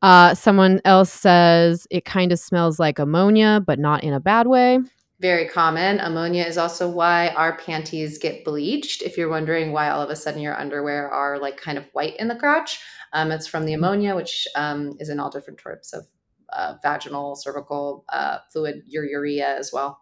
Uh, 0.00 0.32
someone 0.32 0.80
else 0.84 1.12
says 1.12 1.86
it 1.90 2.04
kind 2.04 2.30
of 2.30 2.38
smells 2.38 2.78
like 2.78 3.00
ammonia, 3.00 3.60
but 3.64 3.80
not 3.80 4.04
in 4.04 4.12
a 4.12 4.20
bad 4.20 4.46
way. 4.46 4.78
Very 5.20 5.48
common. 5.48 5.98
Ammonia 5.98 6.44
is 6.44 6.56
also 6.56 6.88
why 6.88 7.28
our 7.30 7.56
panties 7.56 8.18
get 8.18 8.44
bleached. 8.44 9.02
If 9.02 9.18
you're 9.18 9.28
wondering 9.28 9.72
why 9.72 9.90
all 9.90 10.00
of 10.00 10.10
a 10.10 10.16
sudden 10.16 10.40
your 10.40 10.58
underwear 10.58 11.10
are 11.10 11.38
like 11.38 11.56
kind 11.56 11.76
of 11.76 11.86
white 11.92 12.16
in 12.20 12.28
the 12.28 12.36
crotch, 12.36 12.80
um, 13.12 13.32
it's 13.32 13.46
from 13.46 13.66
the 13.66 13.72
ammonia, 13.72 14.14
which 14.14 14.46
um, 14.54 14.96
is 15.00 15.08
in 15.08 15.18
all 15.18 15.30
different 15.30 15.58
types 15.58 15.92
of 15.92 16.06
uh, 16.52 16.74
vaginal, 16.82 17.34
cervical 17.34 18.04
uh, 18.10 18.38
fluid, 18.52 18.82
your 18.86 19.04
urea 19.04 19.56
as 19.56 19.72
well. 19.72 20.00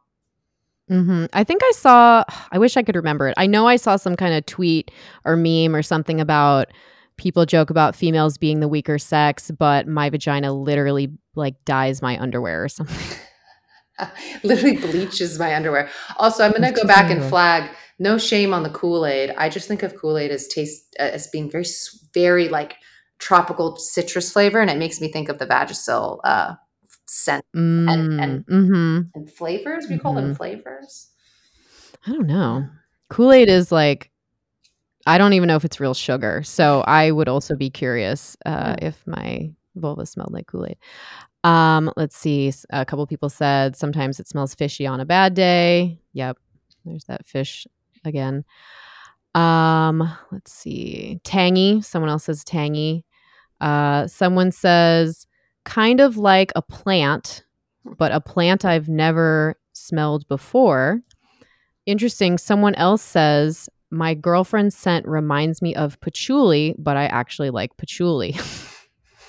Mm-hmm. 0.90 1.26
I 1.32 1.44
think 1.44 1.62
I 1.64 1.72
saw, 1.72 2.24
I 2.52 2.58
wish 2.58 2.76
I 2.76 2.82
could 2.82 2.96
remember 2.96 3.28
it. 3.28 3.34
I 3.36 3.46
know 3.46 3.66
I 3.66 3.76
saw 3.76 3.96
some 3.96 4.16
kind 4.16 4.34
of 4.34 4.44
tweet 4.44 4.90
or 5.24 5.36
meme 5.36 5.74
or 5.74 5.82
something 5.82 6.20
about 6.20 6.68
people 7.16 7.46
joke 7.46 7.70
about 7.70 7.96
females 7.96 8.36
being 8.36 8.60
the 8.60 8.68
weaker 8.68 8.98
sex, 8.98 9.50
but 9.50 9.88
my 9.88 10.10
vagina 10.10 10.52
literally 10.52 11.10
like 11.34 11.54
dyes 11.64 12.02
my 12.02 12.20
underwear 12.20 12.62
or 12.62 12.68
something. 12.68 13.18
literally 14.42 14.76
bleaches 14.76 15.38
my 15.38 15.54
underwear. 15.54 15.88
Also, 16.16 16.44
I'm 16.44 16.52
going 16.52 16.62
to 16.62 16.72
go 16.72 16.86
back 16.86 17.10
and 17.10 17.22
flag 17.24 17.70
no 17.98 18.18
shame 18.18 18.52
on 18.52 18.62
the 18.62 18.70
Kool 18.70 19.06
Aid. 19.06 19.34
I 19.36 19.48
just 19.48 19.68
think 19.68 19.82
of 19.82 19.96
Kool 19.96 20.18
Aid 20.18 20.30
as 20.30 20.48
taste 20.48 20.94
uh, 20.98 21.04
as 21.04 21.28
being 21.28 21.50
very, 21.50 21.64
very 22.12 22.48
like 22.48 22.76
tropical 23.18 23.76
citrus 23.76 24.30
flavor, 24.32 24.60
and 24.60 24.70
it 24.70 24.78
makes 24.78 25.00
me 25.00 25.10
think 25.10 25.28
of 25.28 25.38
the 25.38 25.46
Vagisil 25.46 26.20
uh, 26.24 26.54
scent 27.06 27.44
mm, 27.54 27.90
and 27.90 28.20
and, 28.20 28.46
mm-hmm. 28.46 29.00
and, 29.14 29.30
flavors. 29.30 29.86
We 29.88 29.94
mm-hmm. 29.94 30.02
call 30.02 30.14
them 30.14 30.26
mm-hmm. 30.26 30.34
flavors. 30.34 31.10
I 32.06 32.12
don't 32.12 32.26
know. 32.26 32.68
Kool 33.08 33.32
Aid 33.32 33.48
is 33.48 33.72
like 33.72 34.10
I 35.06 35.18
don't 35.18 35.32
even 35.32 35.46
know 35.46 35.56
if 35.56 35.64
it's 35.64 35.80
real 35.80 35.94
sugar, 35.94 36.42
so 36.42 36.82
I 36.82 37.10
would 37.10 37.28
also 37.28 37.54
be 37.54 37.70
curious 37.70 38.36
uh, 38.44 38.74
mm. 38.74 38.82
if 38.82 39.06
my 39.06 39.52
vulva 39.74 40.04
smelled 40.04 40.32
like 40.32 40.48
Kool 40.48 40.66
Aid. 40.66 40.76
Um, 41.46 41.92
let's 41.96 42.16
see. 42.16 42.52
A 42.70 42.84
couple 42.84 43.06
people 43.06 43.28
said 43.28 43.76
sometimes 43.76 44.18
it 44.18 44.26
smells 44.26 44.52
fishy 44.52 44.84
on 44.84 44.98
a 44.98 45.04
bad 45.04 45.34
day. 45.34 46.00
Yep, 46.12 46.38
there's 46.84 47.04
that 47.04 47.24
fish 47.24 47.68
again. 48.04 48.44
Um, 49.36 50.12
let's 50.32 50.52
see. 50.52 51.20
Tangy. 51.22 51.82
Someone 51.82 52.10
else 52.10 52.24
says 52.24 52.42
tangy. 52.42 53.04
Uh, 53.60 54.08
someone 54.08 54.50
says 54.50 55.28
kind 55.64 56.00
of 56.00 56.16
like 56.16 56.50
a 56.56 56.62
plant, 56.62 57.44
but 57.84 58.10
a 58.10 58.20
plant 58.20 58.64
I've 58.64 58.88
never 58.88 59.54
smelled 59.72 60.26
before. 60.26 61.00
Interesting. 61.86 62.38
Someone 62.38 62.74
else 62.74 63.02
says 63.02 63.68
my 63.92 64.14
girlfriend's 64.14 64.76
scent 64.76 65.06
reminds 65.06 65.62
me 65.62 65.76
of 65.76 66.00
patchouli, 66.00 66.74
but 66.76 66.96
I 66.96 67.04
actually 67.06 67.50
like 67.50 67.76
patchouli. 67.76 68.34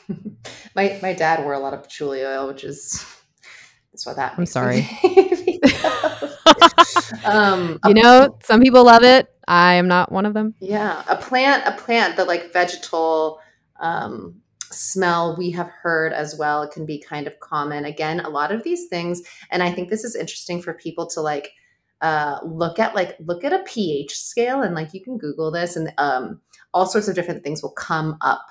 my 0.75 0.99
my 1.01 1.13
dad 1.13 1.43
wore 1.43 1.53
a 1.53 1.59
lot 1.59 1.73
of 1.73 1.83
patchouli 1.83 2.23
oil, 2.23 2.47
which 2.47 2.63
is 2.63 3.05
that's 3.91 4.05
what 4.05 4.17
that. 4.17 4.35
I'm 4.37 4.45
sorry. 4.45 4.87
um, 7.25 7.79
you 7.85 7.95
know, 7.95 8.37
some 8.43 8.61
people 8.61 8.85
love 8.85 9.03
it. 9.03 9.27
I 9.47 9.75
am 9.75 9.87
not 9.87 10.11
one 10.11 10.25
of 10.25 10.33
them. 10.33 10.53
Yeah, 10.59 11.03
a 11.07 11.15
plant, 11.15 11.63
a 11.65 11.71
plant 11.71 12.17
that 12.17 12.27
like 12.27 12.53
vegetal 12.53 13.39
um, 13.79 14.41
smell 14.71 15.35
we 15.37 15.51
have 15.51 15.69
heard 15.69 16.13
as 16.13 16.37
well. 16.37 16.63
It 16.63 16.71
can 16.71 16.85
be 16.85 17.01
kind 17.01 17.27
of 17.27 17.39
common. 17.39 17.85
Again, 17.85 18.19
a 18.19 18.29
lot 18.29 18.51
of 18.51 18.63
these 18.63 18.87
things, 18.87 19.21
and 19.51 19.63
I 19.63 19.71
think 19.71 19.89
this 19.89 20.03
is 20.03 20.15
interesting 20.15 20.61
for 20.61 20.73
people 20.73 21.07
to 21.07 21.21
like 21.21 21.51
uh, 22.01 22.39
look 22.43 22.77
at 22.77 22.93
like 22.93 23.15
look 23.19 23.43
at 23.43 23.53
a 23.53 23.63
pH 23.63 24.15
scale 24.15 24.61
and 24.61 24.75
like 24.75 24.93
you 24.93 25.01
can 25.01 25.17
Google 25.17 25.49
this 25.49 25.75
and 25.75 25.91
um, 25.97 26.41
all 26.73 26.85
sorts 26.85 27.07
of 27.07 27.15
different 27.15 27.43
things 27.43 27.63
will 27.63 27.71
come 27.71 28.17
up 28.21 28.45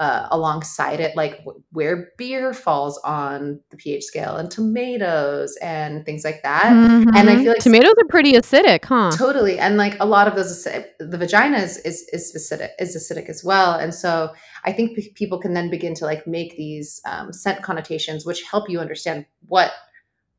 uh, 0.00 0.26
alongside 0.30 0.98
it, 0.98 1.14
like 1.14 1.36
w- 1.44 1.62
where 1.72 2.08
beer 2.16 2.54
falls 2.54 2.96
on 3.04 3.60
the 3.68 3.76
pH 3.76 4.02
scale, 4.02 4.36
and 4.36 4.50
tomatoes 4.50 5.58
and 5.60 6.06
things 6.06 6.24
like 6.24 6.42
that. 6.42 6.72
Mm-hmm. 6.72 7.10
And 7.14 7.28
I 7.28 7.34
mm-hmm. 7.34 7.42
feel 7.42 7.52
like 7.52 7.60
tomatoes 7.60 7.92
are 7.98 8.08
pretty 8.08 8.32
acidic, 8.32 8.86
huh? 8.86 9.10
Totally, 9.14 9.58
and 9.58 9.76
like 9.76 10.00
a 10.00 10.06
lot 10.06 10.26
of 10.26 10.34
those, 10.36 10.64
the 10.64 11.18
vagina 11.18 11.58
is 11.58 11.76
is 11.78 12.08
is 12.14 12.34
acidic, 12.34 12.70
is 12.78 12.96
acidic 12.96 13.28
as 13.28 13.44
well. 13.44 13.74
And 13.74 13.94
so 13.94 14.32
I 14.64 14.72
think 14.72 14.96
p- 14.96 15.12
people 15.14 15.38
can 15.38 15.52
then 15.52 15.68
begin 15.68 15.92
to 15.96 16.06
like 16.06 16.26
make 16.26 16.56
these 16.56 17.02
um, 17.04 17.30
scent 17.30 17.62
connotations, 17.62 18.24
which 18.24 18.42
help 18.42 18.70
you 18.70 18.80
understand 18.80 19.26
what 19.48 19.70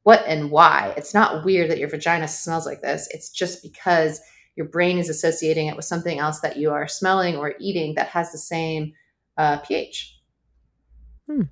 what 0.02 0.24
and 0.26 0.50
why. 0.50 0.92
It's 0.98 1.14
not 1.14 1.46
weird 1.46 1.70
that 1.70 1.78
your 1.78 1.90
vagina 1.90 2.28
smells 2.28 2.66
like 2.66 2.82
this. 2.82 3.08
It's 3.12 3.30
just 3.30 3.62
because 3.62 4.20
your 4.56 4.66
brain 4.66 4.98
is 4.98 5.08
associating 5.08 5.68
it 5.68 5.76
with 5.76 5.86
something 5.86 6.18
else 6.18 6.40
that 6.40 6.58
you 6.58 6.72
are 6.72 6.88
smelling 6.88 7.36
or 7.38 7.54
eating 7.60 7.94
that 7.94 8.08
has 8.08 8.32
the 8.32 8.40
same 8.40 8.94
uh, 9.38 9.58
pH. 9.60 10.18
Hmm. 11.30 11.44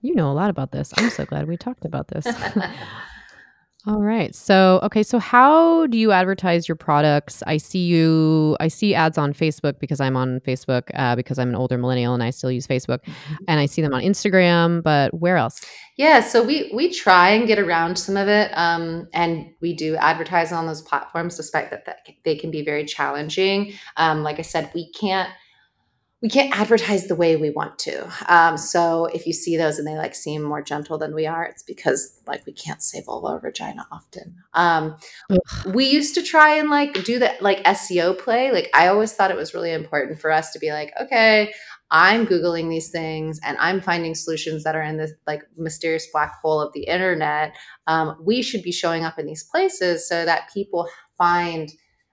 You 0.00 0.14
know 0.14 0.30
a 0.30 0.34
lot 0.34 0.50
about 0.50 0.70
this. 0.72 0.92
I'm 0.96 1.10
so 1.10 1.24
glad 1.24 1.48
we 1.48 1.56
talked 1.56 1.84
about 1.84 2.08
this. 2.08 2.26
All 3.86 4.02
right. 4.02 4.34
So, 4.34 4.80
okay, 4.82 5.02
so 5.02 5.18
how 5.18 5.86
do 5.86 5.96
you 5.96 6.12
advertise 6.12 6.68
your 6.68 6.76
products? 6.76 7.42
I 7.46 7.56
see 7.56 7.86
you 7.86 8.56
I 8.60 8.68
see 8.68 8.94
ads 8.94 9.16
on 9.16 9.32
Facebook 9.32 9.78
because 9.78 9.98
I'm 10.00 10.16
on 10.16 10.40
Facebook 10.40 10.90
uh, 10.94 11.16
because 11.16 11.38
I'm 11.38 11.48
an 11.48 11.54
older 11.54 11.78
millennial 11.78 12.12
and 12.12 12.22
I 12.22 12.30
still 12.30 12.50
use 12.50 12.66
Facebook, 12.66 12.98
Mhm. 13.06 13.36
and 13.46 13.60
I 13.60 13.66
see 13.66 13.80
them 13.80 13.94
on 13.94 14.02
Instagram, 14.02 14.82
but 14.82 15.14
where 15.14 15.36
else? 15.36 15.64
Yeah, 15.96 16.20
so 16.20 16.42
we 16.42 16.70
we 16.74 16.90
try 16.92 17.30
and 17.30 17.46
get 17.46 17.58
around 17.58 17.96
some 17.98 18.16
of 18.16 18.28
it, 18.28 18.50
um, 18.54 19.08
and 19.14 19.46
we 19.62 19.74
do 19.74 19.96
advertise 19.96 20.52
on 20.52 20.66
those 20.66 20.82
platforms, 20.82 21.36
despite 21.36 21.70
that, 21.70 21.86
that 21.86 22.00
they 22.24 22.34
can 22.36 22.50
be 22.50 22.62
very 22.64 22.84
challenging. 22.84 23.72
Um, 23.96 24.22
like 24.22 24.38
I 24.38 24.42
said, 24.42 24.70
we 24.74 24.92
can't 24.92 25.30
we 26.20 26.28
can't 26.28 26.58
advertise 26.58 27.06
the 27.06 27.14
way 27.14 27.36
we 27.36 27.50
want 27.50 27.78
to. 27.78 28.10
Um, 28.26 28.56
so 28.56 29.06
if 29.06 29.24
you 29.24 29.32
see 29.32 29.56
those 29.56 29.78
and 29.78 29.86
they 29.86 29.96
like 29.96 30.16
seem 30.16 30.42
more 30.42 30.60
gentle 30.60 30.98
than 30.98 31.14
we 31.14 31.26
are, 31.26 31.44
it's 31.44 31.62
because 31.62 32.20
like 32.26 32.44
we 32.44 32.52
can't 32.52 32.82
say 32.82 33.00
vulva 33.04 33.28
or 33.28 33.40
vagina 33.40 33.86
often. 33.92 34.34
Um, 34.52 34.96
we 35.72 35.84
used 35.86 36.16
to 36.16 36.22
try 36.22 36.56
and 36.56 36.70
like 36.70 37.04
do 37.04 37.20
that 37.20 37.40
like 37.40 37.62
SEO 37.62 38.18
play. 38.18 38.50
Like 38.50 38.68
I 38.74 38.88
always 38.88 39.12
thought 39.12 39.30
it 39.30 39.36
was 39.36 39.54
really 39.54 39.72
important 39.72 40.20
for 40.20 40.32
us 40.32 40.50
to 40.52 40.58
be 40.58 40.72
like, 40.72 40.92
okay, 41.00 41.52
I'm 41.90 42.26
googling 42.26 42.68
these 42.68 42.90
things 42.90 43.38
and 43.44 43.56
I'm 43.58 43.80
finding 43.80 44.16
solutions 44.16 44.64
that 44.64 44.74
are 44.74 44.82
in 44.82 44.98
this 44.98 45.12
like 45.26 45.44
mysterious 45.56 46.08
black 46.12 46.34
hole 46.42 46.60
of 46.60 46.72
the 46.72 46.82
internet. 46.82 47.56
Um, 47.86 48.16
we 48.20 48.42
should 48.42 48.62
be 48.62 48.72
showing 48.72 49.04
up 49.04 49.20
in 49.20 49.26
these 49.26 49.44
places 49.44 50.08
so 50.08 50.24
that 50.24 50.50
people 50.52 50.88
find 51.16 51.70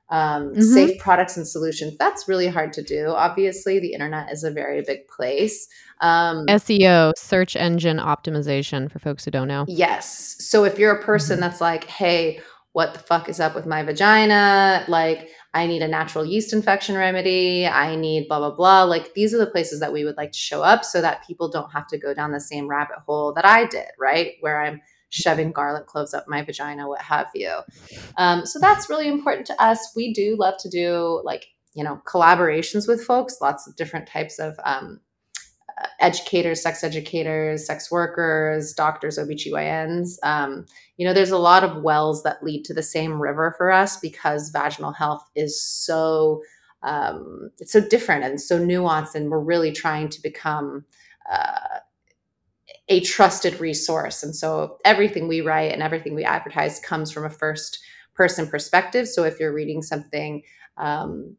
um, 0.09 0.53
Mhm. 0.53 0.73
safe 0.73 0.99
products 0.99 1.35
and 1.37 1.47
solutions. 1.47 1.95
That's 1.97 2.27
really 2.27 2.47
hard 2.47 2.73
to 2.73 2.83
do. 2.83 3.07
Obviously, 3.09 3.79
the 3.79 3.93
internet 3.93 4.31
is 4.31 4.43
a 4.43 4.51
very 4.51 4.81
big 4.81 5.07
place. 5.07 5.67
Um, 6.01 6.45
SEO, 6.47 7.13
search 7.17 7.55
engine 7.55 7.97
optimization 7.97 8.91
for 8.91 8.99
folks 8.99 9.25
who 9.25 9.31
don't 9.31 9.47
know. 9.47 9.65
Yes. 9.67 10.35
So 10.39 10.63
if 10.63 10.77
you're 10.77 10.93
a 10.95 11.01
person 11.03 11.37
Mhm. 11.37 11.41
that's 11.41 11.61
like, 11.61 11.85
hey, 11.85 12.39
what 12.73 12.93
the 12.93 12.99
fuck 12.99 13.29
is 13.29 13.39
up 13.39 13.55
with 13.55 13.65
my 13.65 13.81
vagina? 13.83 14.83
Like, 14.87 15.29
I 15.53 15.65
need 15.67 15.81
a 15.81 15.87
natural 15.87 16.25
yeast 16.25 16.51
infection 16.51 16.97
remedy. 16.97 17.65
I 17.65 17.95
need 17.95 18.27
blah, 18.27 18.39
blah, 18.39 18.51
blah. 18.51 18.83
Like, 18.83 19.13
these 19.13 19.33
are 19.33 19.37
the 19.37 19.47
places 19.47 19.79
that 19.79 19.93
we 19.93 20.03
would 20.03 20.17
like 20.17 20.33
to 20.33 20.37
show 20.37 20.61
up 20.61 20.83
so 20.83 20.99
that 21.01 21.25
people 21.25 21.47
don't 21.49 21.71
have 21.71 21.87
to 21.87 21.97
go 21.97 22.13
down 22.13 22.33
the 22.33 22.41
same 22.41 22.67
rabbit 22.67 22.97
hole 23.05 23.31
that 23.33 23.45
I 23.45 23.65
did, 23.65 23.87
right? 23.97 24.33
Where 24.41 24.61
I'm 24.61 24.81
shoving 25.09 25.51
garlic 25.51 25.87
cloves 25.87 26.13
up 26.13 26.25
my 26.27 26.43
vagina, 26.43 26.87
what 26.87 27.01
have 27.01 27.27
you. 27.33 27.59
Um, 28.17 28.45
so 28.45 28.59
that's 28.59 28.89
really 28.89 29.07
important 29.07 29.47
to 29.47 29.63
us. 29.63 29.93
We 29.95 30.13
do 30.13 30.35
love 30.37 30.55
to 30.59 30.69
do 30.69 31.21
like, 31.23 31.47
you 31.73 31.83
know, 31.83 32.01
collaborations 32.05 32.87
with 32.87 33.03
folks, 33.03 33.37
lots 33.41 33.67
of 33.67 33.75
different 33.75 34.07
types 34.07 34.39
of 34.39 34.57
um, 34.63 34.99
uh, 35.81 35.87
educators, 35.99 36.61
sex 36.61 36.83
educators, 36.83 37.65
sex 37.65 37.91
workers, 37.91 38.73
doctors, 38.73 39.17
OBGYNs. 39.17 40.17
Um, 40.23 40.65
you 40.97 41.05
know, 41.05 41.13
there's 41.13 41.31
a 41.31 41.37
lot 41.37 41.63
of 41.63 41.83
wells 41.83 42.23
that 42.23 42.43
lead 42.43 42.63
to 42.65 42.73
the 42.73 42.83
same 42.83 43.21
river 43.21 43.53
for 43.57 43.71
us 43.71 43.99
because 43.99 44.51
vaginal 44.51 44.93
health 44.93 45.23
is 45.35 45.61
so 45.61 46.41
um, 46.83 47.49
it's 47.59 47.73
so 47.73 47.81
different 47.81 48.23
and 48.23 48.39
so 48.39 48.59
nuanced, 48.59 49.15
and 49.15 49.29
we're 49.29 49.39
really 49.39 49.71
trying 49.71 50.07
to 50.09 50.21
become 50.21 50.85
uh, 51.29 51.79
a 52.87 52.99
trusted 53.01 53.59
resource. 53.59 54.23
And 54.23 54.35
so 54.35 54.77
everything 54.85 55.27
we 55.27 55.41
write 55.41 55.71
and 55.71 55.81
everything 55.81 56.13
we 56.15 56.23
advertise 56.23 56.79
comes 56.79 57.11
from 57.11 57.25
a 57.25 57.29
first 57.29 57.79
person 58.13 58.47
perspective. 58.47 59.07
So 59.07 59.23
if 59.23 59.39
you're 59.39 59.53
reading 59.53 59.81
something 59.81 60.43
um, 60.77 61.35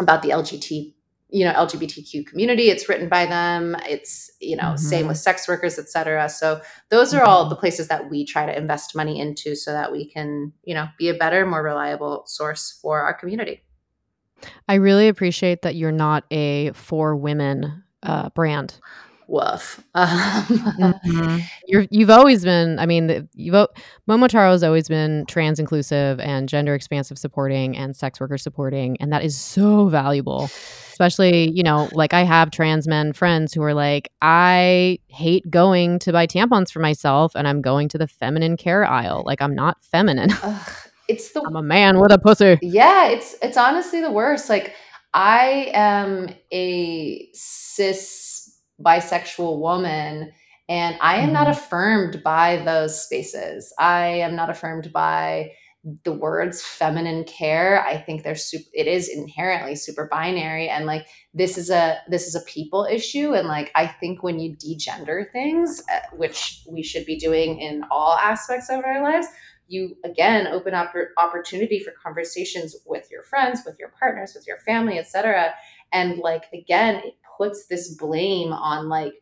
about 0.00 0.22
the 0.22 0.30
LGBT 0.30 0.94
you 1.30 1.44
know 1.44 1.52
lgbtq 1.54 2.26
community 2.26 2.68
it's 2.68 2.86
written 2.86 3.08
by 3.08 3.24
them 3.24 3.74
it's 3.88 4.30
you 4.40 4.54
know 4.54 4.76
same 4.76 5.08
with 5.08 5.16
sex 5.16 5.48
workers 5.48 5.78
et 5.78 5.88
cetera 5.88 6.28
so 6.28 6.60
those 6.90 7.14
are 7.14 7.22
all 7.24 7.46
Mhm. 7.46 7.48
the 7.48 7.56
places 7.56 7.88
that 7.88 8.10
we 8.10 8.26
try 8.26 8.44
to 8.44 8.56
invest 8.56 8.94
money 8.94 9.18
into 9.18 9.56
so 9.56 9.72
that 9.72 9.90
we 9.90 10.08
can 10.08 10.52
you 10.64 10.74
know 10.74 10.86
be 10.98 11.08
a 11.08 11.14
better 11.14 11.44
more 11.46 11.62
reliable 11.62 12.22
source 12.26 12.78
for 12.80 13.00
our 13.00 13.14
community 13.14 13.62
I 14.68 14.74
really 14.74 15.08
appreciate 15.08 15.62
that 15.62 15.74
you're 15.74 15.92
not 15.92 16.24
a 16.30 16.70
for 16.72 17.16
women 17.16 17.82
uh, 18.02 18.28
brand. 18.30 18.78
Woof 19.28 19.82
um, 19.94 20.10
Mhm. 21.04 21.42
You're 21.66 21.86
you've 21.90 22.10
always 22.10 22.44
been 22.44 22.78
I 22.78 22.86
mean, 22.86 23.06
the 23.06 23.28
you've 23.34 23.54
Momotaro 24.08 24.50
has 24.50 24.62
always 24.62 24.88
been 24.88 25.24
trans 25.26 25.58
inclusive 25.58 26.20
and 26.20 26.48
gender 26.48 26.74
expansive 26.74 27.18
supporting 27.18 27.76
and 27.76 27.96
sex 27.96 28.20
worker 28.20 28.38
supporting, 28.38 28.96
and 29.00 29.12
that 29.12 29.24
is 29.24 29.38
so 29.38 29.88
valuable. 29.88 30.44
Especially, 30.90 31.50
you 31.50 31.62
know, 31.62 31.88
like 31.92 32.12
I 32.12 32.22
have 32.22 32.50
trans 32.50 32.86
men 32.86 33.12
friends 33.12 33.52
who 33.52 33.62
are 33.62 33.74
like, 33.74 34.10
"I 34.22 34.98
hate 35.08 35.48
going 35.50 35.98
to 36.00 36.12
buy 36.12 36.26
tampons 36.26 36.70
for 36.70 36.80
myself, 36.80 37.32
and 37.34 37.48
I'm 37.48 37.62
going 37.62 37.88
to 37.90 37.98
the 37.98 38.06
feminine 38.06 38.56
care 38.56 38.84
aisle. 38.84 39.22
Like, 39.26 39.42
I'm 39.42 39.54
not 39.54 39.82
feminine. 39.84 40.30
ugh, 40.42 40.70
it's 41.08 41.32
the 41.32 41.42
I'm 41.42 41.56
a 41.56 41.62
man 41.62 41.98
with 41.98 42.12
a 42.12 42.18
pussy." 42.18 42.58
Yeah, 42.62 43.08
it's 43.08 43.36
it's 43.42 43.56
honestly 43.56 44.00
the 44.00 44.12
worst. 44.12 44.48
Like 44.48 44.74
I 45.14 45.70
am 45.72 46.28
a 46.52 47.28
cis 47.32 48.33
bisexual 48.82 49.58
woman 49.58 50.32
and 50.68 50.96
I 51.02 51.16
am 51.18 51.32
not 51.32 51.46
Mhm. 51.46 51.50
affirmed 51.50 52.22
by 52.22 52.56
those 52.64 53.04
spaces. 53.04 53.72
I 53.78 54.06
am 54.06 54.34
not 54.34 54.48
affirmed 54.48 54.92
by 54.94 55.52
the 56.04 56.14
words 56.14 56.62
feminine 56.64 57.24
care. 57.24 57.84
I 57.86 57.98
think 57.98 58.22
they're 58.22 58.34
super 58.34 58.70
it 58.72 58.86
is 58.86 59.06
inherently 59.06 59.76
super 59.76 60.08
binary 60.10 60.66
and 60.66 60.86
like 60.86 61.06
this 61.34 61.58
is 61.58 61.68
a 61.68 61.98
this 62.08 62.26
is 62.26 62.34
a 62.34 62.40
people 62.46 62.86
issue 62.90 63.34
and 63.34 63.46
like 63.46 63.70
I 63.74 63.86
think 63.86 64.22
when 64.22 64.38
you 64.38 64.56
degender 64.56 65.30
things, 65.30 65.82
uh, 65.92 66.00
which 66.16 66.62
we 66.70 66.82
should 66.82 67.04
be 67.04 67.18
doing 67.18 67.60
in 67.60 67.84
all 67.90 68.14
aspects 68.14 68.70
of 68.70 68.82
our 68.82 69.02
lives, 69.02 69.26
you 69.68 69.94
again 70.04 70.46
open 70.46 70.72
up 70.72 70.94
opportunity 71.18 71.80
for 71.80 71.92
conversations 72.02 72.74
with 72.86 73.10
your 73.10 73.22
friends 73.22 73.62
with 73.66 73.78
your 73.78 73.92
partners 73.98 74.32
with 74.34 74.46
your 74.46 74.58
family 74.58 74.98
etc 74.98 75.54
and 75.92 76.18
like 76.18 76.44
again 76.52 77.00
puts 77.36 77.66
this 77.66 77.94
blame 77.94 78.52
on 78.52 78.88
like 78.88 79.12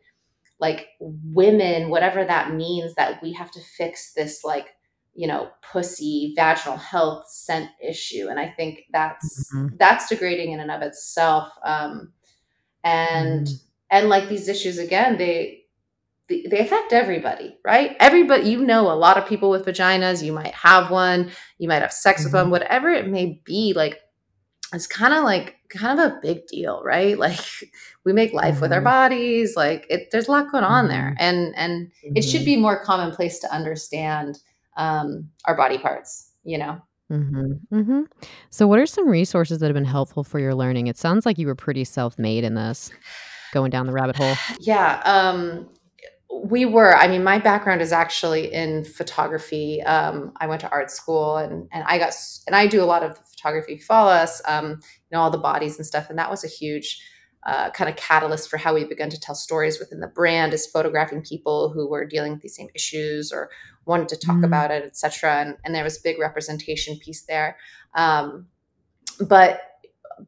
like 0.60 0.88
women 1.00 1.90
whatever 1.90 2.24
that 2.24 2.52
means 2.54 2.94
that 2.94 3.22
we 3.22 3.32
have 3.32 3.50
to 3.50 3.60
fix 3.60 4.12
this 4.14 4.44
like 4.44 4.68
you 5.14 5.26
know 5.26 5.50
pussy 5.72 6.32
vaginal 6.36 6.76
health 6.76 7.28
scent 7.28 7.68
issue 7.82 8.28
and 8.30 8.38
i 8.38 8.48
think 8.48 8.82
that's 8.92 9.50
Mhm. 9.54 9.78
that's 9.78 10.08
degrading 10.08 10.52
in 10.52 10.60
and 10.60 10.70
of 10.70 10.82
itself 10.82 11.52
um 11.64 12.12
and 12.84 13.46
Mhm. 13.46 13.62
and 13.90 14.08
like 14.08 14.28
these 14.28 14.48
issues 14.48 14.78
again 14.78 15.18
they 15.18 15.58
they 16.28 16.44
they 16.50 16.60
affect 16.60 16.92
everybody, 16.92 17.58
right? 17.64 17.96
Everybody, 18.00 18.48
you 18.50 18.64
know, 18.64 18.90
a 18.90 18.94
lot 18.94 19.18
of 19.18 19.26
people 19.26 19.50
with 19.50 19.66
vaginas. 19.66 20.22
You 20.22 20.32
might 20.32 20.54
have 20.54 20.90
one, 20.90 21.30
you 21.58 21.68
might 21.68 21.82
have 21.82 21.92
sex 21.92 22.24
with 22.24 22.32
Mhm. 22.32 22.36
one, 22.42 22.50
whatever 22.50 22.90
it 22.90 23.08
may 23.08 23.42
be. 23.44 23.72
Like, 23.74 24.00
it's 24.72 24.86
kind 24.86 25.12
of 25.14 25.24
like 25.24 25.56
kind 25.68 25.98
of 25.98 26.12
a 26.12 26.18
big 26.22 26.46
deal, 26.46 26.82
right? 26.84 27.16
Like, 27.26 27.38
we 28.04 28.12
make 28.12 28.32
life 28.32 28.60
with 28.60 28.72
our 28.72 28.80
Mhm. 28.80 28.84
bodies. 28.84 29.56
Like, 29.56 29.86
it, 29.88 30.08
there's 30.10 30.28
a 30.28 30.30
lot 30.32 30.50
going 30.50 30.64
on 30.64 30.88
there, 30.88 31.14
Mhm. 31.14 31.16
and 31.20 31.54
and 31.56 31.92
it 32.02 32.22
should 32.22 32.42
Mhm. 32.42 32.46
be 32.46 32.56
more 32.56 32.82
commonplace 32.84 33.38
to 33.40 33.52
understand 33.52 34.38
um, 34.76 35.28
our 35.44 35.56
body 35.56 35.78
parts. 35.78 36.30
You 36.44 36.58
know, 36.58 36.82
Mhm. 37.10 37.60
Mhm. 37.72 38.06
So 38.50 38.66
what 38.66 38.78
are 38.78 38.86
some 38.86 39.06
resources 39.08 39.58
that 39.58 39.66
have 39.66 39.74
been 39.74 39.84
helpful 39.84 40.24
for 40.24 40.38
your 40.40 40.54
learning? 40.54 40.86
It 40.88 40.96
sounds 40.96 41.26
like 41.26 41.38
you 41.38 41.46
were 41.46 41.54
pretty 41.54 41.84
self-made 41.84 42.42
in 42.42 42.54
this, 42.54 42.90
going 43.52 43.70
down 43.70 43.86
the 43.86 43.92
rabbit 43.92 44.16
hole. 44.16 44.34
yeah. 44.60 45.00
Um, 45.04 45.68
we 46.44 46.64
were. 46.64 46.96
I 46.96 47.06
mean, 47.08 47.22
my 47.22 47.38
background 47.38 47.82
is 47.82 47.92
actually 47.92 48.52
in 48.52 48.84
photography. 48.84 49.82
Um, 49.82 50.32
I 50.40 50.46
went 50.46 50.60
to 50.62 50.70
art 50.70 50.90
school, 50.90 51.36
and 51.36 51.68
and 51.72 51.84
I 51.86 51.98
got 51.98 52.14
and 52.46 52.56
I 52.56 52.66
do 52.66 52.82
a 52.82 52.86
lot 52.86 53.02
of 53.02 53.18
photography. 53.42 53.78
Follow 53.78 54.10
us, 54.10 54.40
um, 54.46 54.70
you 54.70 54.78
know, 55.12 55.20
all 55.20 55.30
the 55.30 55.38
bodies 55.38 55.76
and 55.78 55.86
stuff, 55.86 56.08
and 56.10 56.18
that 56.18 56.30
was 56.30 56.44
a 56.44 56.48
huge 56.48 57.02
uh, 57.44 57.70
kind 57.70 57.90
of 57.90 57.96
catalyst 57.96 58.48
for 58.48 58.56
how 58.56 58.72
we 58.72 58.84
began 58.84 59.10
to 59.10 59.18
tell 59.18 59.34
stories 59.34 59.80
within 59.80 59.98
the 60.00 60.06
brand. 60.06 60.54
Is 60.54 60.66
photographing 60.66 61.22
people 61.22 61.70
who 61.70 61.88
were 61.88 62.06
dealing 62.06 62.32
with 62.32 62.42
these 62.42 62.54
same 62.56 62.68
issues 62.74 63.32
or 63.32 63.50
wanted 63.84 64.08
to 64.08 64.16
talk 64.16 64.36
Mm. 64.36 64.44
about 64.44 64.70
it, 64.70 64.84
etc. 64.84 65.40
And, 65.40 65.56
and 65.64 65.74
there 65.74 65.82
was 65.82 65.98
a 65.98 66.02
big 66.04 66.20
representation 66.20 66.98
piece 66.98 67.22
there. 67.22 67.56
Um, 67.94 68.46
but 69.18 69.60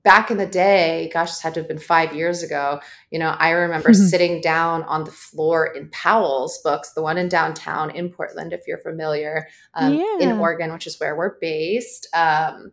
back 0.03 0.33
in 0.33 0.39
the 0.39 0.47
day, 0.47 1.09
gosh, 1.13 1.31
this 1.31 1.41
had 1.41 1.55
to 1.55 1.61
have 1.61 1.69
been 1.69 1.79
five 1.79 2.13
years 2.17 2.43
ago. 2.43 2.81
You 3.13 3.21
know, 3.21 3.37
I 3.39 3.51
remember 3.51 3.95
sitting 3.95 4.41
down 4.41 4.83
on 4.85 5.05
the 5.05 5.13
floor 5.13 5.67
in 5.67 5.89
Powell's 5.91 6.59
books, 6.65 6.95
the 6.95 7.03
one 7.03 7.17
in 7.17 7.29
downtown 7.29 7.91
in 7.91 8.11
Portland, 8.11 8.53
if 8.53 8.63
you're 8.67 8.79
familiar, 8.79 9.47
um, 9.75 9.93
in 10.21 10.33
Oregon, 10.41 10.73
which 10.73 10.89
is 10.89 10.99
where 10.99 11.15
we're 11.17 11.39
based. 11.39 12.09
Um, 12.13 12.73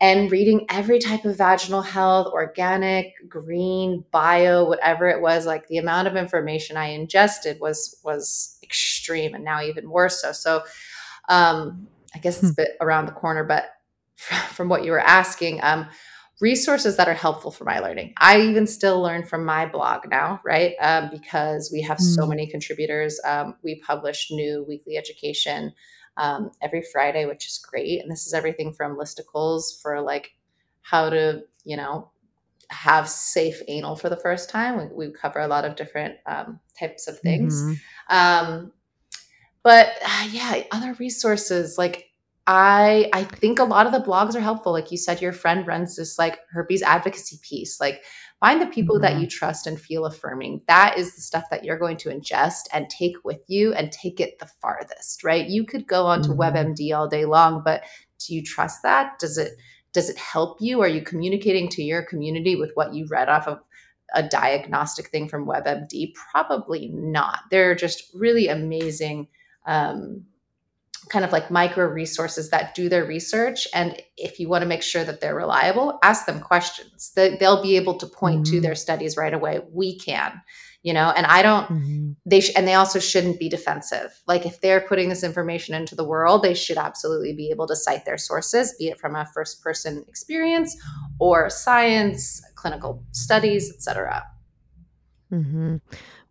and 0.00 0.30
reading 0.30 0.66
every 0.68 0.98
type 0.98 1.24
of 1.24 1.38
vaginal 1.38 1.80
health, 1.80 2.26
organic, 2.32 3.14
green, 3.28 4.04
bio, 4.10 4.64
whatever 4.64 5.08
it 5.08 5.22
was, 5.22 5.46
like 5.46 5.66
the 5.68 5.78
amount 5.78 6.06
of 6.06 6.16
information 6.16 6.76
I 6.76 6.88
ingested 6.88 7.58
was 7.60 7.98
was 8.04 8.58
extreme, 8.62 9.34
and 9.34 9.44
now 9.44 9.62
even 9.62 9.90
worse 9.90 10.20
so. 10.20 10.32
So, 10.32 10.64
um, 11.28 11.88
I 12.14 12.18
guess 12.18 12.42
it's 12.42 12.52
a 12.52 12.54
bit 12.54 12.76
around 12.80 13.06
the 13.06 13.12
corner, 13.12 13.44
but 13.44 13.66
from 14.50 14.68
what 14.68 14.84
you 14.84 14.90
were 14.90 15.00
asking, 15.00 15.60
um, 15.62 15.88
resources 16.40 16.96
that 16.96 17.08
are 17.08 17.14
helpful 17.14 17.50
for 17.50 17.64
my 17.64 17.78
learning. 17.78 18.12
I 18.18 18.42
even 18.42 18.66
still 18.66 19.00
learn 19.00 19.24
from 19.24 19.46
my 19.46 19.64
blog 19.64 20.08
now, 20.10 20.40
right? 20.44 20.74
Um, 20.80 21.08
because 21.10 21.70
we 21.72 21.80
have 21.82 21.98
so 21.98 22.26
many 22.26 22.46
contributors. 22.46 23.18
Um, 23.24 23.54
we 23.62 23.80
publish 23.80 24.28
new 24.30 24.64
weekly 24.68 24.98
education 24.98 25.72
um, 26.16 26.50
every 26.62 26.82
Friday, 26.92 27.26
which 27.26 27.46
is 27.46 27.58
great. 27.58 28.00
And 28.02 28.10
this 28.10 28.26
is 28.26 28.34
everything 28.34 28.72
from 28.72 28.96
listicles 28.96 29.80
for 29.80 30.00
like 30.00 30.32
how 30.82 31.10
to, 31.10 31.42
you 31.64 31.76
know, 31.76 32.10
have 32.68 33.08
safe 33.08 33.62
anal 33.68 33.96
for 33.96 34.08
the 34.08 34.16
first 34.16 34.50
time. 34.50 34.78
We, 34.78 35.06
we 35.08 35.12
cover 35.12 35.40
a 35.40 35.48
lot 35.48 35.64
of 35.64 35.76
different 35.76 36.16
um, 36.26 36.60
types 36.78 37.06
of 37.08 37.18
things. 37.20 37.62
Mm-hmm. 37.62 38.16
Um, 38.16 38.72
but 39.62 39.88
uh, 40.04 40.28
yeah, 40.30 40.62
other 40.70 40.94
resources 40.94 41.76
like 41.76 42.10
I 42.46 43.10
I 43.12 43.24
think 43.24 43.58
a 43.58 43.64
lot 43.64 43.86
of 43.86 43.92
the 43.92 43.98
blogs 43.98 44.36
are 44.36 44.40
helpful. 44.40 44.72
Like 44.72 44.92
you 44.92 44.96
said, 44.96 45.20
your 45.20 45.32
friend 45.32 45.66
runs 45.66 45.96
this 45.96 46.18
like 46.18 46.38
herpes 46.52 46.82
advocacy 46.82 47.40
piece. 47.42 47.80
Like 47.80 48.04
find 48.40 48.60
the 48.60 48.66
people 48.66 48.96
mm-hmm. 48.96 49.02
that 49.02 49.20
you 49.20 49.26
trust 49.26 49.66
and 49.66 49.80
feel 49.80 50.04
affirming. 50.04 50.62
That 50.68 50.98
is 50.98 51.14
the 51.14 51.20
stuff 51.20 51.44
that 51.50 51.64
you're 51.64 51.78
going 51.78 51.96
to 51.98 52.10
ingest 52.10 52.62
and 52.72 52.88
take 52.90 53.16
with 53.24 53.40
you 53.46 53.72
and 53.74 53.90
take 53.90 54.20
it 54.20 54.38
the 54.38 54.50
farthest, 54.60 55.24
right? 55.24 55.46
You 55.46 55.64
could 55.64 55.86
go 55.86 56.06
onto 56.06 56.30
mm-hmm. 56.30 56.40
WebMD 56.40 56.96
all 56.96 57.08
day 57.08 57.24
long, 57.24 57.62
but 57.64 57.84
do 58.18 58.34
you 58.34 58.42
trust 58.42 58.82
that? 58.82 59.18
Does 59.18 59.38
it 59.38 59.52
does 59.92 60.10
it 60.10 60.18
help 60.18 60.58
you? 60.60 60.82
Are 60.82 60.88
you 60.88 61.00
communicating 61.00 61.70
to 61.70 61.82
your 61.82 62.02
community 62.02 62.54
with 62.54 62.70
what 62.74 62.92
you 62.92 63.06
read 63.10 63.30
off 63.30 63.48
of 63.48 63.60
a 64.14 64.22
diagnostic 64.22 65.08
thing 65.08 65.26
from 65.26 65.46
WebMD? 65.46 66.12
Probably 66.32 66.90
not. 66.92 67.40
They're 67.50 67.74
just 67.74 68.10
really 68.14 68.48
amazing 68.48 69.28
um, 69.64 70.24
kind 71.10 71.24
of 71.24 71.32
like 71.32 71.50
micro 71.50 71.86
resources 71.86 72.50
that 72.50 72.74
do 72.74 72.88
their 72.88 73.04
research. 73.04 73.68
And 73.72 74.00
if 74.16 74.40
you 74.40 74.48
want 74.48 74.62
to 74.62 74.68
make 74.68 74.82
sure 74.82 75.04
that 75.04 75.20
they're 75.20 75.34
reliable, 75.34 75.98
ask 76.02 76.26
them 76.26 76.40
questions. 76.40 77.12
They, 77.14 77.36
will 77.40 77.62
be 77.62 77.76
able 77.76 77.94
to 77.98 78.06
point 78.06 78.44
mm-hmm. 78.44 78.54
to 78.56 78.60
their 78.60 78.74
studies 78.74 79.16
right 79.16 79.32
away. 79.32 79.60
We 79.70 79.98
can, 79.98 80.40
you 80.82 80.92
know, 80.92 81.12
and 81.16 81.26
I 81.26 81.42
don't, 81.42 81.68
mm-hmm. 81.68 82.12
they, 82.24 82.40
sh- 82.40 82.52
and 82.56 82.66
they 82.66 82.74
also 82.74 82.98
shouldn't 82.98 83.38
be 83.38 83.48
defensive. 83.48 84.20
Like 84.26 84.46
if 84.46 84.60
they're 84.60 84.80
putting 84.80 85.08
this 85.08 85.22
information 85.22 85.74
into 85.74 85.94
the 85.94 86.04
world, 86.04 86.42
they 86.42 86.54
should 86.54 86.78
absolutely 86.78 87.32
be 87.32 87.50
able 87.50 87.66
to 87.68 87.76
cite 87.76 88.04
their 88.04 88.18
sources, 88.18 88.74
be 88.78 88.88
it 88.88 88.98
from 88.98 89.14
a 89.14 89.26
first 89.26 89.62
person 89.62 90.04
experience 90.08 90.76
or 91.20 91.50
science, 91.50 92.42
clinical 92.54 93.04
studies, 93.12 93.72
etc. 93.72 94.24
Mm-hmm. 95.32 95.76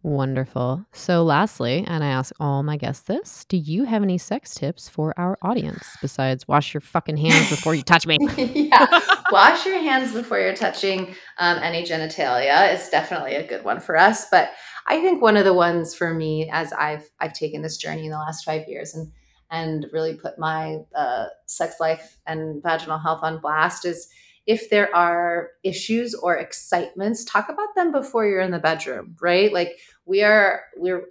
Wonderful. 0.06 0.86
So, 0.91 1.24
lastly, 1.24 1.84
and 1.88 2.03
I 2.03 2.10
ask 2.10 2.32
all 2.39 2.62
my 2.62 2.78
guests 2.78 3.06
this 3.08 3.43
do 3.45 3.58
you 3.58 3.86
have 3.86 4.03
any 4.03 4.20
sex 4.20 4.53
tips 4.53 4.88
for 4.88 5.20
our 5.20 5.36
audience 5.41 5.84
besides 5.99 6.47
wash 6.47 6.76
your 6.76 6.82
fucking 6.82 7.18
hands 7.18 7.49
before 7.49 7.74
you 7.74 7.82
touch 7.82 8.06
me? 8.06 8.20
yeah. 8.38 8.99
Wash 9.32 9.66
your 9.66 9.80
hands 9.80 10.14
before 10.14 10.39
you're 10.39 10.53
touching 10.53 11.16
um, 11.39 11.58
any 11.58 11.82
genitalia 11.82 12.72
is 12.72 12.88
definitely 12.89 13.34
a 13.34 13.47
good 13.47 13.64
one 13.64 13.80
for 13.80 13.97
us. 13.97 14.30
But 14.30 14.51
I 14.86 15.01
think 15.01 15.24
one 15.24 15.38
of 15.38 15.43
the 15.43 15.56
ones 15.56 15.95
for 15.95 16.14
me, 16.14 16.51
as 16.53 16.72
I've 16.72 17.10
I've 17.20 17.34
taken 17.34 17.64
this 17.64 17.78
journey 17.78 18.06
in 18.06 18.12
the 18.12 18.20
last 18.20 18.45
five 18.45 18.68
years 18.68 18.93
and 18.93 19.12
and 19.49 19.88
really 19.91 20.14
put 20.14 20.38
my 20.38 20.82
uh, 20.93 21.26
sex 21.47 21.80
life 21.80 22.20
and 22.28 22.62
vaginal 22.62 22.99
health 22.99 23.22
on 23.24 23.39
blast, 23.39 23.86
is 23.86 24.08
if 24.46 24.70
there 24.70 24.96
are 24.96 25.50
issues 25.64 26.14
or 26.14 26.36
excitements, 26.36 27.26
talk 27.26 27.50
about 27.50 27.76
them 27.76 27.91
before 27.91 28.28
you're 28.28 28.41
in 28.41 28.52
the 28.52 28.60
bedroom, 28.60 29.16
right? 29.22 29.52
Like 29.52 29.80
we 30.06 30.24
are 30.24 30.62
we're 30.78 31.06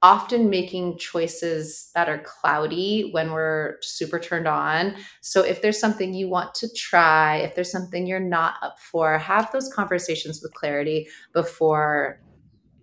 often 0.00 0.48
making 0.48 0.96
choices 0.98 1.90
that 1.94 2.08
are 2.08 2.18
cloudy 2.18 3.10
when 3.12 3.32
we're 3.32 3.76
super 3.82 4.20
turned 4.20 4.46
on. 4.46 4.94
So 5.20 5.42
if 5.42 5.60
there's 5.60 5.78
something 5.78 6.14
you 6.14 6.28
want 6.28 6.54
to 6.56 6.68
try, 6.72 7.38
if 7.38 7.56
there's 7.56 7.72
something 7.72 8.06
you're 8.06 8.20
not 8.20 8.54
up 8.62 8.78
for, 8.78 9.18
have 9.18 9.50
those 9.50 9.72
conversations 9.72 10.40
with 10.40 10.54
clarity 10.54 11.08
before 11.32 12.20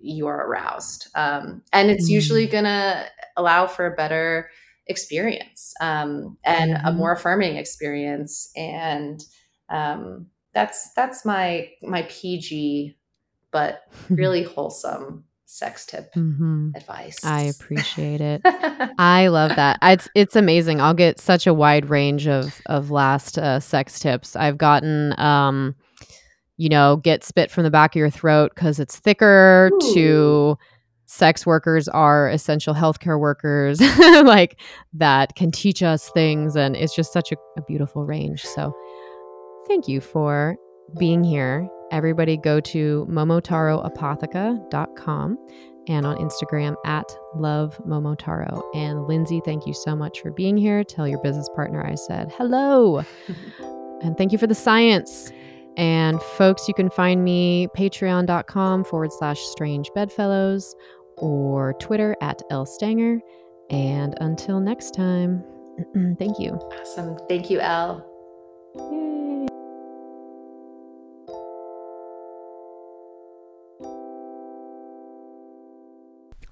you're 0.02 0.36
aroused. 0.36 1.08
Um, 1.16 1.62
and 1.72 1.90
it's 1.90 2.06
mm-hmm. 2.06 2.16
usually 2.16 2.48
going 2.48 2.66
to 2.66 3.06
allow 3.38 3.66
for 3.66 3.86
a 3.86 3.96
better 3.96 4.50
experience 4.88 5.74
um, 5.80 6.38
and 6.44 6.74
mm-hmm. 6.74 6.88
a 6.88 6.92
more 6.92 7.14
affirming 7.14 7.56
experience. 7.56 8.52
And 8.58 9.24
um, 9.70 10.28
that's 10.54 10.94
that's 10.94 11.26
my 11.26 11.70
my 11.82 12.04
PG, 12.04 12.98
but 13.52 13.84
really 14.10 14.44
wholesome 14.44 15.26
sex 15.46 15.86
tip 15.86 16.14
mm-hmm. 16.14 16.72
advice. 16.76 17.24
I 17.24 17.44
appreciate 17.44 18.22
it. 18.22 18.42
I 18.98 19.28
love 19.28 19.56
that. 19.56 19.80
It's 19.82 20.10
it's 20.16 20.36
amazing. 20.36 20.82
I'll 20.82 20.94
get 20.94 21.20
such 21.20 21.48
a 21.48 21.54
wide 21.54 21.90
range 21.90 22.28
of 22.28 22.62
of 22.66 22.92
last 22.92 23.38
uh, 23.38 23.60
sex 23.60 24.00
tips. 24.00 24.36
I've 24.36 24.58
gotten 24.58 25.18
um 25.20 25.76
you 26.58 26.70
know, 26.70 26.96
get 26.96 27.22
spit 27.22 27.52
from 27.52 27.66
the 27.66 27.70
back 27.72 27.96
of 27.96 28.00
your 28.00 28.10
throat 28.10 28.56
cuz 28.56 28.80
it's 28.80 28.98
thicker 28.98 29.70
Ooh. 29.74 29.94
to 29.94 30.58
sex 31.06 31.46
workers 31.46 31.88
are 31.88 32.30
essential 32.30 32.74
healthcare 32.74 33.20
workers 33.20 33.80
like 34.24 34.60
that 34.94 35.36
can 35.36 35.52
teach 35.52 35.84
us 35.84 36.10
things 36.12 36.56
and 36.56 36.76
it's 36.76 36.96
just 36.96 37.14
such 37.14 37.32
a, 37.32 37.36
a 37.58 37.62
beautiful 37.64 38.06
range. 38.06 38.44
So 38.44 38.74
thank 39.68 39.88
you 39.88 40.02
for 40.02 40.58
being 40.98 41.24
here. 41.24 41.70
Everybody 41.92 42.38
go 42.38 42.60
to 42.60 43.06
momotaroapotheca.com 43.10 45.38
and 45.88 46.06
on 46.06 46.18
Instagram 46.18 46.76
at 46.86 47.06
love 47.36 47.80
momotaro. 47.88 48.64
And 48.74 49.08
Lindsay, 49.08 49.42
thank 49.46 49.68
you 49.68 49.74
so 49.74 49.96
much 49.96 50.22
for 50.22 50.32
being 50.32 50.58
here. 50.58 50.84
Tell 50.84 51.08
your 51.08 51.22
business 51.22 51.48
partner 51.56 51.86
I 51.86 51.96
said 51.96 52.34
hello. 52.36 53.04
and 54.02 54.18
thank 54.18 54.32
you 54.32 54.38
for 54.38 54.48
the 54.48 54.56
science. 54.56 55.32
And 55.78 56.22
folks, 56.22 56.68
you 56.68 56.74
can 56.74 56.90
find 56.90 57.24
me 57.24 57.68
patreon.com 57.76 58.86
forward 58.86 59.12
slash 59.12 59.42
strange 59.42 59.92
bedfellows 59.94 60.74
or 61.18 61.74
Twitter 61.74 62.16
at 62.22 62.42
Elle 62.50 62.66
Stanger. 62.66 63.20
And 63.70 64.16
until 64.22 64.60
next 64.60 64.92
time, 64.92 65.44
thank 66.18 66.40
you. 66.40 66.52
Awesome. 66.80 67.18
Thank 67.28 67.50
you, 67.50 67.60
Elle. 67.60 68.12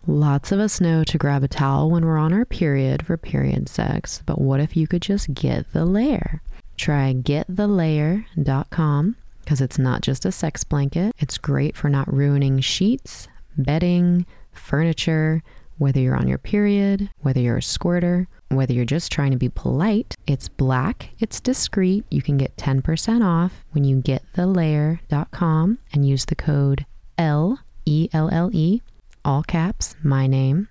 Lots 0.06 0.52
of 0.52 0.60
us 0.60 0.82
know 0.82 1.06
to 1.06 1.18
grab 1.18 1.44
a 1.44 1.48
towel 1.48 1.90
when 1.90 2.06
we're 2.06 2.18
on 2.18 2.34
our 2.34 2.44
period 2.44 3.06
for 3.06 3.16
period 3.16 3.70
sex, 3.70 4.22
but 4.26 4.42
what 4.42 4.60
if 4.60 4.76
you 4.76 4.86
could 4.86 5.02
just 5.02 5.34
get 5.34 5.72
the 5.72 5.86
layer? 5.86 6.42
Try 6.76 7.14
getthelayer.com 7.14 9.16
because 9.40 9.62
it's 9.62 9.80
not 9.80 10.02
just 10.02 10.26
a 10.26 10.32
sex 10.34 10.66
blanket. 10.66 11.16
It's 11.20 11.38
great 11.38 11.78
for 11.78 11.88
not 11.88 12.14
ruining 12.14 12.60
sheets, 12.60 13.30
bedding, 13.58 14.26
furniture, 14.52 15.42
whether 15.78 16.02
you're 16.02 16.18
on 16.18 16.28
your 16.28 16.38
period, 16.38 17.10
whether 17.22 17.40
you're 17.40 17.58
a 17.58 17.64
squirter, 17.64 18.28
whether 18.50 18.74
you're 18.74 18.84
just 18.84 19.10
trying 19.10 19.32
to 19.32 19.38
be 19.38 19.48
polite. 19.48 20.18
It's 20.28 20.50
black, 20.50 21.12
it's 21.20 21.40
discreet. 21.40 22.04
You 22.12 22.22
can 22.22 22.38
get 22.38 22.58
10% 22.58 23.24
off 23.24 23.64
when 23.72 23.86
you 23.86 24.02
get 24.02 24.24
thelayer.com 24.36 25.78
and 25.94 26.06
use 26.06 26.26
the 26.26 26.36
code 26.36 26.86
L 27.18 27.62
E 27.86 28.10
L 28.12 28.30
L 28.34 28.50
E 28.52 28.82
all 29.26 29.44
caps, 29.44 29.96
my 30.04 30.28
name. 30.28 30.68